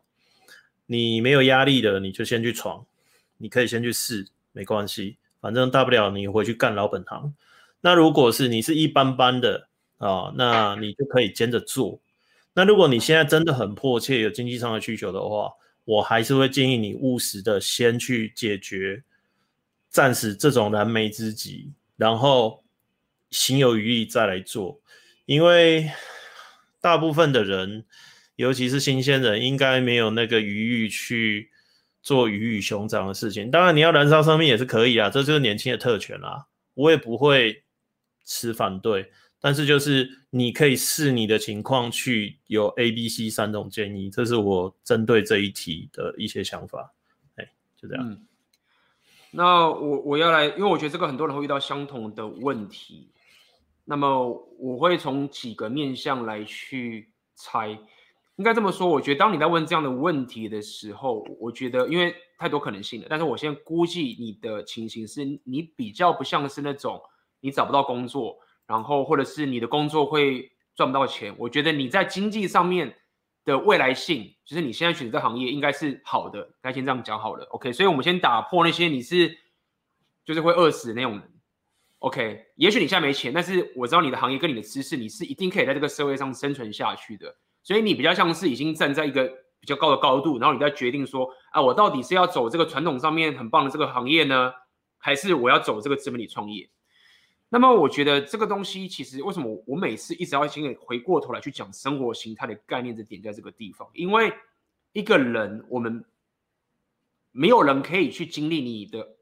[0.88, 2.86] 你没有压力的，你就先去闯，
[3.38, 7.34] 你可以先去试，没关系，反正大不了你回去干老本行。
[7.82, 9.68] 那如果是你是一般般的
[10.00, 12.00] 啊、那你就可以兼着做。
[12.54, 15.52] 那如果你现在真的很迫切有经济上的需求的话，
[15.86, 19.04] 我还是会建议你务实的先去解决
[19.90, 21.72] 暂时这种燃眉之急。
[22.00, 22.64] 然后
[23.30, 24.80] 行有余力再来做，
[25.26, 25.92] 因为
[26.80, 27.86] 大部分的人
[28.38, 31.52] 尤其是新鲜人，应该没有那个余裕去
[32.02, 33.52] 做鱼与熊掌的事情。
[33.52, 36.48] 当然，你要燃烧生命也是可以啊，这就是年轻的特权啦。
[36.74, 37.64] 我也不会
[38.24, 39.12] 持反对，
[39.42, 46.94] 但是就是你可以视你的情况去有 A、B、C 三种建议，这是我针对这一题的一些想法。
[47.36, 48.18] 哎，就这样。
[49.32, 53.12] 那我我要来，因为我觉得这个很多人会遇到相同的问题。
[53.86, 54.30] 那么
[54.60, 57.70] 我会从几个面向来去猜，
[58.36, 67.02] 应该这么说，我觉得当你在问这样的问题的时候，我觉得因为太多可能性了，但是我现在估计你的情形是你比较不像是那种
[67.40, 68.38] 你找不到工作，
[68.68, 71.34] 然后或者是你的工作会赚不到钱。
[71.40, 72.96] 我觉得你在经济上面
[73.50, 77.44] 的未来性，就是你现在选择这行业应该是好的，该先这样讲好了。
[77.46, 79.36] OK，所以我们先打破那些你是
[80.24, 81.24] 就是会饿死的那种人。
[81.98, 87.36] OK，也许你现在没钱，但是我知道你的行业跟你的知识，你是一定可以在这个社会上生存下去的。
[87.64, 89.28] 所以你比较像是已经站在一个
[89.60, 94.54] 比较高的高度，然后你在决定说，啊，我到底是要走这个传统上面很棒的这个行业呢，
[94.98, 96.70] 还是我要走这个自媒体创业？
[97.50, 104.34] 那么我觉得这个东西其实为什么我每次一直要先回过头来去讲生活形态的概念的点在这个地方，因为
[104.94, 106.06] 一个人我们
[107.32, 109.16] 没有人可以去经历你的。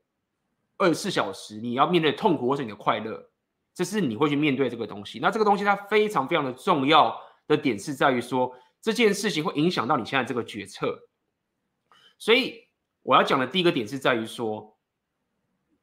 [0.80, 3.32] 二十四小时，你要面对痛苦或是你的快乐，
[3.74, 5.18] 这是你会去面对这个东西。
[5.18, 11.10] 那这个东西它非常非常的重要的点是在于说，这件事情会影响到你现在这个决策。
[12.20, 12.68] 所以
[13.02, 14.77] 我要讲的第一个点是在于说，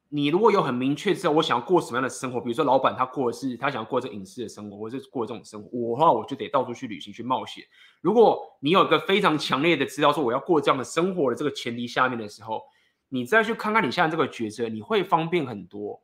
[0.09, 7.63] 你如果有很明确知道我想要过什么样的生活，比如说老板他过的是他想要过这隐私的生活，或者是过这种生活，我的话我就得到处去旅行去冒险。
[8.01, 12.61] 如果你有一个非常强烈的知道说我要过这样的生活的这个前提下面的时候，
[13.09, 16.01] 你再去看看你现在这个抉择，你会方便很多。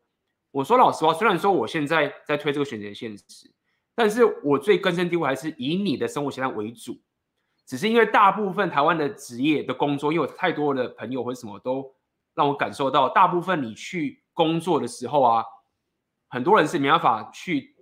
[0.52, 3.49] 我说老实话，虽然说我现在在推这个选择现实，
[3.95, 6.98] 但是我最根深蒂固还是以你的生活形态为主。
[7.65, 11.90] 只是因为大部分台湾的职业的工作，因为有太多的朋友或者什么都
[12.33, 15.43] 让我感受到，大部分你去工作的时候啊，
[16.29, 17.75] 很多人是没办法去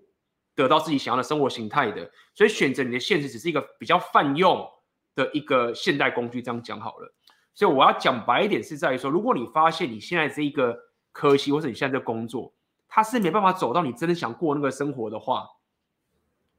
[0.55, 2.09] 得到自己想要的生活形态的。
[2.35, 4.67] 所以选择你的现实只是一个比较泛用
[5.15, 7.13] 的一个现代工具，这样讲好了。
[7.53, 10.77] 所以我要讲白一点，是在于说，如果你发现你现在这一个
[11.11, 12.53] 科系，或者你现在这工作，
[12.87, 15.47] 它是没办法走到你真的想过那个生活的话，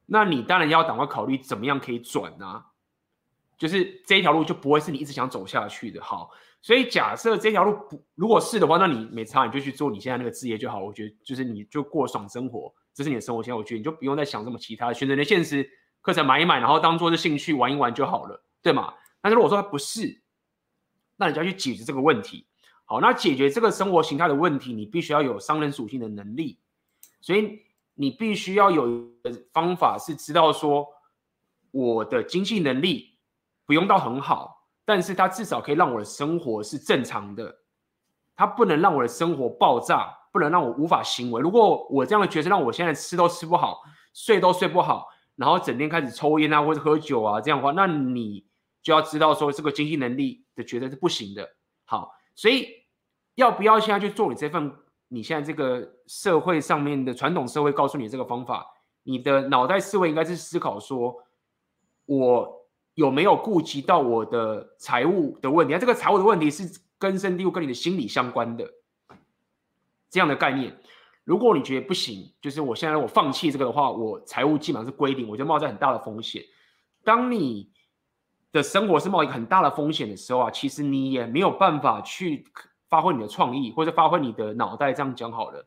[0.06, 2.66] 那你当然要赶快考虑怎么样可以转啊。
[3.56, 6.02] 就是这一条路就不会是你一直想走下去的。
[6.02, 6.30] 好，
[6.62, 10.84] 所以假设这条路不，如果是的话，那你没差，你就去做你现在那个职业就好。
[10.84, 15.68] 我觉得就是你就过爽生活，这是你的生活现在，我觉得你就不用再想这么其他的，选择你的现实
[16.02, 18.92] 课程买一买，然后当做是兴趣玩一玩就好了，对吗？
[19.22, 20.22] 但是如果说它不是，
[21.16, 22.46] 那你就要去解决这个问题。
[22.84, 26.58] 好，那解决这个生活形态的问题，你必须要有商人属性的能力。
[27.20, 27.60] 所以
[27.94, 30.86] 你必须要有一个方法，是知道说
[31.70, 33.18] 我的经济能力
[33.64, 34.59] 不用到很好，
[34.90, 37.58] 但是它至少可以让我的生活是正常的。
[38.34, 41.40] 它不能让我的生活爆炸，不能让我无法行为。
[41.40, 45.06] 如果我这样的角色让我现在吃都吃不好，睡都睡不好，
[45.36, 48.44] 然后整天开始抽烟啊，或者喝酒啊，这样的话，那你
[48.82, 50.64] 就要知道说这个经济能力的。
[50.64, 51.48] 觉得是不行的，
[51.84, 52.66] 好，所以
[53.36, 54.72] 要不要现在去做你这份？
[55.06, 58.66] 你现在这个社会上面的传统社会告诉你这个方法，
[59.04, 61.16] 你的脑袋思维应该是思考说，
[62.06, 62.59] 我
[63.00, 65.74] 有没有顾及到我的财务的问题？
[65.74, 68.70] 啊这个财务的问题是根深蒂固跟你的心理相关的
[70.10, 70.78] 这样的概念。
[71.24, 76.42] 如果你觉得不行，就是我现在我放弃这个的话，我财务基本上是归零，我就冒着很大的风险。
[77.02, 77.70] 当你
[78.52, 82.44] 的生活是冒一个很大的风险的时候啊，其实你也没有办法去
[82.90, 84.92] 发挥你的创意，或者发挥你的脑袋。
[84.92, 85.66] 这样讲好了，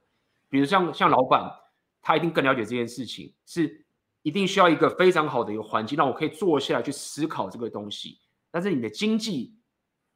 [0.49, 1.51] 比如像像老板，
[1.99, 3.82] 他一定更了解这件事情，是
[4.23, 8.17] 一定需要一个非常好的一个环境，让我可以坐下来去思考这个东西。
[8.49, 9.55] 但是你的经济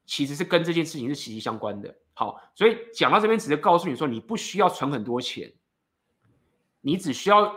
[0.08, 1.96] 其实是跟这件事情是息息相关的。
[2.14, 5.54] 好，所以讲到这边，只是告诉你说，你不需要存很多钱，
[6.82, 7.54] 你只需要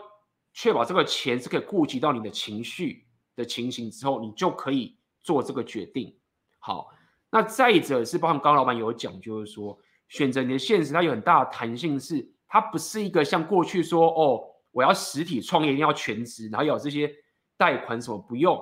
[0.52, 4.96] 确保这个钱是可以顾及到你的情绪的情形之后，你就可以。
[5.22, 6.16] 做这个决定，
[6.60, 6.88] 好，
[7.30, 9.78] 那再者是包括刚刚老板有讲，就是说
[10.08, 14.42] 选择你的现实，它有很大的弹性，是它不是一个像过去说哦，
[14.72, 17.12] 我要实体创业一定要全职，然后有这些
[17.56, 18.60] 贷款什么不用，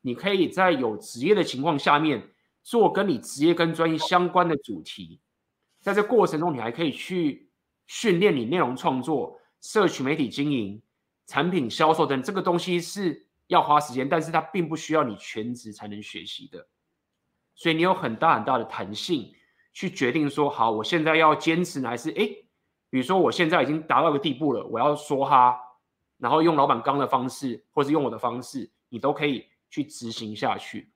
[0.00, 2.30] 你可以在有职业的情况下面
[2.62, 5.20] 做跟你职业跟专业相关的主题，
[5.80, 7.50] 在这过程中你还可以去
[7.86, 10.82] 训练你内容创作、社群媒体经营、
[11.26, 13.22] 产品销售等这个东西是。
[13.48, 16.66] 要花时间，但是它并不需要你全职才能学习的，
[17.54, 19.34] 所以你有很大很大的弹性
[19.74, 22.26] 去决定说，好，我现在要坚持还是哎，
[22.94, 25.58] 比如说我现在已经达到一个地步了，我要说哈，
[26.16, 30.92] 然后用老板刚的方式，或是用我的方式，你都可以去执行下去。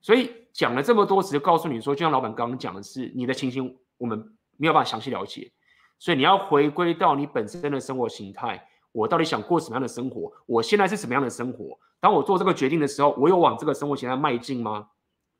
[0.00, 5.52] 所以讲了这么多，只是告诉你说，就像老板刚刚讲的是，你的情形我们没有办法详细了解，
[6.00, 10.32] 所以你要回归到你本身的生活形态，我到底想过什么样的生活？
[10.46, 11.78] 我现在是什么样的生活？
[12.00, 14.88] 当我做这个决定的时候，我有往这个生活形态迈进吗？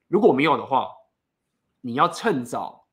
[0.07, 0.87] 如果没有的话，
[1.81, 2.87] 你要趁早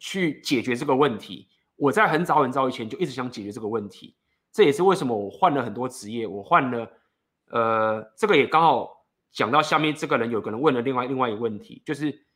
[0.00, 1.46] 去解决这个问题。
[1.80, 4.14] 我在很早很早以前就一直想解决这个问题，
[4.52, 6.26] 这也是为什么我换了很多职业。
[6.26, 6.92] 我换了，
[7.46, 12.26] 呃，这个也刚好讲到下面这个人有可能问了另外另外一个问题，就是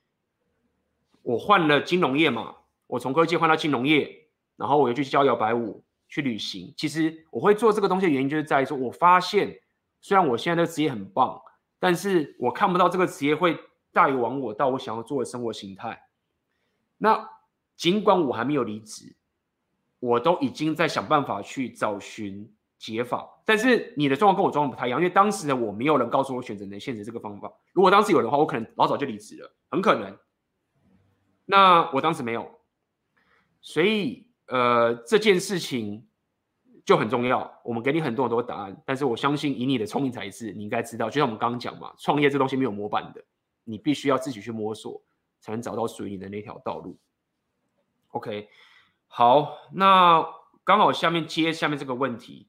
[1.21, 2.55] 我换了金融业嘛，
[2.87, 6.73] 我从科技换到金融业，然后我又去教摇摆舞去旅行。
[6.75, 9.61] 其实我会做这个东西的原因，就是在于说我发现，
[10.01, 11.39] 虽然我现在的职业很棒，
[11.79, 13.59] 但是我看不到这个职业会
[13.93, 16.03] 带往我到我想要做的生活形态。
[16.97, 17.29] 那
[17.77, 19.15] 尽管我还没有离职。
[20.05, 27.51] 我都已经在想办法去找寻解法，但是你的状况跟我状况不太一样，因为当时的我没有人告诉我选择能现职这个方法。
[27.73, 30.15] 如果当时有的话，我可能老早就离职了，很可能。
[31.47, 32.47] 那我当时没有，
[33.63, 36.07] 所以呃这件事情
[36.85, 37.51] 就很重要。
[37.65, 43.25] 我们给你很多很多答案，但是我相信以你的聪明才智，你应该知道，就像我们刚刚讲嘛，创业这东西没有模板的，
[43.65, 45.03] 你必须要自己去摸索，
[45.41, 46.99] 才能找到属于你的那条道路。
[48.09, 48.51] OK。
[49.17, 50.27] 好，那
[50.65, 52.49] 刚好下面接下面这个问题，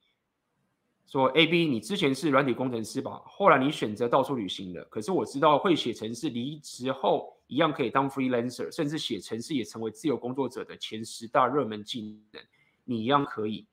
[1.05, 3.21] 说 A B，你之前是软体工程师吧？
[3.23, 4.83] 后来你选择到处旅行了。
[4.85, 12.41] 可是我知道会写程式，离职后一样可以当 freelancer，甚至写程式也成为自由工作者的前十大热门技能。
[12.83, 13.67] 你一样可以，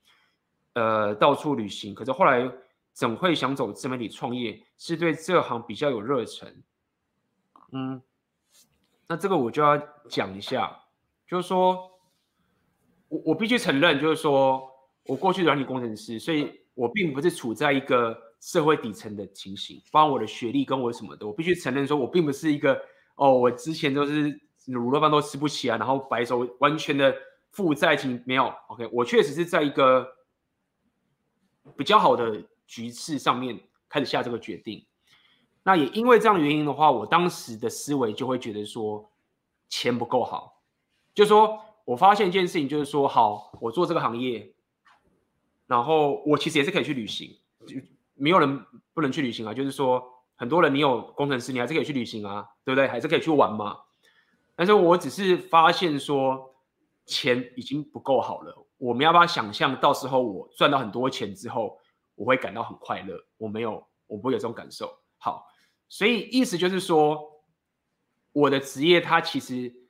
[0.75, 1.95] 呃，到处旅行。
[1.95, 2.47] 可是后来
[2.93, 4.63] 怎会想走自媒体创业？
[4.77, 6.63] 是对这行比较有热忱？
[7.71, 8.03] 嗯，
[9.09, 9.79] 那这个我就要
[10.11, 10.79] 讲一下，
[11.27, 11.91] 就是说。
[13.13, 14.67] 我我必须承认，就是说
[15.05, 22.81] 我过去是软体工程师，所以我并不是处在一个社会底层的情形，包括我的学历跟我什么的，我必须承认说，我并不是一个
[23.17, 24.33] 哦，我之前都是
[24.69, 27.15] 卤肉饭都吃不起啊，然后白手完全的
[27.51, 28.51] 负债情没有。
[28.69, 30.09] OK，我确实是在一个
[31.77, 33.61] 比较好的局势上面
[33.91, 34.83] 开始下这个决定。
[35.63, 39.13] 那也因为这样的原因的话，我当时的思维就会觉得说
[39.69, 40.63] 钱不够好，
[41.13, 41.63] 就说。
[41.85, 44.55] 我发现一件事情，就是说，好，我做这个行业，
[45.67, 47.29] 然后我其实也是可以去旅行，
[48.15, 48.65] 没有人
[48.95, 49.53] 不能去旅行啊。
[49.53, 50.01] 就是说，
[50.37, 52.87] 很多人你有工程师，你还是可以去旅行啊，对不对？
[52.87, 53.79] 还是可以去玩嘛。
[54.55, 56.55] 但是我只是发现说，
[57.05, 58.55] 钱已经不够好了。
[58.79, 61.77] 我没有办法想象到时候我赚到很多钱之后，
[62.15, 63.19] 我会感到很快乐。
[63.39, 64.89] 我没有，我不会有这种感受。
[65.19, 65.45] 好，
[65.89, 67.43] 所以意思就是说，
[68.31, 69.82] 我的职业它其实。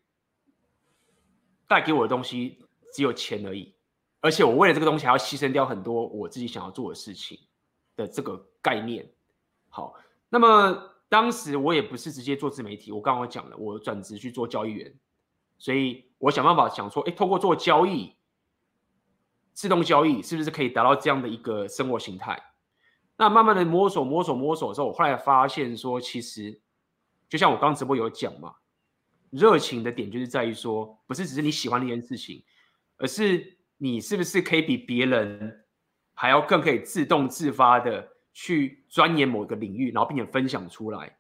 [1.73, 2.59] 带给我的东西
[2.93, 3.74] 只有钱而已，
[4.20, 7.39] 而且我为了这个东西还要牺牲掉很多我自己想要做的事情
[7.97, 9.11] 的这个概念。
[9.70, 9.94] 好，
[10.28, 14.94] 那么当时我也不是直接做自媒体，我刚刚讲了，我转职去做交易员，
[15.57, 18.15] 所以我想办法想说，哎，透过做交易，
[19.55, 22.39] 自动交易是不是可以达到这样的一个生活形态？
[23.16, 26.61] 那慢慢的摸索摸索摸索的时候，我后来发现说，其实
[27.31, 28.57] 就像我刚直播有讲嘛。
[29.33, 32.45] 热情的点就是在于说，不是只是你喜欢那件事情，
[32.99, 35.65] 而是你是不是可以比别人
[36.13, 41.17] 还要更可以自动自发的去钻研某个领域，然后并且分享出来。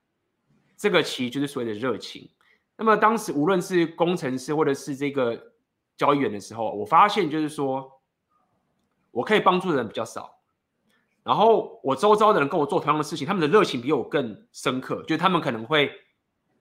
[0.76, 2.28] 这个其实就是所谓的热情。
[2.76, 5.54] 那么当时无论是工程师或者是这个
[5.96, 7.90] 交易员的时候，我发现就是说，
[9.10, 10.38] 我可以帮助的人比较少，
[11.24, 15.90] 然后我周遭的人跟我做同样的事情，他们的热情比我更深刻，就是他们可能会。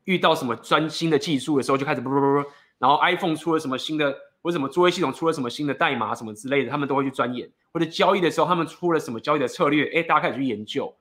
[0.05, 2.49] 遇到什么专新的技术的时候，就开始不不不不，
[2.79, 4.11] 然后 iPhone 出了什么新的，
[4.41, 7.49] 或者什么作业系统出了什么新的代码什么之类的，他们都会去钻研。
[7.73, 10.93] 或者交易的时候，他们出了什么交易的策略，哎，大家开始去研究。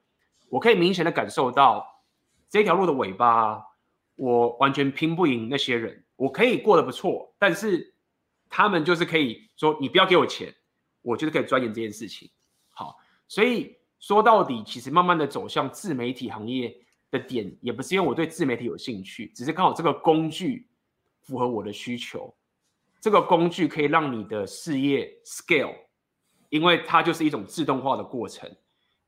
[0.48, 1.85] 我可以明显的感受到
[2.48, 3.60] 这条路的尾巴，
[4.16, 6.05] 我完全拼不赢那些人。
[6.16, 7.94] 我可以过得不错，但是
[8.48, 10.55] 他们就是可以说，你不要给我钱，
[11.02, 12.31] 我就是可以钻研这件事情。
[12.68, 12.97] 好，
[13.27, 16.77] 所以说到底，其实慢慢的走向自媒体行业。
[17.10, 20.68] 的点也不是因为我对自媒体有兴趣，只是刚好这个工具
[21.22, 22.34] 符合我的需求。
[23.00, 25.74] 这个工具可以让你的事业 scale，
[26.50, 28.50] 因为它就是一种自动化的过程。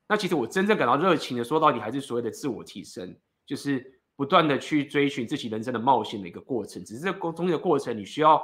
[0.08, 3.14] 那其实我真正感到热情的，说到底还是所谓的自我提升，
[3.46, 6.82] 就是不断的去追寻自己人生的冒险的一个过程。
[6.84, 8.42] 只是这个中间的过程，你需要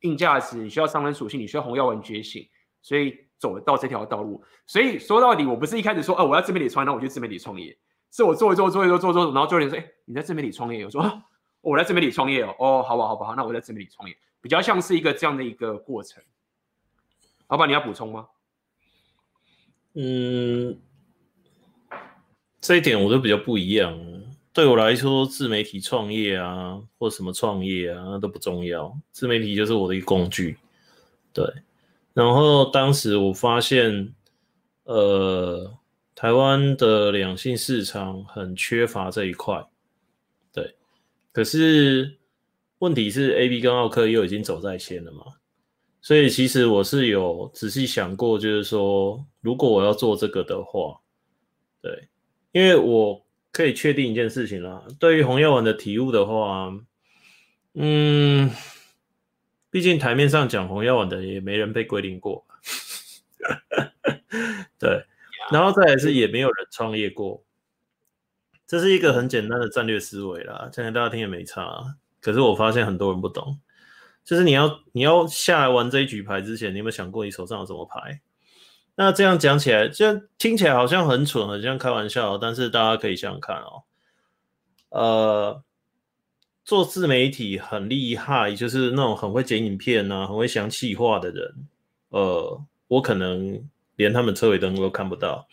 [0.00, 2.46] 硬价值，你需要商人属性，你需要红药丸觉醒，
[2.82, 4.42] 所以走到这条道路。
[4.66, 7.76] 所以说到底，我不是一开始说，哦，我要自媒体创业，那我就自媒体创业。
[8.10, 11.22] 是我做一做做一做做做，然后就有人说：“哎，你在自媒体创业？”我说：“，
[11.62, 16.22] 我在自媒体创业哦。”哦，好吧，好吧，好，那我在自媒体创业，比较像是一个这样的一个过程。
[17.48, 18.26] 老板，你要补充吗？
[19.94, 20.78] 嗯，
[22.60, 23.98] 这一点我都比较不一样。
[24.52, 28.96] 对我来说，自媒体创业啊，或什么创业啊，那都不重要。
[29.12, 30.58] 自媒体就是我的一个工具。
[31.32, 31.44] 对。
[32.12, 34.12] 然后当时我发现，
[34.82, 35.72] 呃，
[36.20, 39.64] 台湾的两性市场很缺乏这一块。
[40.52, 40.76] 对。
[41.32, 42.18] 可是
[42.80, 45.22] 问题是，AB 跟奥克又已经走在先了嘛。
[46.02, 51.00] 所以其实我是有仔细想过，就是说，如果我要做这个的话，
[51.80, 52.08] 对，
[52.52, 53.24] 因为我。
[53.52, 56.72] 可以确定一件事情啦，对于红药丸的体悟的话，
[57.74, 58.48] 嗯，
[59.72, 62.46] 毕竟台面上讲红药丸的也没人被归零过，
[64.78, 65.04] 对，
[65.50, 67.42] 然后再来是也没有人创业过，
[68.66, 73.58] 这是一个很简单的战略思维啦，讲给大家听也没差，可是我发现很多人不懂，
[74.24, 78.20] 就是你要你要下来玩这一局牌之前，你有没有想过你手上有什么牌？
[78.96, 82.36] 那这样讲起来，这听起来好像很蠢，很像开玩笑。
[82.36, 83.82] 但是大家可以想想看哦，
[84.90, 85.62] 呃，
[86.64, 91.68] 做自媒体很厉害，就是那种很会剪影片啊，很会想企划的人，
[92.10, 93.66] 呃，我可能
[94.00, 95.46] 连他们车尾灯都看不到。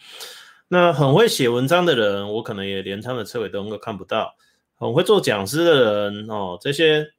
[0.70, 4.36] 那很会写文章的人，我可能也连他们车尾灯都看不到。
[4.78, 7.12] 很会做讲师的人哦，这些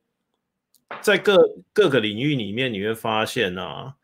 [1.02, 1.36] 在各
[1.74, 3.94] 各个领域里面，你会发现啊。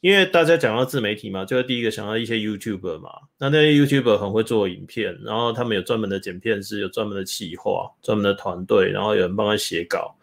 [0.00, 3.10] 因为大家讲到自媒体嘛，就会第一个想到一些 YouTuber 嘛。
[3.38, 10.16] 那那些 YouTuber 很会做影片，然后他们有专门的剪片师，有专门的企划，专门的团队，然后有人帮他写稿。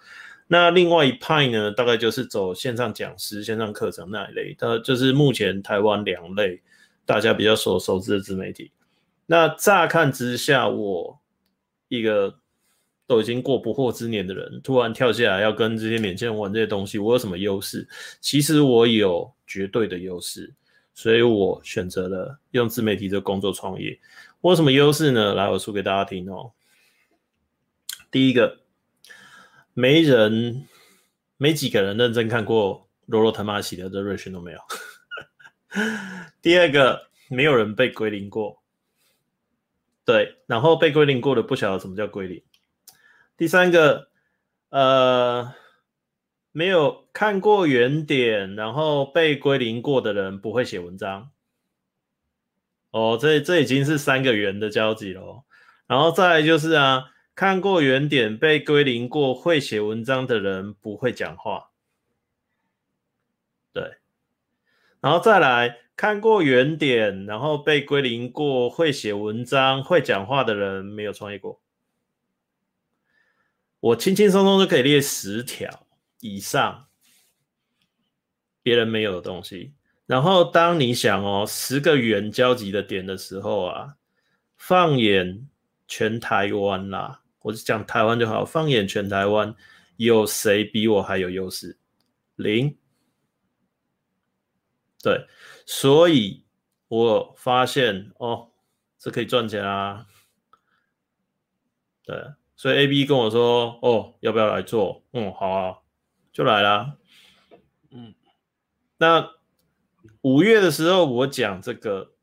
[0.47, 4.55] 那另外一派呢，大概就是走线上讲师、线上课程那一类。
[4.57, 6.61] 它就是目前台湾两类
[7.05, 8.71] 大家比较所熟知的自媒体。
[9.25, 11.19] 那乍看之下，我
[11.87, 12.39] 一个。
[13.05, 17.85] 都已经过不惑之年的人，突然跳下来要跟这些年轻人玩这些东西，我有什么优势？
[18.21, 20.51] 其实我有绝对的优势，
[20.93, 23.99] 所以我选择了用自媒体这工作创业。
[24.39, 25.33] 我有什么优势呢？
[25.33, 26.53] 来，我说给大家听哦。
[28.09, 28.61] 第一个，
[29.73, 30.67] 没人，
[31.37, 34.59] 没几个人认真看过罗罗腾马西的 The Rich 都没有。
[36.41, 38.61] 第二个，没有人被归零过。
[40.05, 42.43] 对，然后被归零过的不晓得什么叫归零。
[43.37, 44.09] 第三个，
[44.69, 45.53] 呃，
[46.51, 51.31] 没有看过原点，然后被归零过的人不会写文章。
[52.91, 55.43] 哦，这这已经是三个圆的交集了。
[55.87, 61.71] 然后再来就是啊，看过原点被归零过会写文章的人不会讲话。
[63.71, 63.97] 对，
[65.01, 71.59] 然后再来看过原点，然后被归零过会写文章会讲话的人没有创业过。
[73.79, 75.87] 我轻轻松松就可以列十条
[76.19, 76.87] 以上
[78.61, 79.73] 别人没有的东西。
[80.05, 83.95] 然后当你想哦，十个圆交集的点的时候啊，
[84.55, 85.49] 放眼
[85.87, 88.43] 全台湾啦，我就讲台湾就好。
[88.43, 89.55] 放眼全台湾，
[89.97, 91.77] 有谁比我还有优势？
[92.37, 92.75] 零。
[95.03, 95.27] 对，
[95.67, 96.43] 所以
[96.87, 98.49] 我发现哦，
[98.97, 100.07] 这可以赚钱啊。
[102.03, 102.33] 对。
[102.55, 105.03] 所以 AB 跟我说：“哦，要不要来做？
[105.11, 105.79] 嗯，好啊，
[106.31, 106.95] 就来啦。
[107.91, 108.15] 嗯，
[108.97, 109.33] 那
[110.21, 112.13] 五月的时候我讲这个，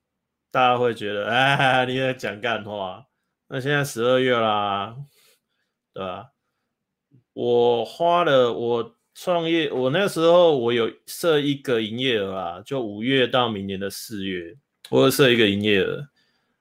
[0.50, 3.06] 大家会觉得，哎，你在讲干话。
[3.52, 4.96] 那现在十二月啦，
[5.92, 6.30] 对吧？
[7.32, 14.56] 我花了我创业，我那时候我有设一个营业额啊，就五月到明年的四月，
[14.88, 16.08] 我有设一个营业额。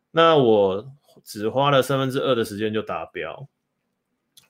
[0.09, 0.91] 那我
[1.23, 3.47] 只花了三分之二的时间就达标。”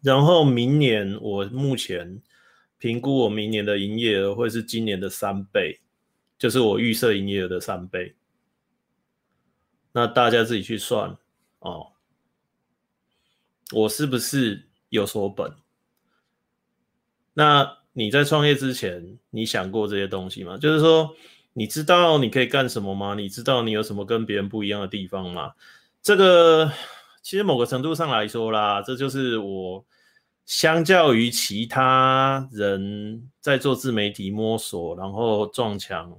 [0.01, 2.21] 然后明年我目前
[2.77, 5.81] 评估，我明年的营业额会是今年的三倍，
[6.37, 8.15] 就是我预设营业额的三倍。
[9.91, 11.17] 那大家自己去算
[11.59, 11.91] 哦，
[13.73, 15.53] 我是不是有所本？
[17.33, 20.57] 那你在创业之前，你想过这些东西吗？
[20.57, 21.15] 就是说，
[21.53, 23.15] 你知道你可以干什么吗？
[23.15, 25.53] 你知道你有什么跟别人不一样的地方吗？
[26.01, 26.71] 这个。
[27.21, 29.85] 其实某个程度上来说啦，这就是我
[30.45, 36.17] 相较于其他人在做自媒体摸索，然后撞墙。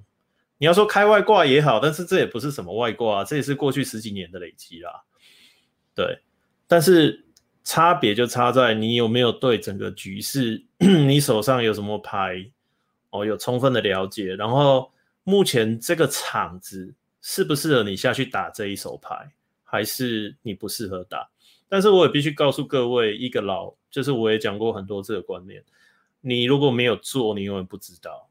[0.59, 5.03] 你要说开外挂也好，但是这也不是什么外挂，这也是过去十几年的累积啦。
[5.95, 6.21] 对，
[6.69, 7.25] 但是
[7.71, 10.61] 差别就差在你有没有对整个局势，
[11.07, 12.45] 你手上有什么牌
[13.11, 14.91] 哦，有充分的了解，然后
[15.23, 16.93] 目前这个场子
[17.23, 19.31] 适不适合你下去打这一手牌。
[19.63, 21.31] 还是你不适合打，
[21.69, 25.63] 但是我也必须告诉各位一个老，就是我也讲过很多这个观念，
[26.23, 28.29] 你如果没有做，你永远不知道。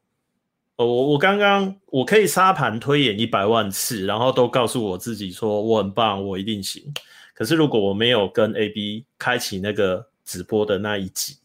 [0.76, 6.92] 哦我我刚刚我可以沙盘推演一百万次，然后都告诉我自己说我很棒，我一定行。
[7.40, 11.38] 可是如果我没有跟 AB 开启那个直播的那一集，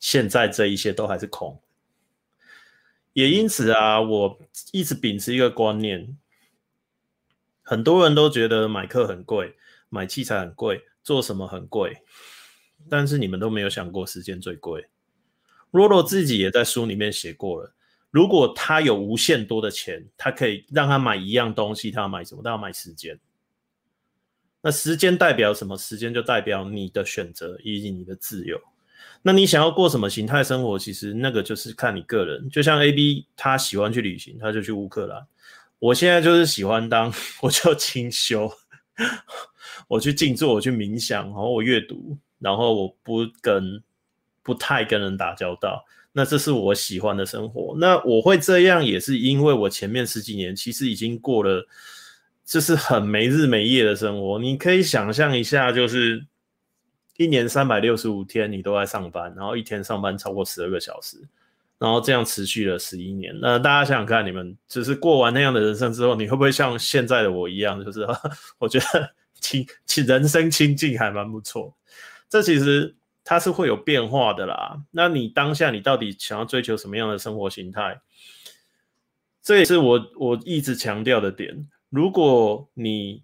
[0.00, 1.60] 现在这一些都还是空。
[3.12, 4.38] 也因此啊，我
[4.72, 6.16] 一直秉持一个观念，
[7.60, 9.54] 很多人都觉得买课很贵，
[9.90, 11.98] 买器材很贵，做什么很贵，
[12.88, 14.86] 但是你们都没有想过时间最贵。
[15.70, 17.74] 若若自己也在书里面写过了。
[18.10, 22.40] 如果他有无限多的钱，他可以让他买一样东西，他要买什么？
[22.42, 23.20] 他要买时间。
[24.68, 25.78] 那时间代表什么？
[25.78, 28.60] 时间就代表你的选择以及你的自由。
[29.22, 30.78] 那你想要过什么形态生活？
[30.78, 32.46] 其实那个就是看你个人。
[32.50, 35.26] 就像 AB，他喜欢去旅行，他就去乌克兰。
[35.78, 38.52] 我现在就是喜欢当， 我就清修，
[39.88, 43.82] 我去静坐，我去冥想，然后我阅读，然后我不跟，
[44.42, 45.82] 不太跟人打交道。
[46.12, 47.74] 那这是我喜欢的生活。
[47.80, 51.66] 那我会这样，也是因为我前面十几年其实已经过了，
[52.48, 54.38] 就是很没日没夜的生活。
[54.38, 56.26] 你可以想象一下，就是
[57.16, 61.18] 一年三百六十五天你都在上班，然后一天上班超过十二个小时，
[61.78, 63.38] 然后这样持续了十一年。
[63.40, 68.06] 那大家想想看，你们就是过完那样的人生之后，你会不会像现在的我一样，就是
[68.58, 71.76] 我觉得清清人生清静还蛮不错。
[72.28, 72.94] 这其实。
[73.30, 74.80] 它是会有变化的啦。
[74.90, 78.00] 那你当下你到底想要追求什么样的生活形态？
[79.42, 81.68] 这也是我我一直强调的点。
[81.90, 83.22] 如果你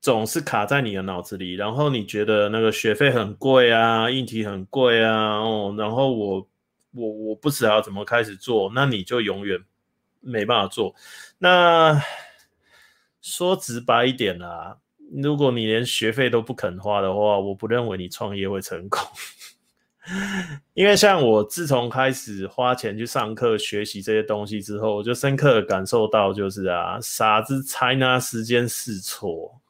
[0.00, 6.48] 总是卡在你的脑子里，然后你觉得那个学费很贵啊，硬体很贵啊，哦，然后我
[6.92, 9.64] 我我不知道怎么开始做，那你就永远
[10.20, 10.94] 没办法做。
[11.38, 12.00] 那
[13.20, 14.78] 说直白一点啦。
[15.22, 19.00] 如果你连学费都不肯花的话，我不认为你创业会成功。
[20.74, 29.60] 因为像我自从开始花钱去上课学习这些东西之后，我就深刻的感受到，就是啊，傻子才拿时间试错。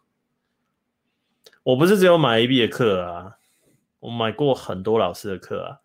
[1.62, 3.38] 我不是只有买 AB 的课啊，
[4.00, 5.78] 我买过很多老师的课啊。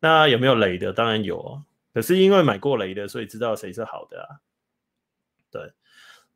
[0.00, 0.92] 那有没有雷的？
[0.92, 1.62] 当然有啊。
[1.94, 4.28] 可是因为买过雷的，所以知道谁是好的啊。
[5.50, 5.72] 对。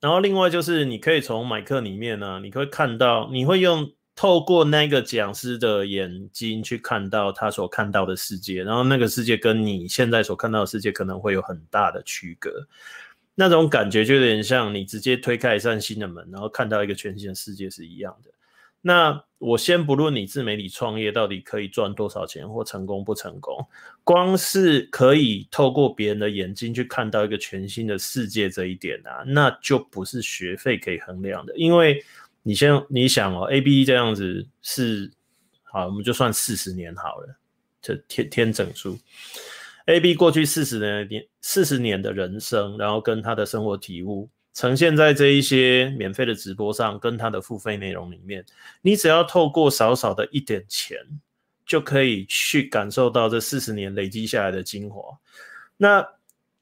[0.01, 12.51] 然后另外就是，你可以从买课里面呢，你会看到，你会用透过那个讲师的眼睛去看到他所看到的世界，然后那个世界跟你现在所看到的世界可能会有很大的区隔，
[13.37, 18.31] 那种感觉就有点像你直接推开一扇新的门，然后看到一个全新的世界是一样的。
[18.81, 23.65] 那我先不论你自媒体创业到底可以赚多少钱或成功不成功，
[24.03, 31.57] 光是可以透过别人的眼睛去看到一个全新的世界这一点啊，那就不是学费可以衡量的。
[31.57, 32.05] 因为
[32.49, 35.13] 你先你想哦，AB 这样子是
[35.65, 37.37] 好，我们就算四十年好了，
[37.83, 38.99] 这天天整数
[39.85, 44.31] ，AB 过去四十年四十年的人生，然后跟他的生活体悟。
[44.55, 48.43] 呈现在这一些免费的直播上，跟他的付费内容里面，
[48.81, 50.97] 你只要透过少少的一点钱，
[51.67, 55.03] 就可以去感受到这四十年累积下来的精华。
[55.77, 56.03] 那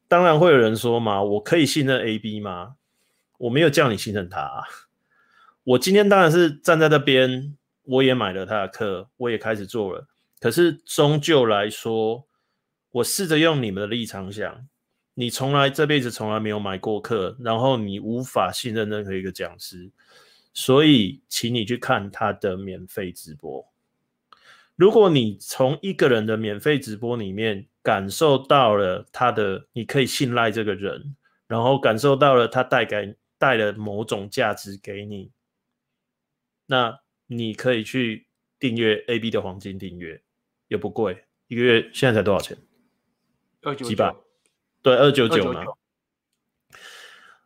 [0.09, 2.75] 当然会有人说嘛，我可以信任 AB 吗？
[3.39, 4.65] 我没有叫你信任他啊。
[5.66, 10.06] 我今天当然是站在那边，我也买了他的课，我也开始做了。
[10.38, 12.24] 可是终究来说，
[12.93, 14.68] 我试着用你们的立场想。
[15.14, 19.90] 你从来这辈子从来没有买过课，然后你无法信任任何一个讲师，
[20.55, 23.66] 所以请你去看他的免费直播。
[24.76, 31.16] 如果你从一个人的免费直播里面感受到了他的，你可以信赖这个人，
[31.48, 35.32] 然后感受到了他带给带了某种价值给你，
[36.66, 38.26] 那你可以去
[38.59, 40.20] 订阅 AB 的黄金订阅，
[40.68, 42.56] 也不贵，一个月现在才多少钱？
[43.62, 44.14] 二九百。
[44.82, 45.64] 对，二九九嘛。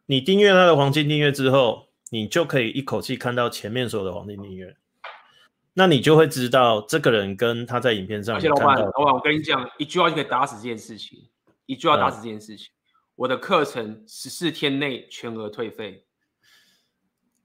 [0.06, 4.76] 你订阅他的黄金订阅之后，你就可以一口气看到前面所有的黄金订阅。
[5.72, 8.34] 那你就会知道这个人跟他在影片上。
[8.34, 11.28] 而且老板，老板，我跟你讲一句话就可以打死这件事情，
[11.66, 12.66] 一句话打死这件事情。
[12.66, 16.05] 嗯、我的课程十四天内全额退费。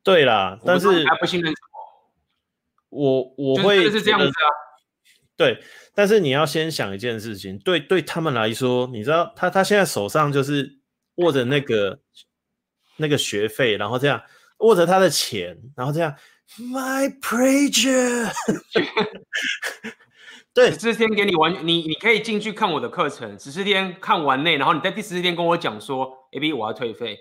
[0.06, 2.98] 对啦，但是还不信任什么？
[2.98, 4.48] 我我会是这样子啊。
[5.36, 5.62] 对，
[5.94, 10.78] 但是你要先想一件事情，对对他们来说，你知道他他现在手上就是
[11.16, 12.00] 握着那个
[12.98, 14.22] 那个学费，然后这样
[14.60, 16.16] 握着他的钱，然后这样
[16.58, 18.32] my pleasure，
[20.54, 27.18] 对，十四天给你完，你你可以进去看我的课程，十四天看完内，然后你在第十四天跟我讲说，AB 我要退费，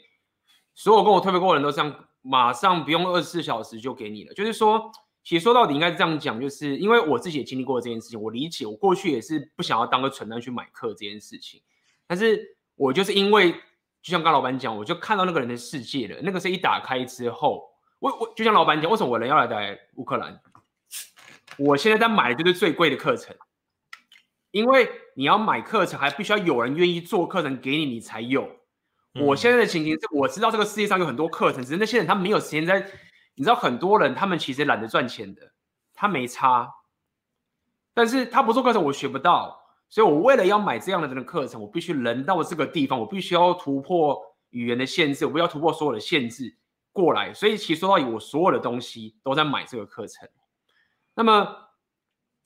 [0.75, 4.91] 所有跟我退费过的人都这样，马上不用二十四小时就给你了，就是说。
[5.27, 11.63] 其实说到底应该是这样讲，就是因为我自己也经历过这件事情，我理解，我过去也是不想要当个蠢蛋去买课这件事情。
[12.07, 13.53] 但是我就是因为
[14.03, 16.21] 就像刚老板讲，我就看到那个人的世界了。
[16.23, 17.65] 那个是一打开之后，
[18.01, 20.39] 我我就像老板讲，为什么我人要来在乌克兰？
[21.57, 23.35] 我现在在买的就是最贵的课程，
[24.51, 28.47] 因为你要买课程，还必须要有人愿意做课程给你，你才有。
[29.21, 32.91] 我现在的情形是，我知道这个世界上有很多课程，只是那些人他没有时间在。
[33.37, 35.43] 你知道很多人他们其实懒得赚钱的，
[35.93, 36.73] 他没差，
[37.93, 44.21] 但是他不做课程我学不到，所以我为了要买这样的人的课程，我必须人到这个地方，我必须要突破
[44.51, 46.57] 语言的限制，我不要突破所有的限制
[46.93, 47.35] 过来。
[47.35, 50.29] 所以其实说到底，我所有的东西都在买这个课程。
[51.17, 51.57] 那么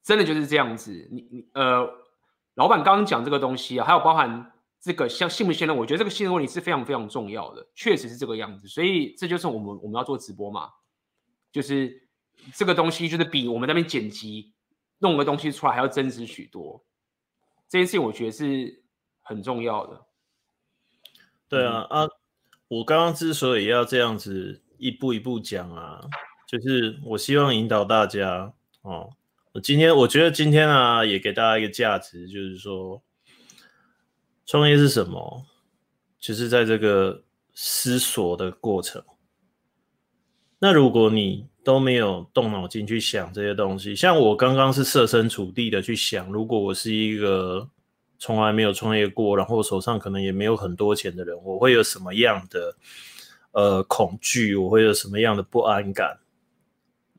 [0.02, 1.86] 真的就是这样子，你你呃，
[2.54, 4.52] 老板刚刚讲这个东西啊，还有包含。
[4.80, 10.70] 这个像信不信任，我觉得这个信任问题是非常非常重要的，确实是这个样子，所以这就是我们我们要做直播嘛，
[11.50, 12.08] 就是
[12.54, 14.52] 这个东西就是比我们那边剪辑
[14.98, 16.84] 弄个东西出来还要真实许多，
[17.68, 18.84] 这件事情我觉得是
[19.20, 20.06] 很重要的。
[21.48, 22.08] 对啊啊，
[22.68, 26.00] 我刚刚之所以要这样子一步一步讲啊，
[26.46, 29.10] 就是我希望引导大家哦，
[29.52, 33.02] 我今天我觉得今天啊也给大家一个价值，就是说。
[34.48, 35.44] 创业是什么？
[36.18, 37.22] 就是在这个
[37.52, 39.04] 思索的过程。
[40.58, 47.68] 那如果你都没有动脑筋去想这些东西，像我刚刚是设身处地的去想，如果我是一个
[48.18, 52.74] 从来没有创业过，然后手上可能也没有很多钱的人，我会有什么样的
[53.52, 54.56] 呃恐惧？
[54.56, 56.20] 我会有什么样的不安感？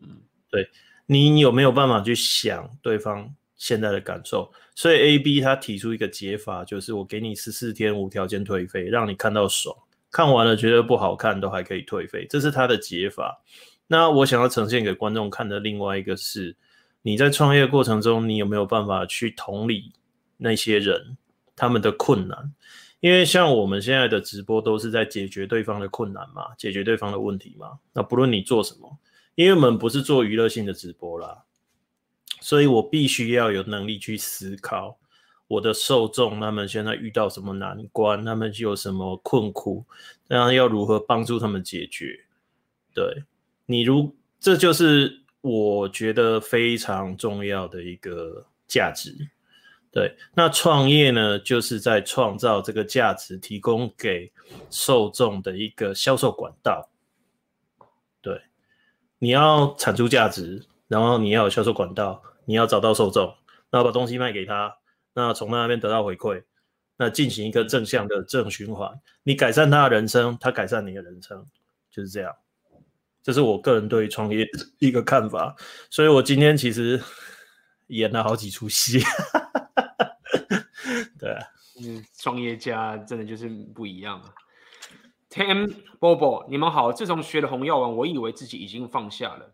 [0.01, 0.67] 嗯，对，
[1.05, 4.51] 你有没有办法去想对方现在的感受？
[4.73, 9.75] 所以 A、B 他提出一个解法，就是我给你十四天无条件退费，让你看到爽，
[10.09, 13.43] 看完了觉得不好看都还可以退费，这是他的解法。
[13.85, 16.55] 那我想要呈现给观众看的另外一个是，
[17.01, 19.91] 你在创业过程中，你有没有办法去同理
[20.37, 21.17] 那些人
[21.55, 22.53] 他们的困难？
[23.01, 27.79] 因为像我们现在的直播都是在解决对方的困难嘛，解决对方的问题嘛。
[27.93, 28.97] 那不论你做什么，
[29.35, 31.43] 因为我们不是做娱乐性的直播啦。
[32.39, 34.97] 所以我必须要有能力去思考
[35.47, 39.83] 我的受众，他们现在遇到什么难关，他们有什么困苦，
[40.27, 42.25] 然后要如何帮助他们解决。
[42.93, 43.23] 对，
[43.65, 49.15] 你如，这就是我觉得非常重要的一个价值。
[49.91, 54.31] 对，那创业呢，就是在创造这个价值，提供给
[54.69, 56.87] 受众的一个销售管道。
[58.21, 58.39] 对，
[59.17, 62.21] 你要产出价值，然后你要有销售管道。
[62.45, 63.35] 你要找到受众，
[63.69, 64.75] 然后把东西卖给他，
[65.13, 66.45] 那从那边得到回馈，
[66.97, 68.99] 那进行一个正向的正循环。
[69.21, 71.45] 你改善他的人生，他改善你的人生，
[71.91, 72.35] 就是这样。
[73.21, 74.47] 这是我个人对创业
[74.79, 75.55] 一个看法。
[75.91, 76.99] 所以我今天其实
[77.89, 78.99] 演了好几出戏。
[81.19, 81.45] 对啊，
[81.83, 84.33] 嗯，创业家真的就是不一样啊。
[85.29, 86.91] Tim Bobo，你们好。
[86.91, 89.53] 自从学了红药丸，我以为自己已经放下了。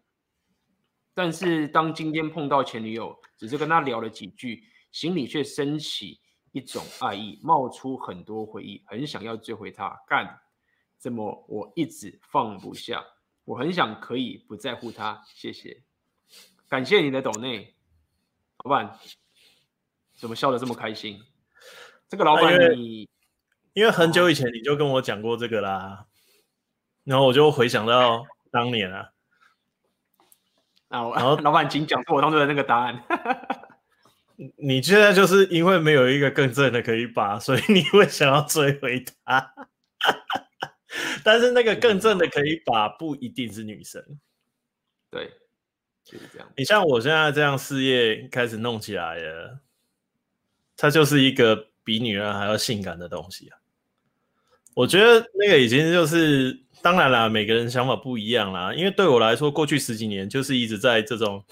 [1.16, 6.20] 但是当今天碰到前女友，只是跟她聊了几句，心里却升起
[6.52, 9.98] 一种爱意，冒出很多回忆，很想要追回她。
[10.08, 10.42] 干，
[10.98, 13.02] 怎么我一直放不下？
[13.46, 15.24] 我很想可以不在乎她。
[15.26, 15.84] 谢谢，
[16.68, 17.74] 感谢你的抖内，
[18.66, 19.00] 老板，
[20.16, 21.22] 怎么笑得这么开心？
[22.10, 23.08] 这个老板你，
[23.72, 26.08] 因为很久以前你就跟我讲过这个啦，
[27.06, 29.15] 然后我就回想到当年啊。
[30.88, 33.04] 然后 老板，请讲出我当初的那个答案。
[34.58, 39.54] 你现在就是因为没有一个更正的可以把，所以你会想要追回他。
[41.24, 44.04] 但是那个更正的可以把不一定是女生。
[45.10, 45.32] 对，
[46.04, 46.48] 就是这样。
[46.58, 49.60] 你像我现在这样事业开始弄起来了，
[50.76, 53.58] 它就是一个比女人还要性感的东西啊。
[54.74, 56.65] 我觉得那个已经就是。
[56.86, 58.72] 当然啦，每个人想法不一样啦。
[58.72, 61.44] 因为对我来说，过去十几年就是一直在这种，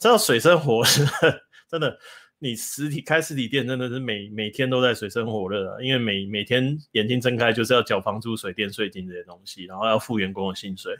[0.00, 1.40] 知道水深火热，
[1.70, 1.96] 真的，
[2.40, 5.80] 你实体开实体店真的是每每天都在水深火热啊。
[5.80, 10.92] 因为每每天眼睛睁开就是要缴房租、水电、税金这些东西，然后要付员工的薪水。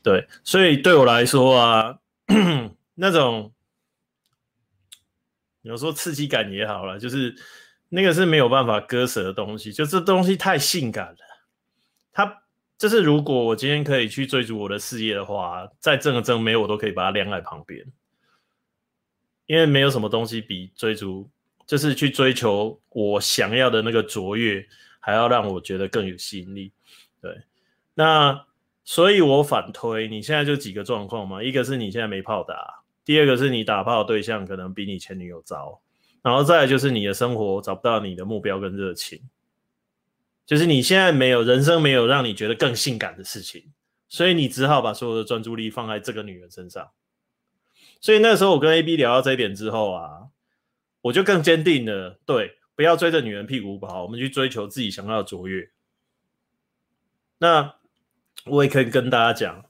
[0.00, 1.98] 对，所以对我来说啊，
[2.94, 3.52] 那种
[5.62, 7.34] 有时候刺激感也好了，就是
[7.88, 11.18] 那个是没有办法割舍的东西，就这东西太性感了，
[12.12, 12.39] 它。
[12.80, 17.84] 就是如果我今天可以去追逐我的事业的话，再挣个挣没我都可以把它晾在旁边，
[19.44, 21.28] 因为没有什么东西比追逐，
[21.66, 24.66] 就是去追求我想要的那个卓越，
[24.98, 26.72] 还要让我觉得更有吸引力。
[27.20, 27.42] 对，
[27.92, 28.46] 那
[28.82, 35.78] 所以我反推，你现在就几个状况嘛，一个是你现在没炮打，第二个是你打炮对象可能比你前女友糟，
[36.22, 39.20] 然后再来就是你的生活找不到你的目标跟热情，
[40.46, 43.72] 就是你现在没有人生没有让你觉得更性感的事情，
[44.08, 46.90] 所以你只好把所有的专注力放在这个女人身上。
[48.00, 50.28] 所以那时候我跟 AB 聊到这一点之后啊，
[51.02, 55.70] 我就更坚定了，对，不要追着女人屁股跑，我们去追求自己想要的卓越。
[57.38, 57.76] 那
[58.46, 59.64] 我也可以跟大家讲，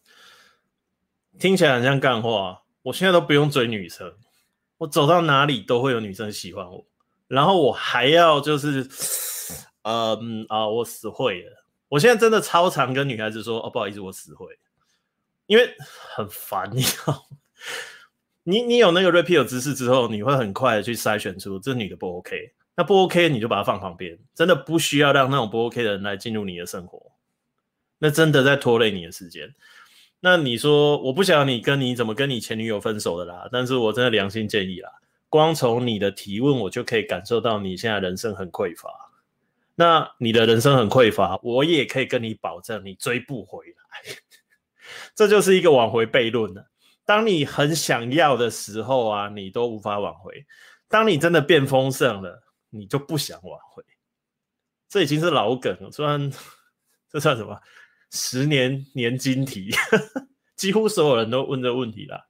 [1.38, 4.14] 听起来很像干话，我现在都不用追女生。
[4.78, 6.86] 我走到哪里都会有女生喜欢我，
[7.28, 8.88] 然后我还要就是，
[9.82, 11.64] 嗯啊，我死会了。
[11.88, 14.46] 我现在真的超常跟女孩子说，哦，不好意思，我死会，
[15.46, 15.74] 因为
[16.14, 17.26] 很烦，你知道
[18.44, 27.12] 你你有那个 repeal 知识之后，你会很快的去筛选出这女的不 OK，那不 OK 你就把它放旁边，真的不需要让那种不 OK 的人来进入你的生活，
[27.98, 29.52] 那真的在拖累你的时间。
[30.20, 34.90] 那你说我不想你跟你怎么跟你前女友分手的啦，但是我真的良心建议啦，
[35.28, 38.99] 光从你的提问我就可以感受到你现在人生很匮乏。
[39.80, 44.14] 那你的人生很匮乏，我也可以跟你保证你追不回来。
[45.16, 46.70] 这就是一个挽回悖论了。
[47.06, 50.34] 当你很想要的时候啊，你都无法挽回；
[50.86, 53.82] 当你真的变丰盛了，你就不想挽回。
[54.86, 56.30] 这已经是老梗了，虽然
[57.08, 57.58] 这算什么？
[58.10, 59.70] 十年年金题，
[60.56, 62.22] 几乎所有人都问这问题啦。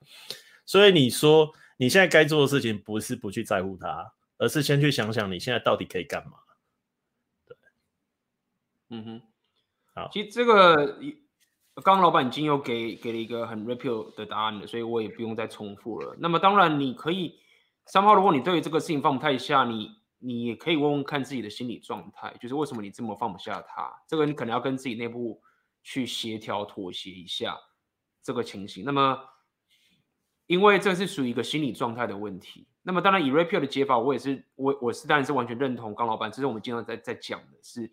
[0.65, 6.35] 所以你说你现在该做的事情不是不去在乎他，而是先去想想你现在到底可以干嘛。
[8.91, 9.23] 对，嗯哼，
[9.95, 10.11] 好。
[10.13, 10.99] 其实这个
[11.77, 16.15] 刚刚老板已经有给给了一个很 repeal 的答案了，所以我也不用再重复了。
[16.19, 17.41] 那么当然你可以，
[17.87, 23.91] 三号，如果你对于这个事情放不太下，你你也可以问问看自己的心理状态，就是为什么你这么放不下他？
[24.07, 25.41] 这个你可能要跟自己内部。
[25.83, 27.57] 去协调妥协一下
[28.23, 28.85] 这个情形。
[28.85, 29.19] 那么，
[30.47, 32.69] 因为这是属于一个心理状态的问题。
[32.83, 36.31] 那么，当然以 repeal 的解法，我也是我我是当然是完全认同刚老板。
[36.31, 37.91] 这是我们经常在在讲的是，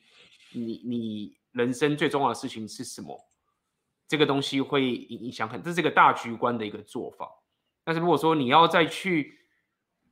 [0.54, 3.18] 你你人生最重要的事情是什么？
[4.08, 7.30] 这个东西会影影响很，这是一个大局观的一个做法。
[7.84, 9.38] 但是如果说你要再去，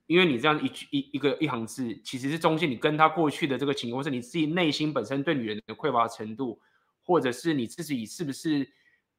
[0.08, 6.60] 因为你这样一句一一个一行字，其实是中间你跟他过去的这个情况，是你自己内心本身对女人的匮乏程度。
[7.08, 8.68] 或者是你自己是不是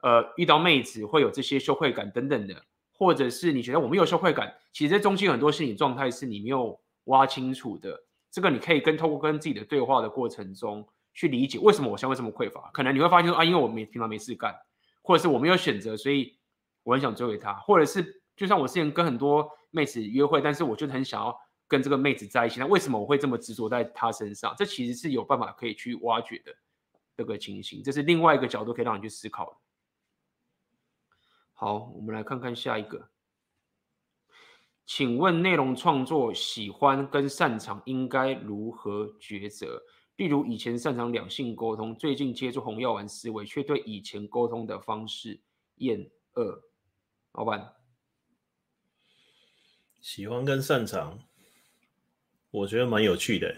[0.02, 2.60] 呃遇到妹子会有这些羞愧感等等的，
[2.90, 7.96] 或者是你觉得我没有羞愧感，其实这中间很多心理状态是你没有挖清楚的。
[8.28, 10.84] 这个你可以跟透过跟自己的对话的过程中
[11.16, 12.70] 去理解为什么我现在会这么匮乏。
[12.70, 14.54] 可能你会发现说啊，因为我没平常没事干，
[15.02, 16.38] 或者是我没有选择，所以
[16.84, 21.36] 我很想追回她，或者是就像我之前跟很多妹子约会，但是我就很想要
[21.66, 24.54] 跟这个妹子在一起，那为什么我会这么执着在她身上？
[24.56, 26.54] 这其实是有办法可以去挖掘的。
[27.18, 29.56] 这个情形，这是另外一个角度可以让你去思考的。
[31.54, 33.08] 好，我们来看看下一个。
[34.84, 39.82] 请问内容创作喜欢跟擅长应该如何抉择？
[40.16, 45.38] 例如以前擅长两性沟通，最近接触红药丸思维，却对以前沟通的方式
[45.76, 46.62] 厌恶。
[47.32, 47.72] 老板，
[50.00, 51.18] 喜欢跟擅长，
[52.50, 53.54] 我觉得蛮有趣的。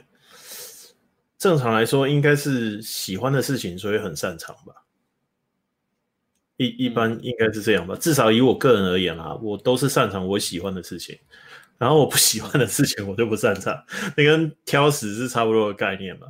[1.36, 4.84] 正常来说，应该是喜欢的事情，所以很擅长吧。
[6.56, 7.94] 一一般应该是这样吧。
[7.94, 11.16] 至少以我个人而言啊，我都是擅长我喜欢的事情，
[11.78, 13.84] 然后我不喜欢的事情我就不擅长。
[14.16, 16.26] 那跟挑食是差不多的概念嘛。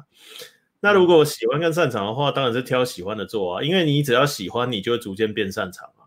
[0.81, 6.05] 那如果喜欢跟擅长的话，当然是挑喜欢的做啊，因为你只要喜欢，你就会逐渐变擅长嘛。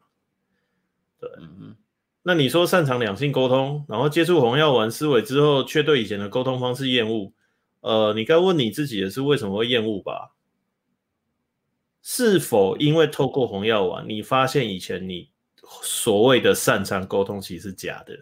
[1.19, 1.76] 对，嗯。
[2.23, 7.34] 那你说擅长两性沟通，然后接触红药丸思维之后，却对以前的沟通方式厌恶。
[7.80, 10.35] 呃，你该问你自己的是为什么会厌恶吧？
[12.03, 15.30] 是否因为透过红药丸，你发现以前你
[15.81, 18.15] 所谓的擅长沟通其实是假的，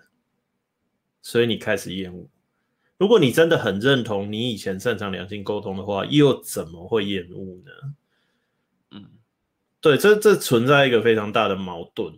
[1.22, 2.28] 所以你开始厌恶？
[2.98, 7.72] 如果你真的很认同你以前擅长两性沟通的话，又怎么会厌恶呢？
[8.92, 9.06] 嗯，
[9.82, 12.14] 对，这这存在一个非常大的矛盾，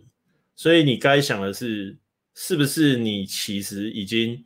[0.56, 1.96] 所以你该想的是，
[2.34, 4.44] 是不是你其实已经。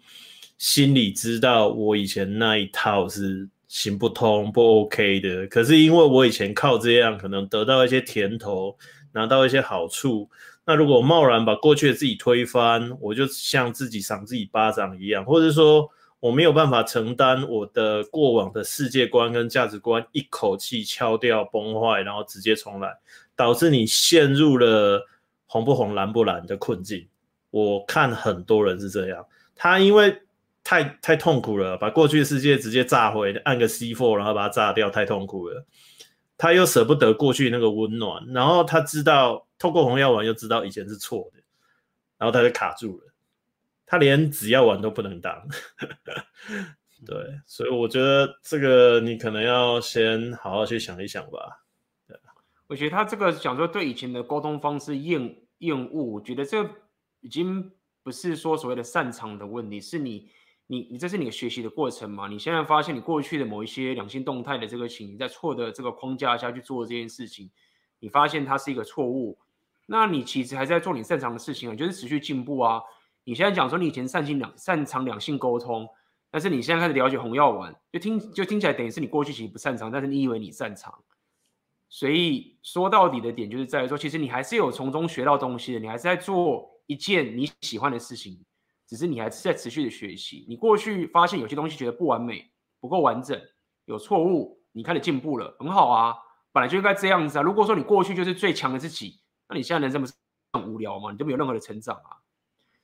[0.59, 8.75] 心里知道我以前那一套是行不通不 OK 的，可是因为我以前靠这样可能得到一些甜头，
[9.13, 10.31] 拿到一些好处，
[10.67, 15.89] 那如果贸然把过去的自己推翻，我就像自己赏自己巴掌一样，或者说
[16.21, 22.93] 我没有办法承担我的过往的世界观跟价值观一口气敲掉崩坏，然后直接重来，
[23.37, 25.07] 导致你陷入了
[25.47, 27.07] 红不红蓝不蓝的困境。
[27.51, 29.25] 我看很多人是这样，
[29.55, 30.21] 他因为。
[30.69, 35.65] 太太痛苦了，把过去的世界直接炸毁，按个 C4，然后把它炸掉，太痛苦了。
[36.37, 41.41] 他又舍不得过去那个温暖，然后他知道透过红药丸又知道以前是错的，
[42.19, 43.13] 然后他就卡住了。
[43.87, 45.49] 他连紫药丸都不能当。
[47.05, 51.65] 对，所以我觉得这个你可能要先好好去想一想吧。
[52.09, 52.19] 对，
[52.67, 56.69] 我觉得他这个讲说对以前的沟通方式厌厌恶，我觉得这
[57.21, 57.71] 已经
[58.03, 60.31] 不是说所谓的擅长的问题，是你
[60.67, 62.29] 你你这是你的学习的过程嘛？
[62.29, 67.51] 你现在发现你过去的某一些两性动态的这个情，你在错的这个框架下去做这件事情，
[68.01, 69.39] 你发现它是一个错误，
[69.87, 72.83] 那你其实还是在做你擅长的事情啊，就是持续进步啊。
[73.25, 75.89] 你现在讲说你以前擅性两擅长两性沟通。
[76.29, 80.93] 但是你现在开始了解红药丸，就听就听起来等于是你过去其实不擅长，但是你以为你擅长。
[81.89, 88.45] 所以说到底的点就是在于说，其实你还是有从中学到东西的，你还是在做一件你喜欢的事情，
[88.87, 90.45] 只是你还是在持续的学习。
[90.49, 92.51] 你过去发现有些东西觉得不完美、
[92.81, 93.41] 不够完整、
[93.87, 96.15] 有错误，你开始进步了，很好啊，
[96.53, 97.43] 本来就应该这样子啊。
[97.43, 100.13] 如果说你过去就是最强的自己，那你现在人生不是
[100.53, 101.13] 很无聊吗？
[101.13, 102.17] 你就没有任何的成长啊。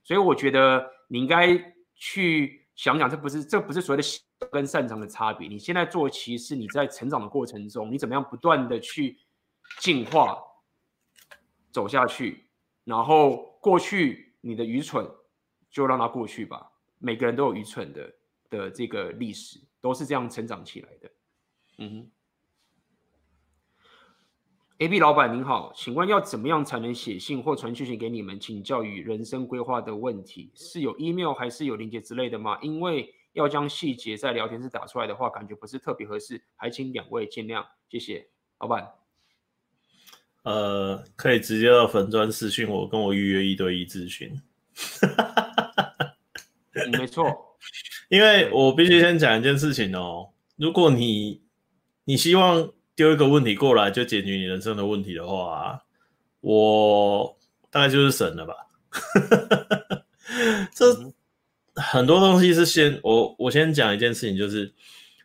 [0.03, 2.61] 所以我觉得你应该去。
[2.75, 5.47] 想想，这不是这不是所谓的跟擅长的差别。
[5.47, 9.19] 你现在做，其实你在成长的过程中，你怎么样不断的去
[9.79, 10.39] 进化，
[11.71, 12.49] 走下去。
[12.85, 15.07] 然后过去你的愚蠢，
[15.71, 16.73] 就让它过去吧。
[16.99, 18.15] 每个人都有愚蠢的
[18.49, 21.11] 的这个历史，都是这样成长起来的。
[21.77, 22.11] 嗯哼。
[24.83, 30.51] A B 老板您好，请问要怎么样才能写信或传讯息给你们请教与人生规划的问题？
[30.57, 32.59] 是有 email 还是有链接之类的吗？
[32.63, 38.27] 因为要将细节在聊天室打出来的话，感觉不是特别合适，还请两位见谅，谢谢。
[38.59, 38.91] 老板，
[40.43, 44.43] 呃，可以直接到粉砖私讯我，跟我预约一对一咨询。
[46.75, 47.57] 嗯，没错，
[48.11, 51.41] 因为我必须先讲一件事情哦，如果你
[52.03, 52.69] 你希望。
[53.03, 55.83] 丢一个问题过来就解决你人生的问题的话，
[56.41, 57.37] 我
[57.69, 58.55] 大概就是神了吧？
[60.73, 61.13] 这
[61.75, 64.73] 很多东西是先我我先讲一件事情，就是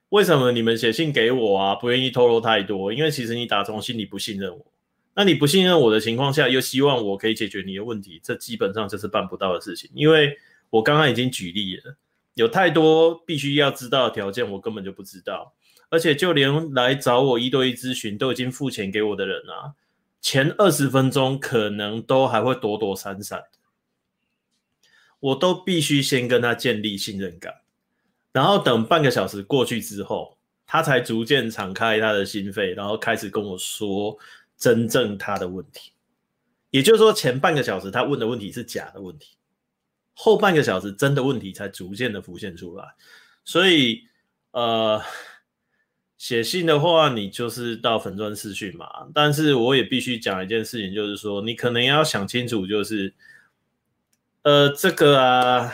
[0.10, 2.92] 为什么你们写信给我啊，不愿意透露太多？
[2.92, 4.66] 因为其实你打从心里不信任我。
[5.14, 9.88] 那你不信任我的情况下，又希望我可以解决你的问题，这基本上就是办不到的事情。
[9.94, 10.36] 因为
[10.72, 11.96] 我刚刚已经举例了，
[12.34, 15.54] 有太多必须要知道的条件，我根本就不知道。
[15.90, 19.72] 而且就连来找我一对一咨询都已经付钱给我的人啊，
[20.20, 23.42] 前二十分钟可能都还会躲躲闪闪，
[25.20, 27.54] 我都必须先跟他建立信任感，
[28.34, 34.18] 然后等半个小时过去之后，他才逐渐敞开他的心扉，然后开始跟我说
[34.58, 35.94] 真正他的问题。
[36.70, 39.38] 也就是说，前半个小时他问的问题是假的问题，
[40.14, 42.86] 后半个小时真的问题才逐渐的浮现出来。
[43.46, 44.02] 所以，
[44.52, 45.02] 呃。
[46.18, 49.08] 写信的话，你就是到粉专私讯嘛。
[49.14, 53.14] 但是我也必须讲一件事情，就是说你可能要想清楚，就是，
[54.42, 55.72] 呃，这个啊，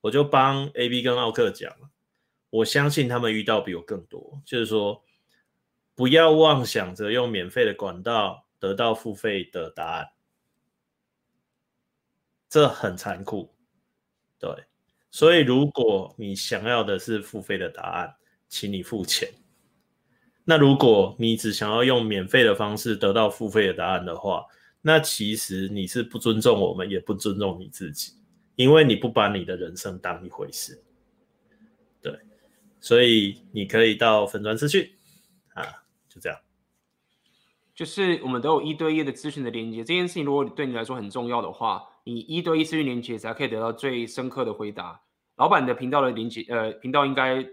[0.00, 1.72] 我就帮 AB 跟奥克讲，
[2.50, 5.04] 我相信他们遇到比我更多，就是说，
[5.94, 10.08] 不要妄想着用免费的管道得到付费的答案，
[12.48, 13.54] 这很残酷，
[14.38, 14.50] 对。
[15.12, 18.14] 所以如果你想要的是付费的答案，
[18.48, 19.28] 请你付钱。
[20.48, 24.44] 那如果你只想要用免费的方式得到付费的答案的话，
[24.80, 28.12] 那其实你是不尊重我们，也不尊重你自己，
[28.54, 30.80] 因为你不把你的人生当一回事。
[32.00, 32.16] 对，
[32.80, 34.88] 所以你可以到粉专咨询
[35.54, 35.64] 啊，
[36.08, 36.38] 就这样。
[37.74, 45.00] 就是我们都有一对一的咨询的连接，这件事情如果对你来说很重要的话，你一对一咨询连接才可以得到最深刻的回答。
[45.34, 47.44] 老板的频道的连接，呃，频道应该。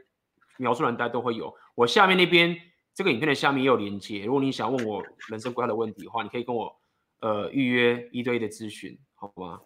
[0.57, 2.55] 描述栏大家都会有，我下面那边
[2.93, 4.25] 这个影片的下面也有连接。
[4.25, 6.75] 如果你想问我人生规划的问题的话，你可以跟我
[7.19, 9.61] 呃预约一对一的咨询，好吗？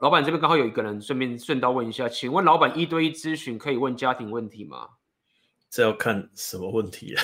[0.00, 4.88] 老板这边刚好有一个人，顺便顺道问一下，请问老板一对一咨询可以问家庭问题吗？
[5.68, 7.22] 这要看什么问题啊？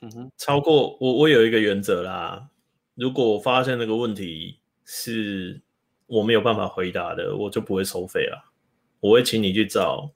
[0.00, 2.48] 嗯哼，超过我我有一个原则啦，
[2.94, 5.62] 如果我发现那个问题是
[6.06, 8.52] 我没有办法回答的，我就不会收费了，
[9.00, 10.12] 我会请你去找。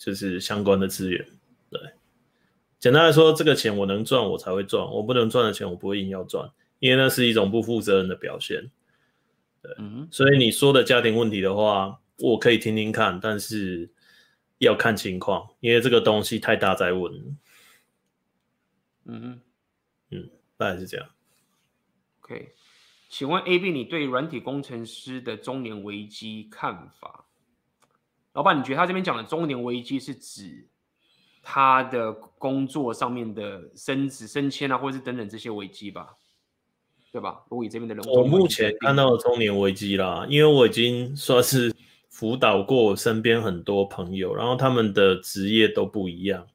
[0.00, 1.22] 就是相关的资源，
[1.68, 1.78] 对，
[2.78, 8.70] 简单来说，这个钱我能赚，我才会赚；我不能赚的钱，我不会硬要赚，因为那是一种不负责任的表现。
[9.60, 13.90] 对，嗯，所以你说的家庭问题的话，我可以听听看，但是
[14.56, 17.36] 要看情况，因为这个东西太大在问。
[19.04, 19.38] 嗯
[20.08, 21.06] 嗯，大概是这样。
[22.22, 22.54] OK，
[23.10, 27.26] 请问 AB，你对软体工程师的中年危机看法？
[28.32, 30.66] 老板，你觉得他这边讲的中年危机是指
[31.42, 36.16] 他的工作上面的升职升迁啊，或者是等等这些危机吧？
[37.12, 37.42] 对吧？
[37.48, 41.74] 如果以这边的人，我目前看到的中年危机啦，因为我已经算是
[42.08, 46.46] 辅导过我身边很多朋友，然后他们的职业都不一样。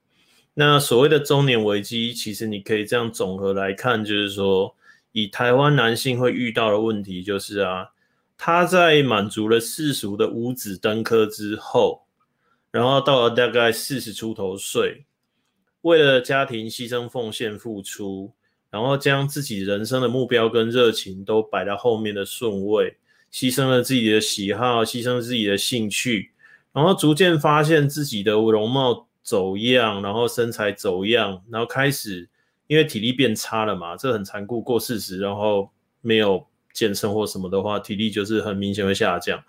[0.54, 4.74] 那所谓的中年危机，其实你可以这样总和来看，就是说，
[5.12, 7.90] 以台湾男性会遇到的问题，就是啊，
[8.38, 12.06] 他在满足了世俗的五子登科之后，
[12.72, 15.06] 然后到了大概四十出头岁，
[15.82, 18.34] 为了家庭牺牲奉献付出，
[18.70, 22.98] 然后将自己人生的目标跟热情都摆在后面的顺位，
[23.32, 26.32] 牺牲了自己的喜好，牺牲自己的兴趣，
[26.74, 29.08] 然后逐渐发现自己的容貌。
[29.26, 32.30] 走样，然后身材走样，然后开始
[32.68, 34.62] 因为体力变差了嘛，这很残酷。
[34.62, 35.68] 过四十，然后
[36.02, 36.46] 没有
[36.76, 39.44] 健身或什么的话，体力就是很明显会下降。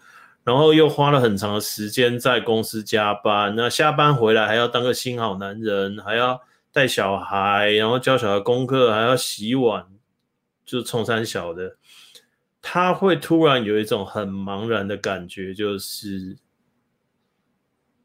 [0.44, 6.40] 然后又花了很长的时间在公司加班，那下班回来还要当个新好男人，还要
[6.72, 9.84] 带小孩，然后教小孩功课，还要洗碗，
[10.64, 11.76] 就冲三小的，
[12.62, 16.38] 他会突然有一种很茫然的感觉，就是。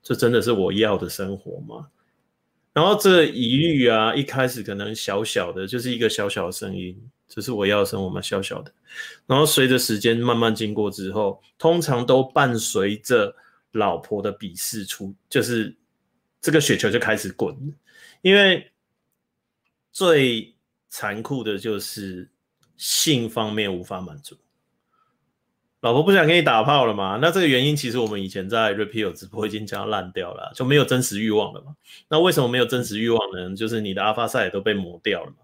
[0.03, 1.89] 这真的是我要的生活吗？
[2.73, 6.99] 然后这疑虑啊，一开始可能小小的，就是一个小小的声音，
[7.33, 8.21] 这是我要生活吗？
[8.21, 8.73] 小小的。
[9.25, 13.33] 然后随着时间慢慢经过之后，通常都伴随着
[13.71, 15.73] 老婆的鄙视出，就是
[16.41, 17.55] 这个雪球就开始滚。
[18.21, 18.69] 因为
[19.93, 20.53] 最
[20.89, 22.29] 残酷的就是
[22.75, 24.35] 性方面无法满足。
[25.79, 27.17] 老婆不想跟你打炮了嘛？
[27.19, 31.75] 那这个原因其实我们以前在 Repeal 直播已经讲烂掉了，就没有真实欲望了嘛。
[32.07, 33.55] 那为什么没有真实欲望呢？
[33.55, 35.37] 就是你的阿法赛都被磨掉了嘛。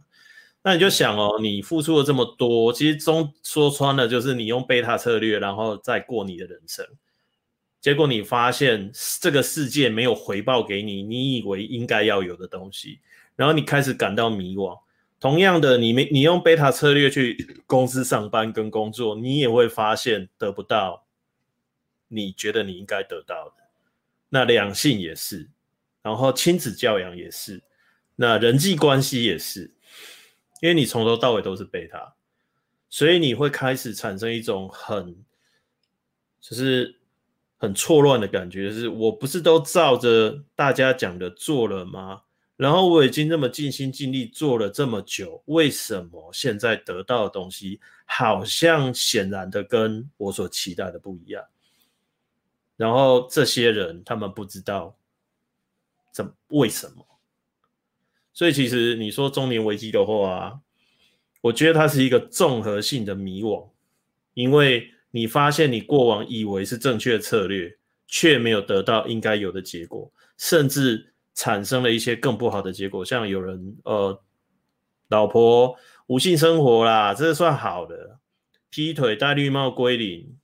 [0.63, 6.85] 那你就想哦，你付出了这么多，其实中说穿了就是你用贝塔策略，然后再过你的人生，
[7.79, 12.99] 结果你发现这个世界没有回报给你，你以为应该要有的东西，
[13.35, 14.77] 然后你开始感到迷惘。
[15.19, 21.05] 同样的，你没你用贝塔策略去公司上班跟工作，你也会发现得不到
[22.07, 23.53] 你觉得你应该得到的。
[24.29, 25.49] 那两性也是，
[26.03, 27.63] 然后亲子教养也是，
[28.15, 29.73] 那人际关系也是，
[30.61, 32.15] 因为你从头到尾都是贝塔，
[32.89, 35.15] 所以你会开始产生一种很
[36.39, 36.99] 就是
[37.57, 42.21] 很错乱的感觉，就是我不是都照着大家讲的做了吗？
[42.55, 51.45] 然后我已经那么尽心尽力做了这么久，为什么现在得到的东西好像显然的跟我所期待的不一样？
[52.75, 54.95] 然后这些人他们不知道
[56.11, 57.05] 怎为什么，
[58.37, 60.59] 所以其实你说中年危机的话啊，
[61.41, 63.67] 我觉得它是一个综合性的迷惘，
[64.35, 71.13] 因为你发现你过往以为是正确的策略，却没有得到应该有的结果，甚至。
[71.39, 74.19] 产生了一些更不好的结果，像有人呃，
[75.09, 75.75] 老婆
[76.07, 78.17] 无性生活啦，这算好的；
[78.71, 80.35] 劈腿、戴绿帽归零，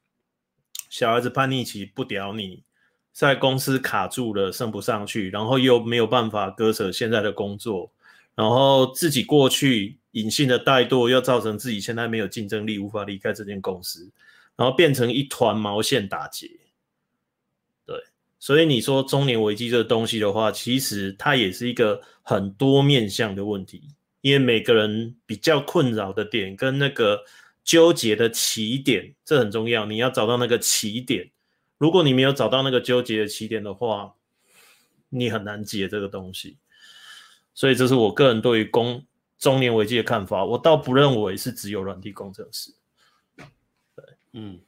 [0.91, 2.63] 小孩子叛逆期不屌你，
[3.13, 7.91] 在公司卡住了升不上去，然后又没有办法割舍现在的工作，
[8.33, 14.09] 然后自己过去隐性的怠惰，又造成自己现在没有竞争力，无法离开这间公司，
[14.55, 16.49] 然后变成一团毛线打结。
[17.85, 17.95] 对
[18.39, 23.83] 所以你说中年危机这个东西的话，其实它也是一个很多面向的问题，
[24.21, 27.23] 因为每个人比较困扰的点跟那个
[27.63, 29.85] 纠结的起点，这很重要。
[29.85, 31.29] 你要找到那个起点，
[31.83, 34.13] 如果你没有找到那个纠结的起点的话，
[35.09, 36.57] 你很难解这个东西。
[37.53, 39.05] 所以这是我个人对于工
[39.37, 42.73] 中年危机的看法，我倒不认为是只有软体工程师。
[43.97, 44.61] 对，嗯。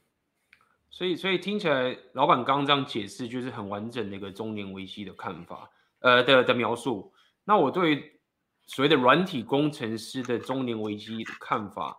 [0.90, 5.70] 所以，所以听起来，老板刚刚这样解释，就是很完整的一个中年危机的看法，
[6.00, 7.14] 呃的的描述。
[7.44, 8.12] 那我对于
[8.66, 11.96] 所谓的软体工程师的中年危机的看法，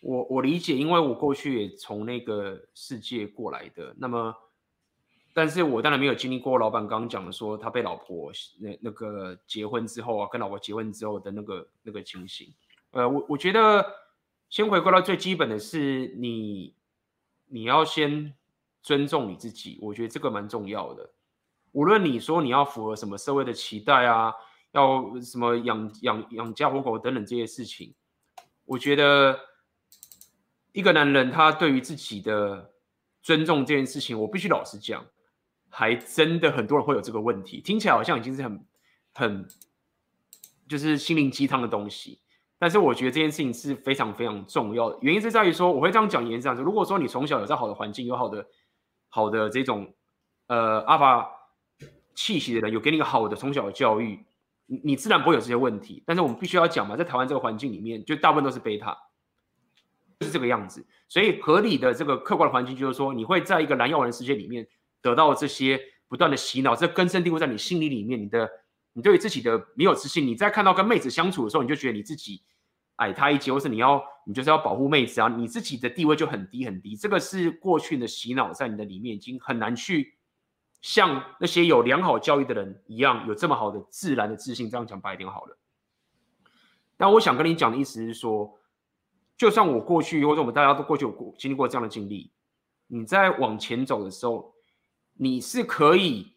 [0.00, 3.94] 我我理解，因为我过去也从那个世界过来的。
[3.96, 4.34] 那么，
[5.36, 12.50] 但是我当然没有经历过老板刚刚讲的说他被老婆那那个结婚之后啊，跟老婆结婚之后的那个那个情形。
[12.92, 13.84] 呃，我我觉得
[14.48, 16.74] 先回归到最基本的是你。
[17.48, 18.34] 你要先
[18.82, 21.08] 尊重你自己，我觉得这个蛮重要的。
[21.70, 24.34] 无论你说你要符合什么社会的期待啊，
[24.72, 27.94] 要什么养养养家活口等等这些事情，
[28.64, 29.38] 我觉得
[30.72, 32.72] 一个男人他对于自己的
[33.22, 35.06] 尊重这件事情，我必须老实讲，
[35.68, 37.60] 还真的很多人会有这个问题。
[37.60, 38.66] 听起来好像已经是很
[39.14, 39.48] 很
[40.68, 42.20] 就是心灵鸡汤的东西。
[42.58, 48.46] 但是我觉得这件事情是非常非常重要的，原因是在于说，我会这样讲，原因是这样子，如果说你从小有在好的环境，有好的
[49.10, 49.92] 好的这种
[50.46, 51.30] 呃阿法
[52.14, 54.24] 气息的人，有给你一个好的从小的教育，
[54.64, 56.02] 你你自然不会有这些问题。
[56.06, 58.96] 但是我们必须要讲嘛，在台湾这个环境里面，就大部分都是贝塔，
[60.22, 60.86] 是这个样子。
[61.08, 64.66] 所以合理的这个客观的环境就是说，你会在一个蓝药丸的世界里面
[65.10, 68.20] 得到这些不断的洗脑，这根深蒂固在你心里里面。
[68.20, 68.50] 你的
[68.92, 72.42] 你对自己的没有自信，你在看到跟妹子相处的时候，你就觉得你自己
[72.96, 76.96] 矮她一截，或是你要你就是要保护妹子啊，你自己的地位就很低很低。
[76.96, 80.14] 这个是过去的洗脑在你的里面已经很难去。
[80.82, 85.58] 像那些有良好教育的人一样，有这么好的自然的自信，这样讲白一点好了。
[86.96, 88.58] 但我想跟你讲的意思是说，
[89.36, 92.30] 就算我过去或者我们大家都过去有过经历过这样的经历，
[92.86, 94.54] 你在往前走的时候，
[95.16, 96.32] 你是可以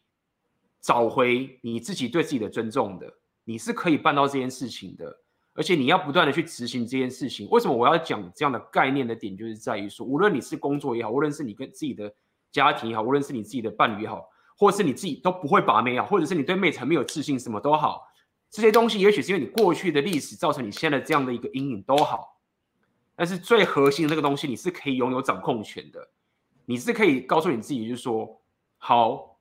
[0.81, 3.11] 找回你自己对自己的尊重的，
[3.43, 5.21] 你是可以办到这件事情的，
[5.53, 7.49] 而且你要不断的去执行这件事情。
[7.49, 12.13] 为什么我要讲这样的概念的点，就是在于说，无论你是工作也好，无论是你跟自己的。
[12.51, 14.27] 家庭也好，无论是你自己的伴侣也好，
[14.57, 18.01] 或者是你自己都不会把妹啊，或者是你对妹子很没有自信，什么都好，
[18.49, 22.41] 这些东西也许是因为你过去的历史造成你现在这样的一个阴影都好，
[23.15, 26.09] 但是最核心的那个东西你是可以拥有掌控权的，
[26.65, 28.38] 你是可以告诉你自己，就是说，
[28.79, 29.37] 好，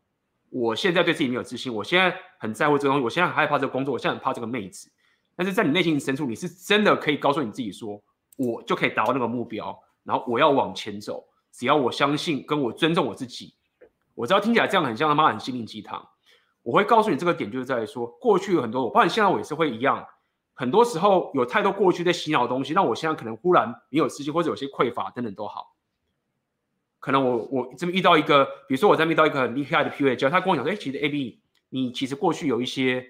[0.51, 4.90] 我现在对自己没有自信，我现在很在乎这个东西，我现在很害怕这个工作，我现在很怕这个妹子，
[5.36, 8.02] 但是在你内心深处，你是真的可以告诉你自己说，
[8.36, 11.24] 我就可以达到那个目标，然后我要往前走。
[11.51, 13.55] 只要我相信，跟我尊重我自己，
[14.15, 16.06] 我知道听起来这样很像他妈很心灵鸡汤。
[16.62, 20.06] 我会告诉你这个点，就是在说过去有很多，我发现现在我也是会一样。
[20.55, 25.74] 很多时候有太多过去在洗脑的东西，让我现在可能忽然没有自信，或者有些匮乏等等都好。
[27.01, 33.07] 可能我我这边遇到一个，比如说我在遇到一个很厉害的 PUA 教，他跟我讲说，哎，其实 AB，你其实过去有一些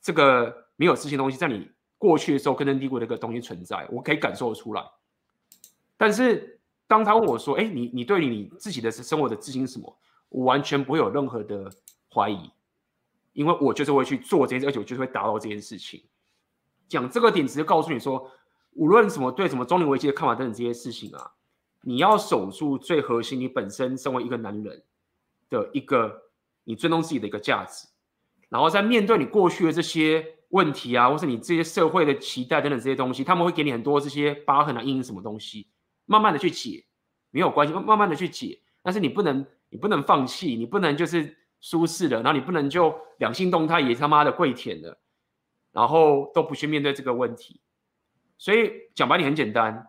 [0.00, 4.82] 这个没有自信东西，在你过去的时候根深蒂固的一个东西存在，我可以感受得出来，
[5.96, 6.54] 但是。
[6.90, 9.94] 当他问我说：“哎，你你对你自己的生活的自信是什么？”
[10.30, 11.70] 我完全不会有任何的
[12.10, 12.50] 怀疑，
[13.34, 16.02] 因为我就是会去做这件事，而且我就是会达到这件事情。
[16.88, 18.32] 讲这个点，只是告诉你说，
[18.72, 21.30] 无论什么对什么中年危机的看法等等这些事情啊，
[21.82, 24.82] 你要守住最核心，你本身身为一个男人
[25.48, 26.30] 的一个
[26.64, 27.88] 你尊重自己的一个价值，
[28.48, 35.68] 然后在面对你过去的这些问题啊，或是你这些社会的期待等等这些东西，他们会给你很多这些疤痕啊、阴影什么东西。
[36.06, 36.86] 慢慢的去解，
[37.30, 38.60] 没有关系，慢慢的去解。
[38.82, 44.98] 但是你不能，你不能放弃，你不能就是舒适了，然后你不能就两性动态也他妈的跪舔了，
[45.70, 47.60] 然后都不去面对这个问题。
[48.38, 49.86] 所以讲白点很简单，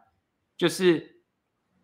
[0.57, 1.18] 就是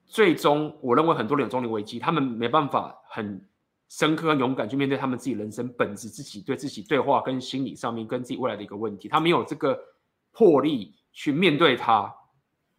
[0.07, 3.43] 最终我认为很多人有中年危机，他们没办法很
[3.89, 9.79] 深刻、勇敢去面对他们自己人生本质、自己对自己对话跟心理上面跟自己未来的一个问题，他没有这个
[10.31, 12.13] 魄力去面对它。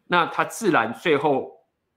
[0.07, 1.51] 那他自然最后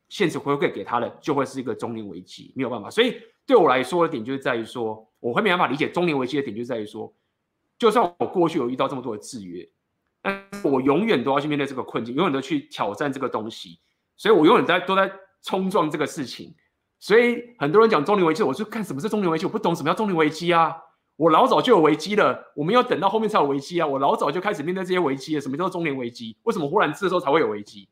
[0.09, 2.89] 现实回馈给他的就会是一个中年危机，没有办法。
[2.89, 3.15] 所以
[3.45, 7.13] 对我来说的点就是在于说，我会没办法理解中年危机的点，就在于说，
[7.77, 9.69] 就算我过去有遇到这么多的制约，
[10.21, 13.79] 但我永远都要去面对这个困境，永远都去挑战这个东西。
[14.19, 15.09] 所以我永远在都在
[15.41, 16.53] 冲撞这个事情。
[16.99, 20.75] 所以很多人讲中年危机，我就看什么是中年危机，我不懂什么叫中年危机啊。
[21.15, 23.87] 我老早就有危机了，我们要等到后面才有危机啊。
[23.87, 25.41] 我老早就开始面对这些危机了。
[25.41, 26.35] 什么叫做中年危机？
[26.43, 27.87] 为什么忽然这时候才会有危机？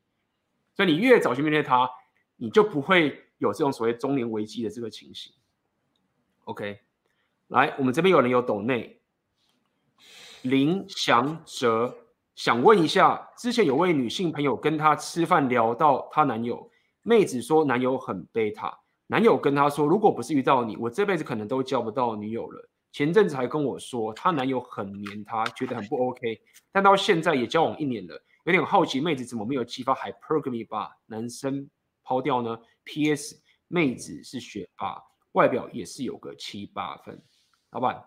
[0.76, 1.90] 所以你越早去面对它，
[2.36, 5.32] 你就不会有这种所谓中年危机的这个情形。
[6.44, 6.80] OK，
[7.48, 9.00] 来，我们这边有人有抖内，
[10.42, 11.96] 林祥哲
[12.38, 16.70] 想问一下，之前有位女性朋友跟她吃饭聊到她男友，
[17.02, 22.70] 妹子说男友很贝塔，男友跟她说，如果不是遇到你，我这辈子可能都交不到女友了。
[22.92, 26.40] 前阵子还跟我说，她男友很黏她，觉得很不 OK，
[26.72, 28.24] 但到现在也交往一年了。
[28.44, 31.68] 有点好奇，妹子怎么没有激发 hypergamy 把男生
[32.04, 33.36] 抛掉呢？P.S.
[33.68, 35.02] 妹子是学霸，
[35.32, 37.20] 外表也是有个七八分。
[37.72, 38.04] 老板，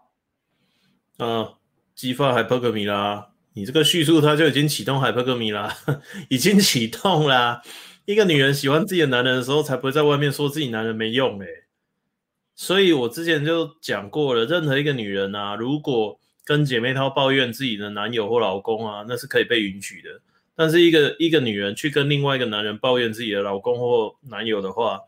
[1.19, 1.59] 呃，
[1.97, 5.77] 激发 hypergamy 啦，你这个叙述他就已经启动 hypergamy 啦，
[6.29, 7.63] 已经启动啦。
[8.05, 11.47] 一个女人喜欢自己的男人的时候，才不会在外面说自己男人没用诶。
[12.55, 20.21] 所以我之前就讲过了，任何一个女人啊，如果跟姐妹淘抱怨自己的男友或老公啊，那是可以被允许的。
[20.57, 25.01] 但是一个一个女人去跟另外一个男人抱怨自己的老公或男友的话，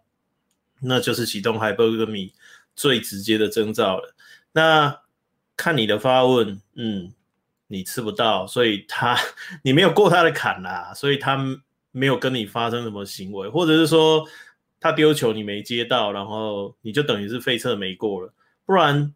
[0.81, 2.31] 那就是启动 hypergamy
[2.75, 4.15] 最直接的征兆了。
[4.53, 5.01] 那
[5.57, 7.13] 看你的发问，嗯，
[7.73, 9.19] 你吃不到，所以他
[9.65, 11.39] 你没有过他的坎啦，所以他
[11.91, 14.25] 没有跟你发生什么行为，或者是说
[14.79, 18.33] 他丢球你没接到，然后你就等于是废测没过了，
[18.67, 19.15] 不然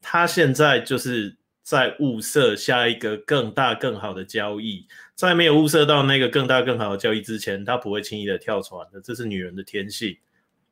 [0.00, 1.36] 他现在就是。
[1.66, 9.00] 在物色下一个更大更好的交易，在没有物色到那个更大更好的交易之前，他不会轻易的跳船的。
[9.00, 10.16] 这是女人的天性，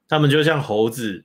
[0.07, 1.25] 他们就像猴子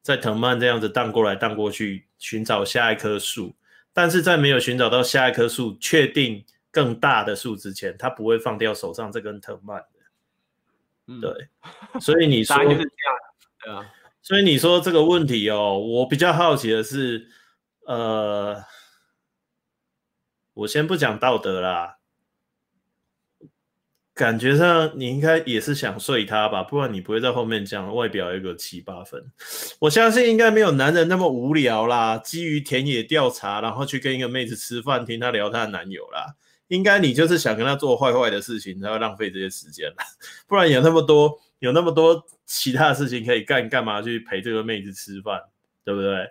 [0.00, 3.54] 在藤蔓这样子荡过来荡过去，寻找下一棵树。
[3.92, 10.00] 但是在没有寻找到下一棵树，确定更大的树之前，他不会放掉手上这根藤蔓的。
[11.06, 11.48] 嗯、对，
[12.00, 12.90] 所以你说就是这样，
[13.64, 13.92] 对啊。
[14.22, 17.26] 所以你说这个问题哦，我比较好奇的是，
[17.86, 18.62] 呃，
[20.52, 21.99] 我先不讲道德啦。
[24.20, 29.24] 感觉上你应该也是想睡他吧，不然你不会在后面讲外表有个七八分。
[29.78, 36.34] 我相信应该没有男人那么无聊啦，基于田野调查，然后去跟一个妹子吃饭，听她聊她的男友啦。
[36.68, 40.04] 应该你就是想跟她做坏坏的事情，才会浪费这些时间啦。
[40.46, 45.40] 不然有那么多有那么多其他的事情可以干，干嘛去陪这个妹子吃饭，
[45.82, 46.28] 对不对？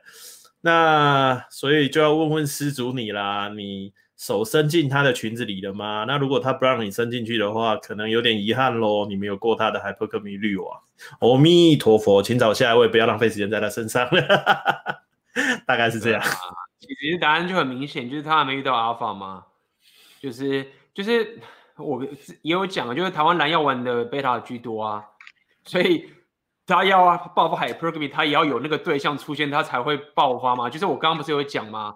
[0.61, 3.91] 那所以就要问问施主你啦，你。
[4.19, 6.03] 手伸进他的裙子里了吗？
[6.05, 9.05] 那如果他不让你伸进去的话，可能有点遗憾喽。
[9.05, 10.77] 你没有过他的海波克米滤网。
[11.19, 14.05] 阿弥陀佛，请找下一位，不要浪费时间在他身上。
[15.65, 16.21] 大概是这样。
[16.81, 19.45] 其实答案就很明显，就是他还没遇到阿法吗？
[20.19, 21.39] 就是就是
[21.77, 22.03] 我
[22.41, 25.05] 也有讲，就是台湾蓝药丸的贝塔居多啊，
[25.63, 26.09] 所以
[26.67, 30.69] 他要啊爆发海波克米，他也要有那个对象出现，他才会爆发嘛。
[30.69, 31.95] 就是我刚刚不是有讲吗？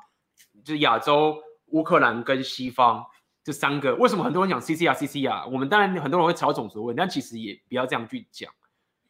[0.63, 1.35] 就是亚洲。
[1.73, 3.05] 乌克兰跟西方
[3.43, 5.49] 这三个，为什么很多人讲 CCR CCR？
[5.49, 8.49] 我们当然很多人会吵种族问题，但其实也不要这样去讲，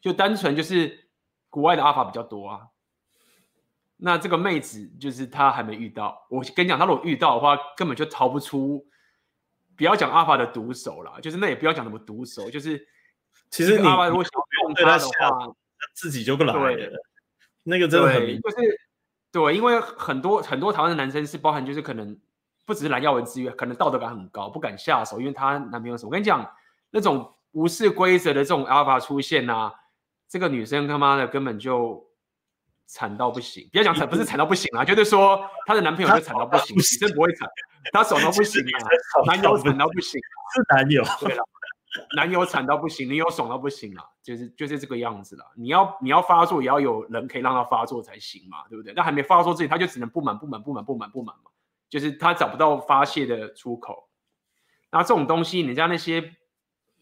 [0.01, 1.07] 就单纯就是
[1.49, 2.61] 国外的阿法比较多啊。
[3.97, 8.85] 那这个妹子就是她还没遇到，我跟你讲，她如果遇到的话，根本就逃不出。
[9.75, 12.87] 不要讲阿法的毒手啦，就是那也不要讲什么毒手，就是
[13.49, 15.53] 其实阿法如果想要用他的话，他
[15.95, 17.03] 自己就不来了。
[17.63, 18.79] 那个真的很就是
[19.31, 22.17] 对，因为很多很多台湾的男生是包含就是可能。
[22.65, 26.09] 不只是蓝耀文之约，可能道德感很高，不敢下手，因为她男朋友什么？
[26.09, 26.49] 我跟你讲，
[26.91, 29.73] 那种无视规则的这种 alpha 出现啊，
[30.29, 32.05] 这个女生他妈的根本就
[32.85, 33.69] 惨到不行。
[33.71, 37.49] 不要讲惨，不是惨到不行啊，就是说她的男朋友就惨到不行，女生不会惨，
[37.91, 40.21] 她爽到不行啊，男友惨到不行，
[40.53, 41.03] 是男友。
[41.19, 41.43] 对了，
[42.15, 45.43] 男友惨到不行，女友爽到不行啊，就是就是这个样子了。
[45.55, 48.93] 你要你要发作，也要有人可以让他发作才行嘛，对不对？
[48.95, 51.51] 那还没发作之前，他就只能不满不满不满不满不满嘛。
[51.93, 54.09] 就是他找不到发泄的出口，
[54.91, 56.33] 那这种东西，人家那些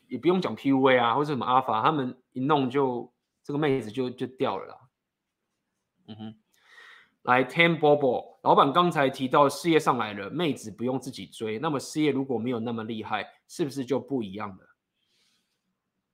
[0.10, 4.78] 也不用讲 PUA 啊，或者什么阿法，他们一弄就这个妹子就就掉了啦。
[6.10, 6.36] 嗯哼，
[7.22, 14.76] 来 Ten Bobo，老板刚才提到事业上来了，妹子不用自己追，那么事业如果没有那么厉害，是不是就不一样了？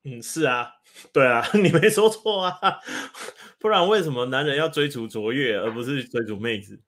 [0.03, 0.73] 嗯，是啊，
[1.11, 2.79] 对啊， 你没说错啊，
[3.57, 6.79] 不然为什么男人要追逐卓越，而不是追逐妹子？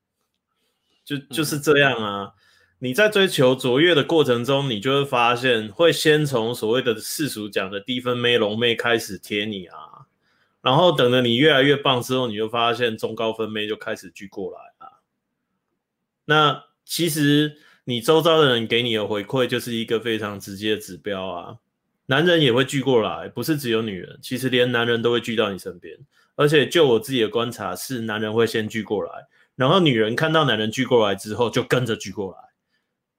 [1.10, 2.32] 就就是这样啊！
[2.78, 10.06] 你在追求卓越的过程中，你就会发现，会先从所谓的世俗讲的低分妹、龙妹开始贴你啊，
[10.62, 15.02] 然后等着你越来越棒之后，你就发现中高分妹就开始聚过来啊。
[16.26, 17.56] 那其实
[17.86, 21.58] 你周遭的人给你的回馈就是一个非常直接的指标啊。
[22.06, 25.98] 男人也会聚过来，不是只有女人，其实连男人都会聚到你身边。
[26.36, 29.12] 而且就我自己的观察，是男人会先聚过来。
[29.60, 32.38] 然后女人看到男人聚过来之后，就跟着聚过来。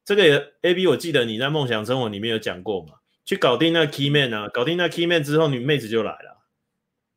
[0.07, 2.95] 这个也 A B，我记得你在梦想生活里面有讲过嘛？
[3.27, 6.47] 去搞定那 key man 啊，搞定那 key man 之后，女妹子就来了。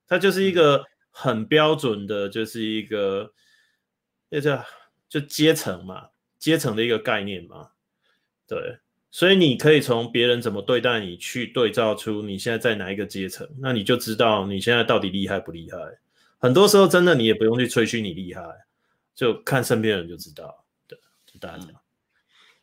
[0.10, 3.32] 它就是一个很标准的，就是一个
[4.28, 4.62] 那叫
[5.08, 7.70] 就阶层嘛，阶层的一个概念嘛。
[8.46, 8.78] 对，
[9.10, 15.78] 所以你可以从别人怎么对待你，去对照出你现在在哪一个阶层，那你就知道你现在到底厉害不厉害。
[16.40, 18.44] 很多时候，真的你也不用去吹嘘你厉害。
[19.16, 21.68] 就看身边人就知道，对，就大家。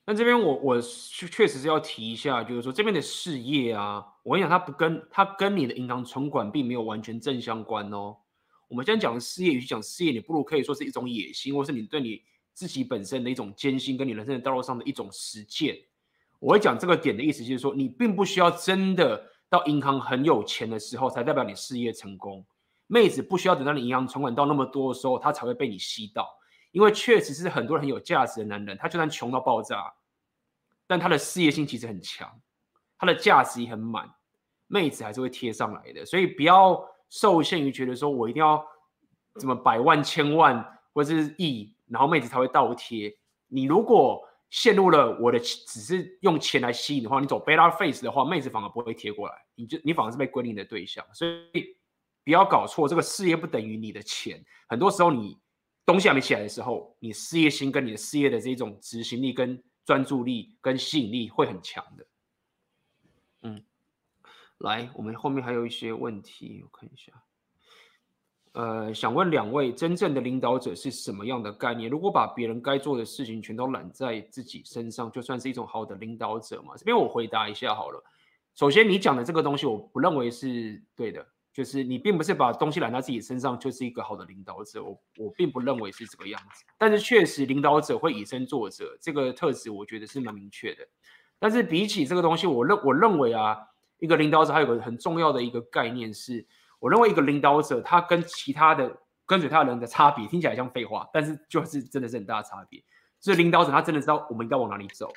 [0.06, 8.16] 那这边我我确确实是要提一下，就是说这边的事业啊，我跟你讲，它不跟它跟你的银行存款并没有完全正相关哦。
[8.66, 12.22] 我们现在讲的事业，与其讲事业，你不如可以说是一种野心，或是你对你
[12.52, 15.78] 自己本身的一种艰辛，跟你人生的道路上的一种实践。
[16.40, 22.44] 我会讲这个点的意思，就是说你并不需要真的到银行很有钱的时候，才代表你事业成功。
[22.89, 26.28] 妹子不需要等到你银行存款到那么多的时候，她才会被你吸到。
[26.73, 29.93] 因为确实是很多人很有价值的男人，他就算穷到爆炸，
[30.87, 32.41] 但他的事业心其实很强，
[32.97, 34.09] 他的价值也很满，
[34.69, 36.07] 妹子还是会贴上来的。
[36.07, 38.65] 所以不要受限于觉得说我一定要
[39.39, 43.13] 怎么百万、千万或者是亿，然后妹子才会倒贴。
[43.49, 51.05] 你如果陷入了我的只是用钱来吸引的话，你走 beta face 的话，妹子反而不会贴过来，你就你反而是被归零的对象。
[51.13, 51.77] 所以
[52.25, 55.37] 不要搞错，这个事业不等于你的钱，很多时候你。
[55.86, 62.07] 东西还没起来的时候，你事业心跟你的事业的这种执行力、跟专注力、跟吸引力会很强的。
[63.43, 63.65] 嗯，
[64.59, 67.12] 来，我们后面还有一些问题，我看一下。
[68.52, 71.89] 呃，想问两位，真正的领导者是什么样的概念？
[71.89, 76.74] 如果把别人该做的事情全都揽在自己身上，就算是一种好的领导者吗？
[76.77, 78.05] 这边我回答一下好了。
[78.57, 81.27] 首先，你讲的这个东西，我不认为是对的。
[81.52, 84.82] 就是你并不是把东西揽到自己身上，就是一个好的领导者。
[84.82, 86.64] 我我并不认为是这个样子。
[86.78, 90.86] 但是确实，领导者会以身作则，这个特质我觉得是蛮明确的。
[91.39, 93.59] 但是比起这个东西，我认我认为啊，
[93.98, 96.47] 一个领导者还有个很重要的一个概念是，
[96.78, 102.82] 我认为一个领导者他跟其他的跟随他的人的差别，听起来像废话，但是就是真的是很大的差别。
[103.18, 105.12] 所以领导者他真的知道我们应该往哪里走。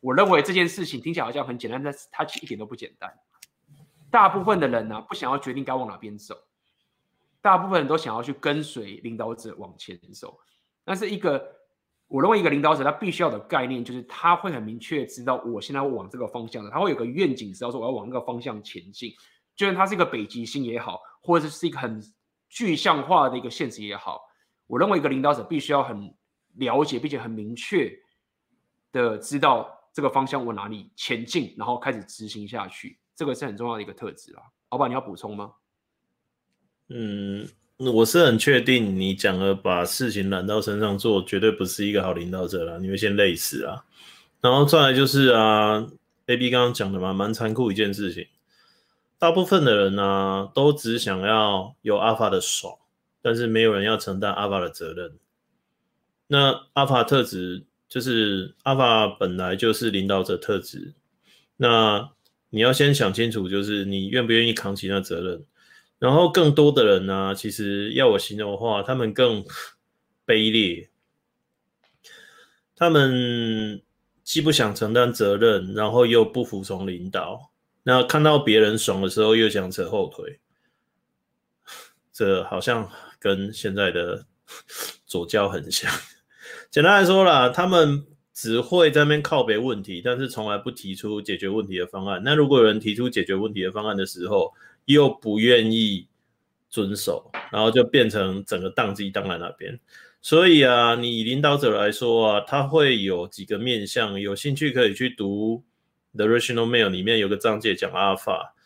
[0.00, 3.10] 我认为这件事情听起来好像很简单，但是它一点都不简单。
[4.14, 6.36] 大部分的人呢、啊，不想要决定该往哪边走，
[7.42, 10.38] 大部分人都想要去跟随领导者往前走。
[10.84, 11.44] 但是一个，
[12.06, 19.12] 我认为一个领导者他必须要的概念，就是他会很明确知道我现在会往这个方向的，他会有个愿景，知道说我要往那个方向前进。
[19.56, 22.00] 就算他是一个北极星也好，或者是一个很
[22.48, 24.20] 具象化的一个现实也好，
[24.68, 26.14] 我认为一个领导者必须要很
[26.54, 27.92] 了解，并且很明确
[28.92, 33.00] 的知道这个方向往哪里前进，然后开始执行下去。
[33.16, 35.52] 这个是很重要的一个特质啦，老板，你要补充吗？
[36.88, 43.84] 嗯，我是很确定你讲了把事情揽到身上做，绝对不是一个好领导者了，你会先累死啊。
[44.40, 45.86] 然后再来就是啊
[46.26, 48.26] ，AB 刚刚讲的嘛，蛮残酷一件事情，
[49.18, 52.76] 大部分的人呢、都只想要有阿法的爽，
[53.22, 55.16] 但是没有人要承担阿法的责任。
[56.26, 60.94] 那阿法特质就是阿法本来就是领导者特质，
[61.56, 62.10] 那。
[62.54, 65.44] 你要先想清楚，就是你愿不愿意扛起那责任。
[65.98, 69.44] 然后更多的人呢、其实要我形容的话，他们更
[70.24, 70.88] 卑劣。
[72.76, 73.82] 他们
[74.22, 77.50] 既不想承担责任，然后又不服从领导。
[77.82, 80.38] 那看到别人爽的时候，又想扯后腿。
[82.12, 84.26] 这好像跟现在的
[85.04, 85.90] 左教很像。
[86.70, 88.06] 简单来说啦，他们。
[88.34, 92.20] 只会在那边靠北问题，但是从来不提出解决问题的方案。
[92.24, 94.52] 那如果有人提出解决问题的方案的时候，
[94.86, 96.08] 又不愿意
[96.68, 99.78] 遵守，然后就变成整个当机当在那边。
[100.20, 105.62] 所以啊，你以领导者来说啊，他会有几个面向，有兴趣可以去读
[106.18, 108.56] 《The Rational Mail》里面有个章节讲阿尔法。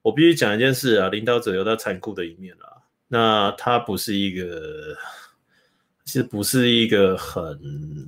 [0.00, 4.96] 我必须讲一件事啊，领导者有他残酷的一面啊，那他不是一个。
[6.08, 7.60] 其实不是一个很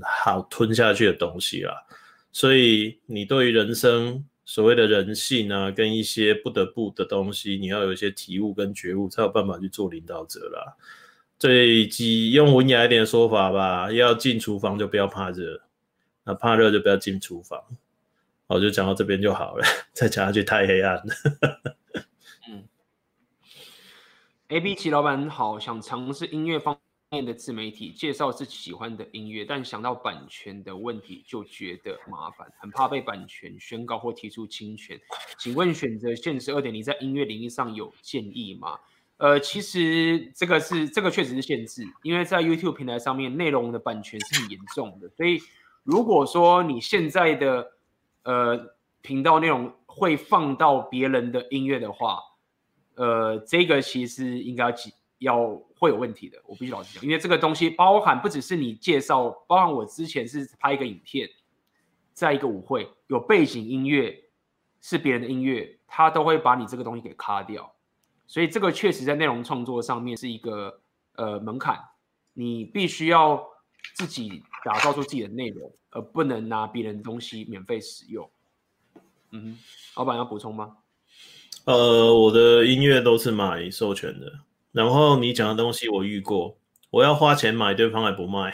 [0.03, 1.85] 好吞下去的东西啦，
[2.33, 10.75] 所以你对于人生所谓的人性啊，跟一些不得不的东西，你要有一些体悟跟觉悟，才有办法去做领导者啦。
[11.39, 15.61] 最基用文雅一点的说法吧，要进厨房就不要怕热，
[16.25, 17.63] 那怕热就不要进厨房。
[18.47, 21.05] 我就讲到这边就好了，再讲下去太黑暗了。
[22.49, 22.65] 嗯
[24.49, 26.79] ，AB 齐老板好，想尝试音乐方
[27.13, 34.97] 面的自媒体介绍自己喜欢的音乐，但想到版权的问题就觉得麻烦，很怕被版权宣告或提出侵权。
[35.37, 38.79] 请问选择限时二点零在音乐领域上有建议吗？
[39.17, 45.41] 呃，其实这个是这个确实是限制，因为在 YouTube 平台上面内容的版权是很严重的，所以
[45.83, 47.73] 如果说你现在的
[48.23, 48.73] 呃
[49.03, 52.21] 频道内容会放到别人的音乐的话，
[52.95, 54.73] 呃，这个其实应该要
[55.21, 55.59] 要。
[55.81, 61.27] 会有问题的，我必须老实讲，因为这个东西包含不只是你介绍，包含我之前是拍一个影片，
[62.13, 64.15] 在一个舞会有背景音乐
[64.83, 67.75] 是别人的音乐，他都会把你这个东西给卡掉，
[68.27, 70.83] 所以这个确实在内容创作上面是一个
[71.15, 71.81] 呃门槛，
[72.35, 73.43] 你必须要
[73.95, 78.31] 自己打造出自己的内容，而不能拿别人的东西免费使用。
[79.31, 79.59] 嗯，
[79.97, 80.77] 老板要补充吗？
[81.65, 84.41] 呃，我的音乐都是买授权的。
[84.73, 86.59] 然后你讲的东西我遇过，
[86.91, 88.53] 我要花钱买，对方还不卖。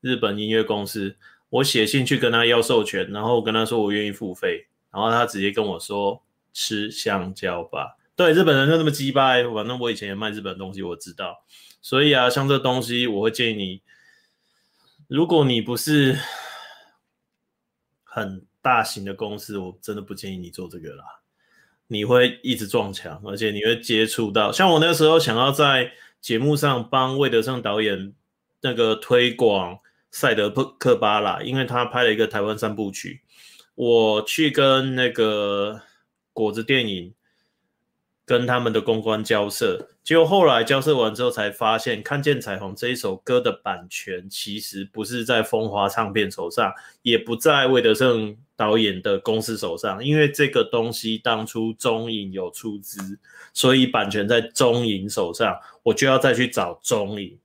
[0.00, 1.16] 日本音乐公司，
[1.50, 6.22] 我写信去跟他要授权，然后我跟他说我愿意付费，然后他直接跟我说
[6.52, 7.96] 吃香蕉吧。
[8.14, 11.44] 对，日本人就那么鸡掰，反正我以前也卖日本东西，我知道。
[11.80, 13.82] 所以啊，像这东西，我会建议你，
[15.06, 16.18] 如果你不是
[18.04, 21.17] 很大型的公司，我真的不建议你做这个啦。
[21.88, 25.90] 你会一直撞墙，而且你会接触到，像我那时候想要在
[26.20, 28.14] 节目上帮魏德圣导演
[28.62, 33.22] 那个推广赛德克巴拉，因为他拍了一个台湾三部曲，
[33.74, 35.82] 我去跟那个
[36.32, 37.14] 果子电影。
[38.28, 53.18] 跟他们的公关交涉，结果后来交涉完之后才发现，《看见彩虹》这一首歌的版权其实不是在风华唱片手上，也不在魏德圣导演的公司手上，因为这个东西当初中影有出资，
[53.54, 57.38] 所以版权在中影手上，我就要再去找中影。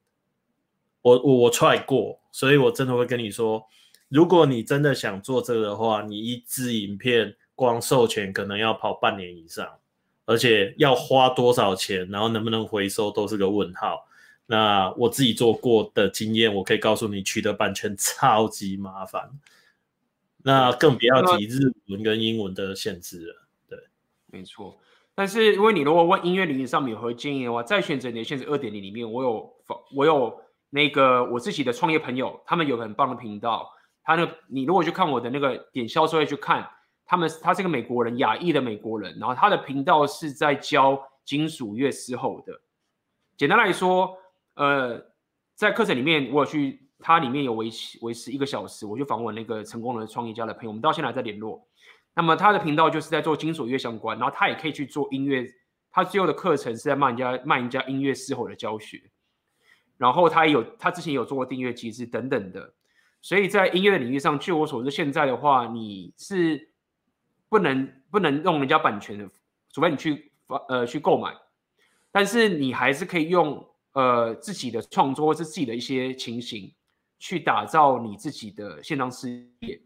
[1.01, 3.63] 我我我踹过，所以我真的会跟你说，
[4.09, 9.65] 如果你真的想做这个的话，你一支影片光授权可能要跑半年以上，
[10.25, 14.07] 而且要花多少钱，然后能不能回收都是个问号。
[14.45, 19.29] 那我自己做过的经验，我可以告诉你，取得版权超级麻烦。
[20.43, 23.47] 那更不要提日文跟英文的限制了。
[23.69, 23.79] 对，
[24.27, 24.77] 没错。
[25.15, 29.53] 但是，因为你如果问音乐领域上面有何建议的话，在选择你的限制二点零里面，我有
[29.95, 30.41] 我有
[30.71, 33.71] 那个我自己的创业朋友，他们有很棒的频道。
[34.03, 36.69] 他那，你如果去看我的那个点销售会去看，
[37.13, 42.59] 他们他是个美国人，亚裔的美国人，然后他的频道是在教金属乐嘶吼的。
[43.37, 44.17] 简单来说，
[44.55, 44.99] 呃，
[45.53, 46.79] 在课程里面我有去。
[47.05, 51.61] 它里面有维持维持一个小时，我去访问那个成功的创业家的朋友，我们到现在还在联络。
[52.15, 55.45] 那么他的频道就是在做金属乐相关，然后他也可以去做音乐。
[55.91, 59.03] 他最后的课程是在卖人家卖人家音乐嘶吼的教学。
[59.97, 62.73] 然后他也有他之前有做过订阅机制等等的。
[63.21, 66.69] 所以在音乐的领域上，据我所知，现在的话你是
[67.53, 69.29] 不能不能用人家版权的，
[69.71, 71.31] 除非你去发呃去购买，
[72.11, 76.73] 但是你还是可以用呃自己的创作或是自己的一些情形。
[77.25, 79.29] 去打造你自己的线上事
[79.61, 79.81] 业，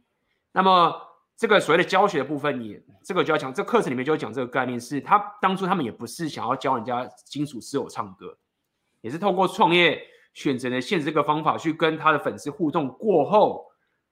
[0.51, 0.91] 那么
[1.35, 8.35] 这个所谓的教学的部分也，这个就要讲，这课程里面就要讲这个概念是，他当初他们也不是想要教人家金属嘶吼唱歌，
[9.01, 10.01] 也是透过创业
[10.33, 13.67] 选择的限制这个方法去跟他的粉丝互动过后，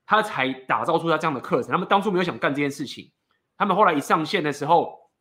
[0.06, 1.72] 他才打造出他这样的课程。
[1.72, 3.12] 他们当初没有想干这件事情，
[3.58, 5.12] 他们后来一上线的时候，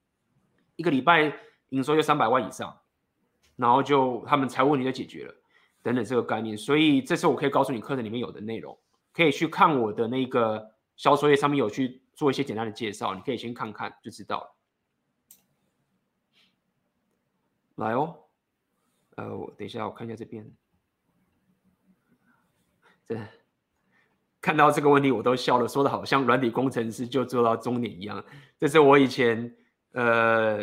[0.77, 1.33] 一个礼拜
[1.71, 2.81] 营收就三百万以上，
[3.57, 5.35] 然后就他们财务问题就解决了。
[5.83, 8.79] 等等这个概念，所以这是我可以告诉你课程里面有的内容，
[9.13, 14.57] 可以去看我的那个销售页上面有去做一些简单的介绍，你可以先看看就知道了。
[17.75, 18.17] 来哦，
[19.17, 20.51] 呃，我等一下我看一下这边，
[23.05, 23.15] 这
[24.45, 28.23] 看到这个问题我都笑了，说的好像软体工程师就做到终点一样。
[28.61, 29.57] 这是我以前
[29.93, 30.59] 呃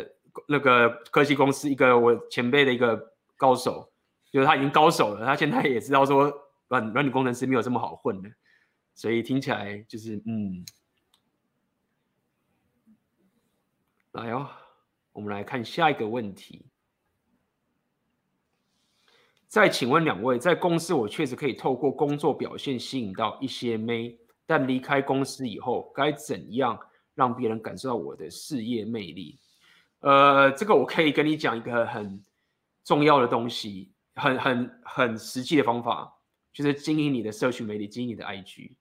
[0.46, 3.88] 那个科技公司一个我前辈的一个高手。
[4.30, 6.32] 就是他已经高手了，他现在也知道说
[6.68, 8.30] 软软体工程师没有这么好混的，
[8.94, 10.64] 所以听起来就是嗯，
[14.12, 14.48] 来哦，
[15.12, 16.64] 我们来看下一个问题。
[19.52, 24.16] 再请问两位，在公司我确实可以透过工作表现吸引到一些妹，
[24.46, 26.80] 但离开公司以后该怎样
[27.14, 29.38] 让别人感受到我的事业魅力？
[30.00, 32.18] 呃，这个我可以跟你讲一个很
[32.82, 33.92] 重要的东西。
[34.14, 36.10] 很很很实际的方法，
[36.50, 38.72] 就是经营你的社群媒体，经营你的 IG，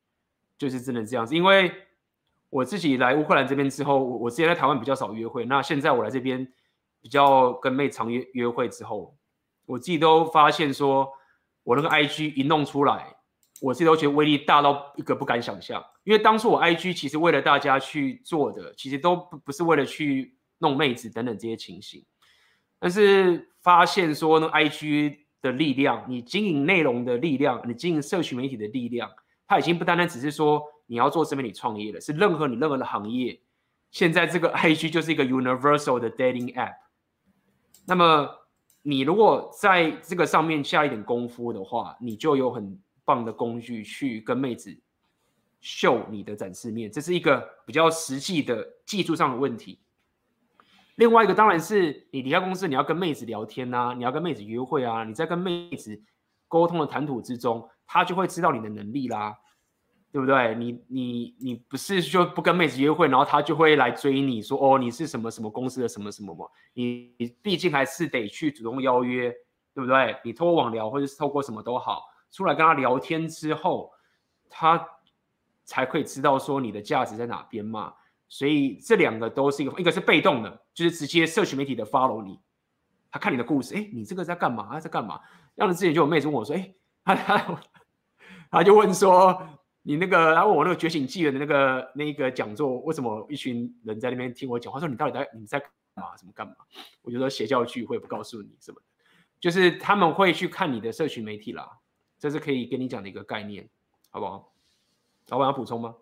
[0.58, 1.35] 就是真的这样子。
[1.35, 1.69] 因为
[2.50, 6.45] 我自己来乌克兰这边之后，我之前在台湾比较少约会，那现在我来这边
[7.01, 9.17] 比较跟妹常约约会之后，
[9.65, 11.11] 我自己都发现说，
[11.64, 13.15] 我那个 IG 一弄出来，
[13.61, 15.83] 我自己都觉得威力大到一个不敢想象。
[16.03, 22.06] 因为当初我 IG 其实为了大家去做的，其实都不不是为了去弄妹子等等这些情形。
[22.80, 29.11] 但是发现说那，IG 的力量，你经营内容的力量，你经营社群媒体的力量，
[29.48, 33.40] 它已经不单单只是说你要做自媒体创业了，是任何你任何的行业，
[33.91, 36.73] 现在这个 IG 就是一个 universal 的 dating app。
[37.85, 38.27] 那么
[38.84, 44.76] 你如果在这个上面下一点功夫的话，你就有很棒的工具去跟妹子
[45.60, 49.80] 秀你的展示面，这是一个比较实际的技术上的问题。
[50.95, 56.01] 另外一个当然是你离开公司，你要跟妹子聊天、啊，你要跟妹子约会啊，你在跟妹子
[56.48, 59.38] 沟通的谈吐之中，她就会知道你的能力啦，
[60.11, 60.53] 对不对？
[60.56, 66.45] 你你你不是就不跟妹子约会，然后她就会来追你说哦，你是什么什么公司的什么什么吗？
[66.73, 69.31] 你你毕竟还是得去主动邀约，
[69.73, 70.17] 对不对？
[70.23, 73.91] 你透过网聊或者是透过什么都好，出来跟她聊天之后，
[74.49, 74.85] 她
[75.64, 77.93] 才可以知道说你的价值在哪边嘛。
[78.27, 82.40] 所以这两个都是一个，一个是被动的，就是直接社群媒体的 follow 你，
[83.11, 84.69] 他看你的故事，哎，你这个在干嘛？
[84.72, 85.19] 他在干嘛？
[85.57, 86.73] 像之前就有妹子问我说，哎，
[87.03, 87.61] 他他
[88.49, 89.41] 他就问说，
[89.84, 94.80] 你那个，他问我那个觉醒纪元的那个那个讲座，为什么一群人在那边听我讲话？
[94.80, 96.16] 说你到底在你在干嘛？
[96.18, 96.53] 什么干嘛？
[97.01, 98.82] 我就说邪教聚会不告诉你什么，
[99.40, 101.68] 就是他们会去看你的社群媒体啦，
[102.19, 103.68] 这是可以跟你讲的一个概念，
[104.10, 104.53] 好不好？
[105.30, 105.95] 老板要补充吗？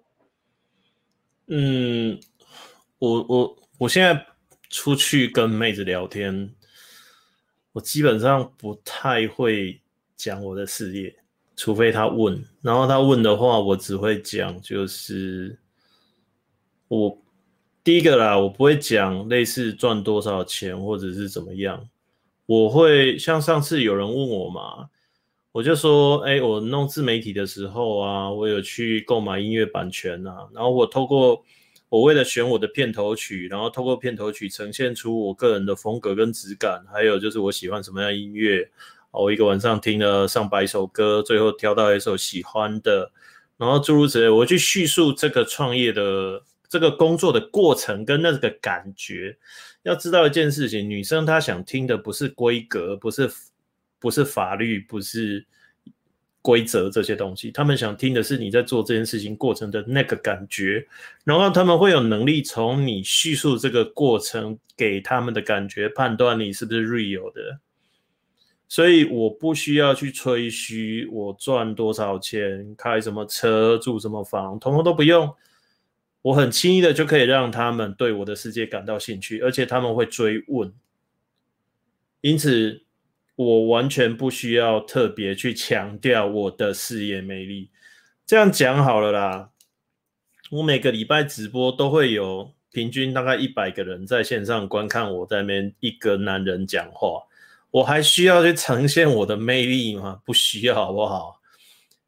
[1.48, 2.20] 嗯，
[3.00, 4.28] 我我我现在
[4.70, 6.54] 出去跟妹子聊天，
[7.72, 9.82] 我基本上不太会
[10.16, 11.24] 讲我的事业，
[11.60, 12.42] 除非他问。
[12.62, 15.60] 然后他问的话，我只会讲就是
[16.88, 17.22] 我
[17.84, 21.86] 第一个啦，我不会讲类似赚多少钱或者是怎么样。
[22.46, 24.90] 我会像上次有人问我嘛，
[25.52, 31.44] 我就说，哎，我弄自媒体的时候啊，我有去购买音乐版权啊，然后我透过
[31.90, 38.72] 我为了选我的片头曲，然后透过片头曲呈现出我个人的风格跟质感，还有就是我喜欢什么样音乐。
[39.12, 43.12] 我一个晚上听了上百首歌，最后挑到一首喜欢的，
[43.58, 49.38] 然后诸如此类，我去叙述这个创业的这个工作的过程跟那个感觉。
[49.84, 53.30] 要知道一件事情，女生她想听的不是规格，不是
[53.98, 55.46] 不是法律，不是
[56.42, 60.86] 规则这些东西，她们想听的是你在做这件事情过程的那个感觉，
[61.24, 67.60] 然后他们会有能力从你叙述这个过程给他们的感觉判断你是不是 real 的。
[68.72, 75.34] 所以我不需要去吹嘘我赚多少钱，开什么车，住什么房，统统都不用。
[76.22, 80.72] 我很轻易的就可以让他们对我的世界感到兴趣，而且他们会追问。
[82.22, 82.84] 因此，
[83.36, 87.72] 我完全不需要特别去强调我的事业魅力。
[88.28, 89.50] 这样讲好了啦，
[90.52, 97.24] 我每个礼拜直播都会有平均大概一百个人在线上观看我在那边一个男人讲话。
[97.72, 100.22] 我还需要去呈现我的魅力吗？
[100.26, 101.40] 不需要，好不好？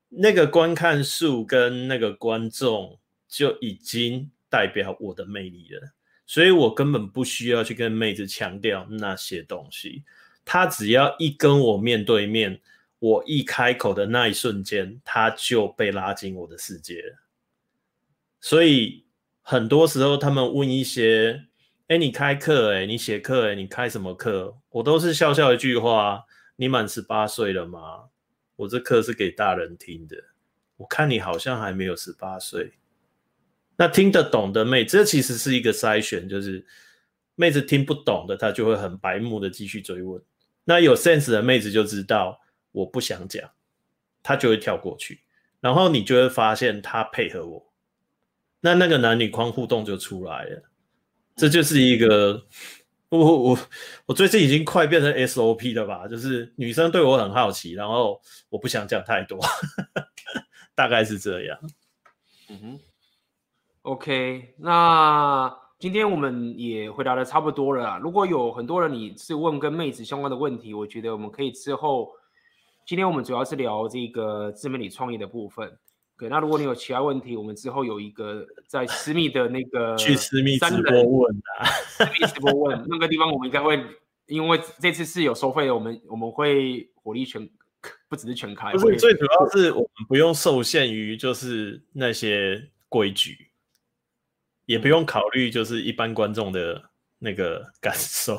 [0.09, 5.93] 那个观看数跟那个观众就已经代表我的魅力了，
[6.25, 10.03] 所以我根本不需要去跟妹子强调那些东西。
[10.43, 12.59] 她只要一跟我面对面，
[12.97, 17.03] 我一开口的那一瞬间，她就被拉进我的世界。
[18.39, 19.05] 所以
[19.41, 21.45] 很多时候，他们问一些。
[21.91, 24.55] 哎，你开课哎，你写课哎，你开什么课？
[24.69, 26.23] 我都是笑笑一句话：
[26.55, 28.05] 你满十八岁了吗？
[28.55, 30.15] 我这课是给大人听的。
[30.77, 32.71] 我看你好像还没有十八岁。
[33.75, 36.65] 那听得懂的妹，这其实是一个筛选，就是
[37.35, 40.23] 妹子听不懂的，她就会很白目的继续追问。
[40.63, 42.39] 那有 sense 的妹子就知道
[42.71, 43.51] 我不想讲，
[44.23, 45.19] 她就会跳过去，
[45.59, 47.73] 然后你就会发现她配合我，
[48.61, 50.70] 那那个男女框互动就出来了。
[51.35, 52.45] 这就是一个，
[53.09, 53.57] 我我
[54.05, 56.07] 我最近已经快变成 SOP 了吧？
[56.07, 59.39] 就是女生对我很好奇，然后我不想讲太多，
[60.75, 61.57] 大概是这样。
[62.49, 62.79] 嗯哼
[63.83, 67.97] ，OK，那今天我们也回答的差不多了。
[67.99, 72.11] 如果有很多人你是问跟妹子相关的问题，我觉得我们可以之后，
[72.85, 75.79] 今天我们主要是聊这个自媒体创业的部分。
[76.21, 83.83] 对，那如果你有其他问题，我们之后有一个在私密的那个 去私密直播问啊，私密直播问那个地方，我们应该会，
[84.27, 87.49] 因为这次是有收费的，我们我们会火力全，
[88.07, 93.49] 不只是全开，不是最主要是我们不用受限于就是那些规矩，
[94.67, 96.83] 也不用考虑就是一般观众的
[97.17, 98.37] 那个感受。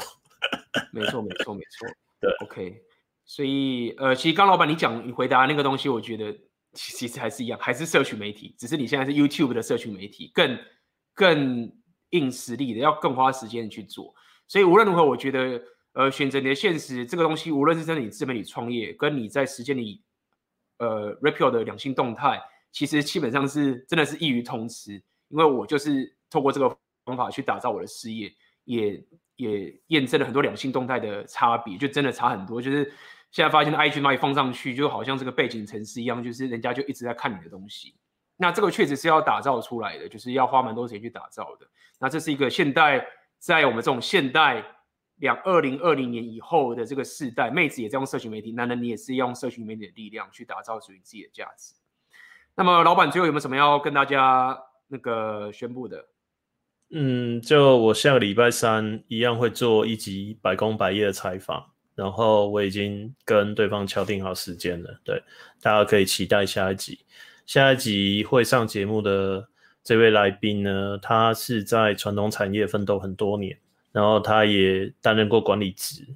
[0.92, 1.88] 没错，没错，没错。
[2.22, 2.80] 对，OK。
[3.24, 6.32] 所以呃，其实刚老板你讲你回答那个东西，我觉得。
[6.74, 10.58] 其实还是一样，还是社群媒体，只是你现在是 YouTube 的社群媒体，更
[11.14, 11.72] 更
[12.10, 14.14] 硬实力的，要更花时间去做。
[14.48, 20.02] 所以无论如何，我觉得，呃，选择你的现实这个东西，无论是真的你自媒体创业，跟你在实践里，
[20.78, 24.92] 呃，Rapio 的两性动态，其实基本上是真的是异于通吃。
[25.28, 28.32] 因为我就是透过这个方法去打造我的事业，
[28.64, 29.04] 也
[29.36, 32.92] 也验证了很多两性动态的差别，就真的差很多，就是。
[33.32, 37.96] 现在发现的 IG 那里放上去，就好像这个背景城市一样，就是人家就一直在看你的东西。
[38.36, 41.66] 那这个确实是要打造出来的，就是要花蛮多时间去打造的。
[41.98, 43.06] 那这是一个现代，
[43.38, 44.64] 在我们这种现代
[45.16, 51.74] 两二零二零年以后的这个世代，妹子也在用社群媒体，男人你也是用社群媒体的力量去打造属于自己的价值。
[52.54, 56.04] 那么，老板最后有没有什么要跟大家那个宣布的？
[56.90, 61.71] 嗯，就我下个礼拜三一样会做一集百工百业的采访。
[61.94, 65.22] 然后我已经跟对方敲定好时间了，对，
[65.60, 66.98] 大家可以期待下一集。
[67.44, 69.46] 下一集会上节目的
[69.84, 73.58] 这位来宾呢，他是在传统产业奋斗很多年，
[73.90, 76.06] 然后他也担任过管理职。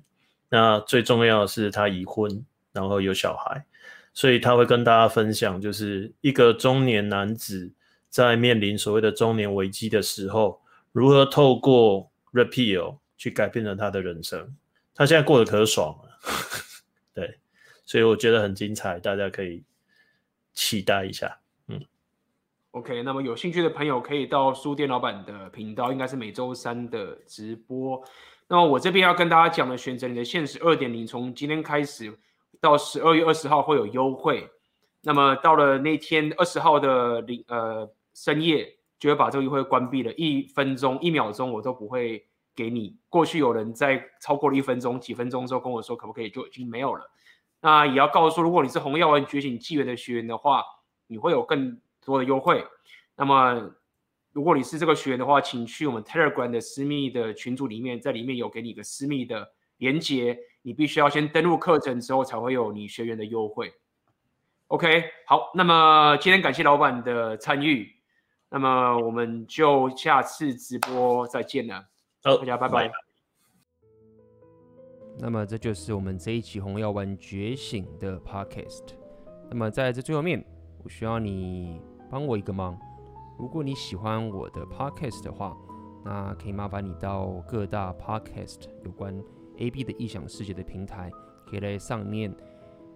[0.49, 3.67] 那最重要的是他已婚，然后有小孩，
[4.15, 7.71] 所以他会跟大家分享，就是一个中年男子
[8.09, 14.55] 在面临所谓的中年危机的时候，如何透过 repeal 去改变了他的人生。
[14.97, 16.19] 他现在过得可爽了，
[17.13, 17.39] 对，
[17.85, 19.63] 所以我觉得很精彩，大家可以
[20.55, 21.39] 期待一下。
[21.69, 21.79] 嗯
[22.71, 28.03] ，OK，那么有兴趣的朋友可以到书店老板的频道，应该是每周三的直播。
[28.49, 32.19] 那么我这边要跟大家讲的，选择你的现实二点零，从今天开始
[32.59, 34.49] 到十二月二十号会有优惠。
[35.03, 42.27] 那么到了那天二十号的零呃深夜，就会把这个优惠关闭了，一分钟一秒钟我都不会。
[42.57, 47.09] 给你过去有人在超过了一分钟、几分钟之后跟我说可不可以，就已经没有了。
[47.61, 50.65] 那也要告诉，如果你是红药丸觉醒纪元的学员的话，
[51.07, 52.65] 你会有更多的优惠。
[53.15, 53.71] 那么
[54.33, 59.47] 如果你是这个学员的话，请去我们 Telegram 的私密的群组里面，在里面有给你一个私密的
[59.79, 63.73] 连接，你必须要先登录课程之后，才会有你学员的优惠。
[64.69, 67.91] OK，好，那么今天感谢老板的参与，
[68.51, 71.87] 那么我们就下次直播再见了。
[72.27, 72.91] 好，大家拜拜。
[75.17, 78.83] 那么这就是我们这一期《红药丸觉醒》的 Podcast。
[79.49, 80.45] 那么在这最后面，
[80.83, 81.81] 我需要你
[82.11, 82.77] 帮我一个忙。
[83.39, 85.57] 如果你喜欢我的 podcast 的话，
[86.05, 89.17] 那可以麻烦你到各大 podcast 有关
[89.59, 91.09] AB 的异想世界的平台，
[91.49, 92.35] 可以在上面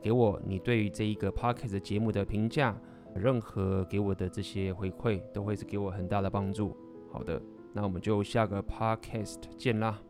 [0.02, 2.76] 给我你对于这一个 podcast 节目的评价，
[3.15, 6.76] 任何给我的这些回馈都会是给我很大的帮助。
[7.12, 7.41] 好的，
[7.73, 10.00] 那我们就下个 podcast 见啦。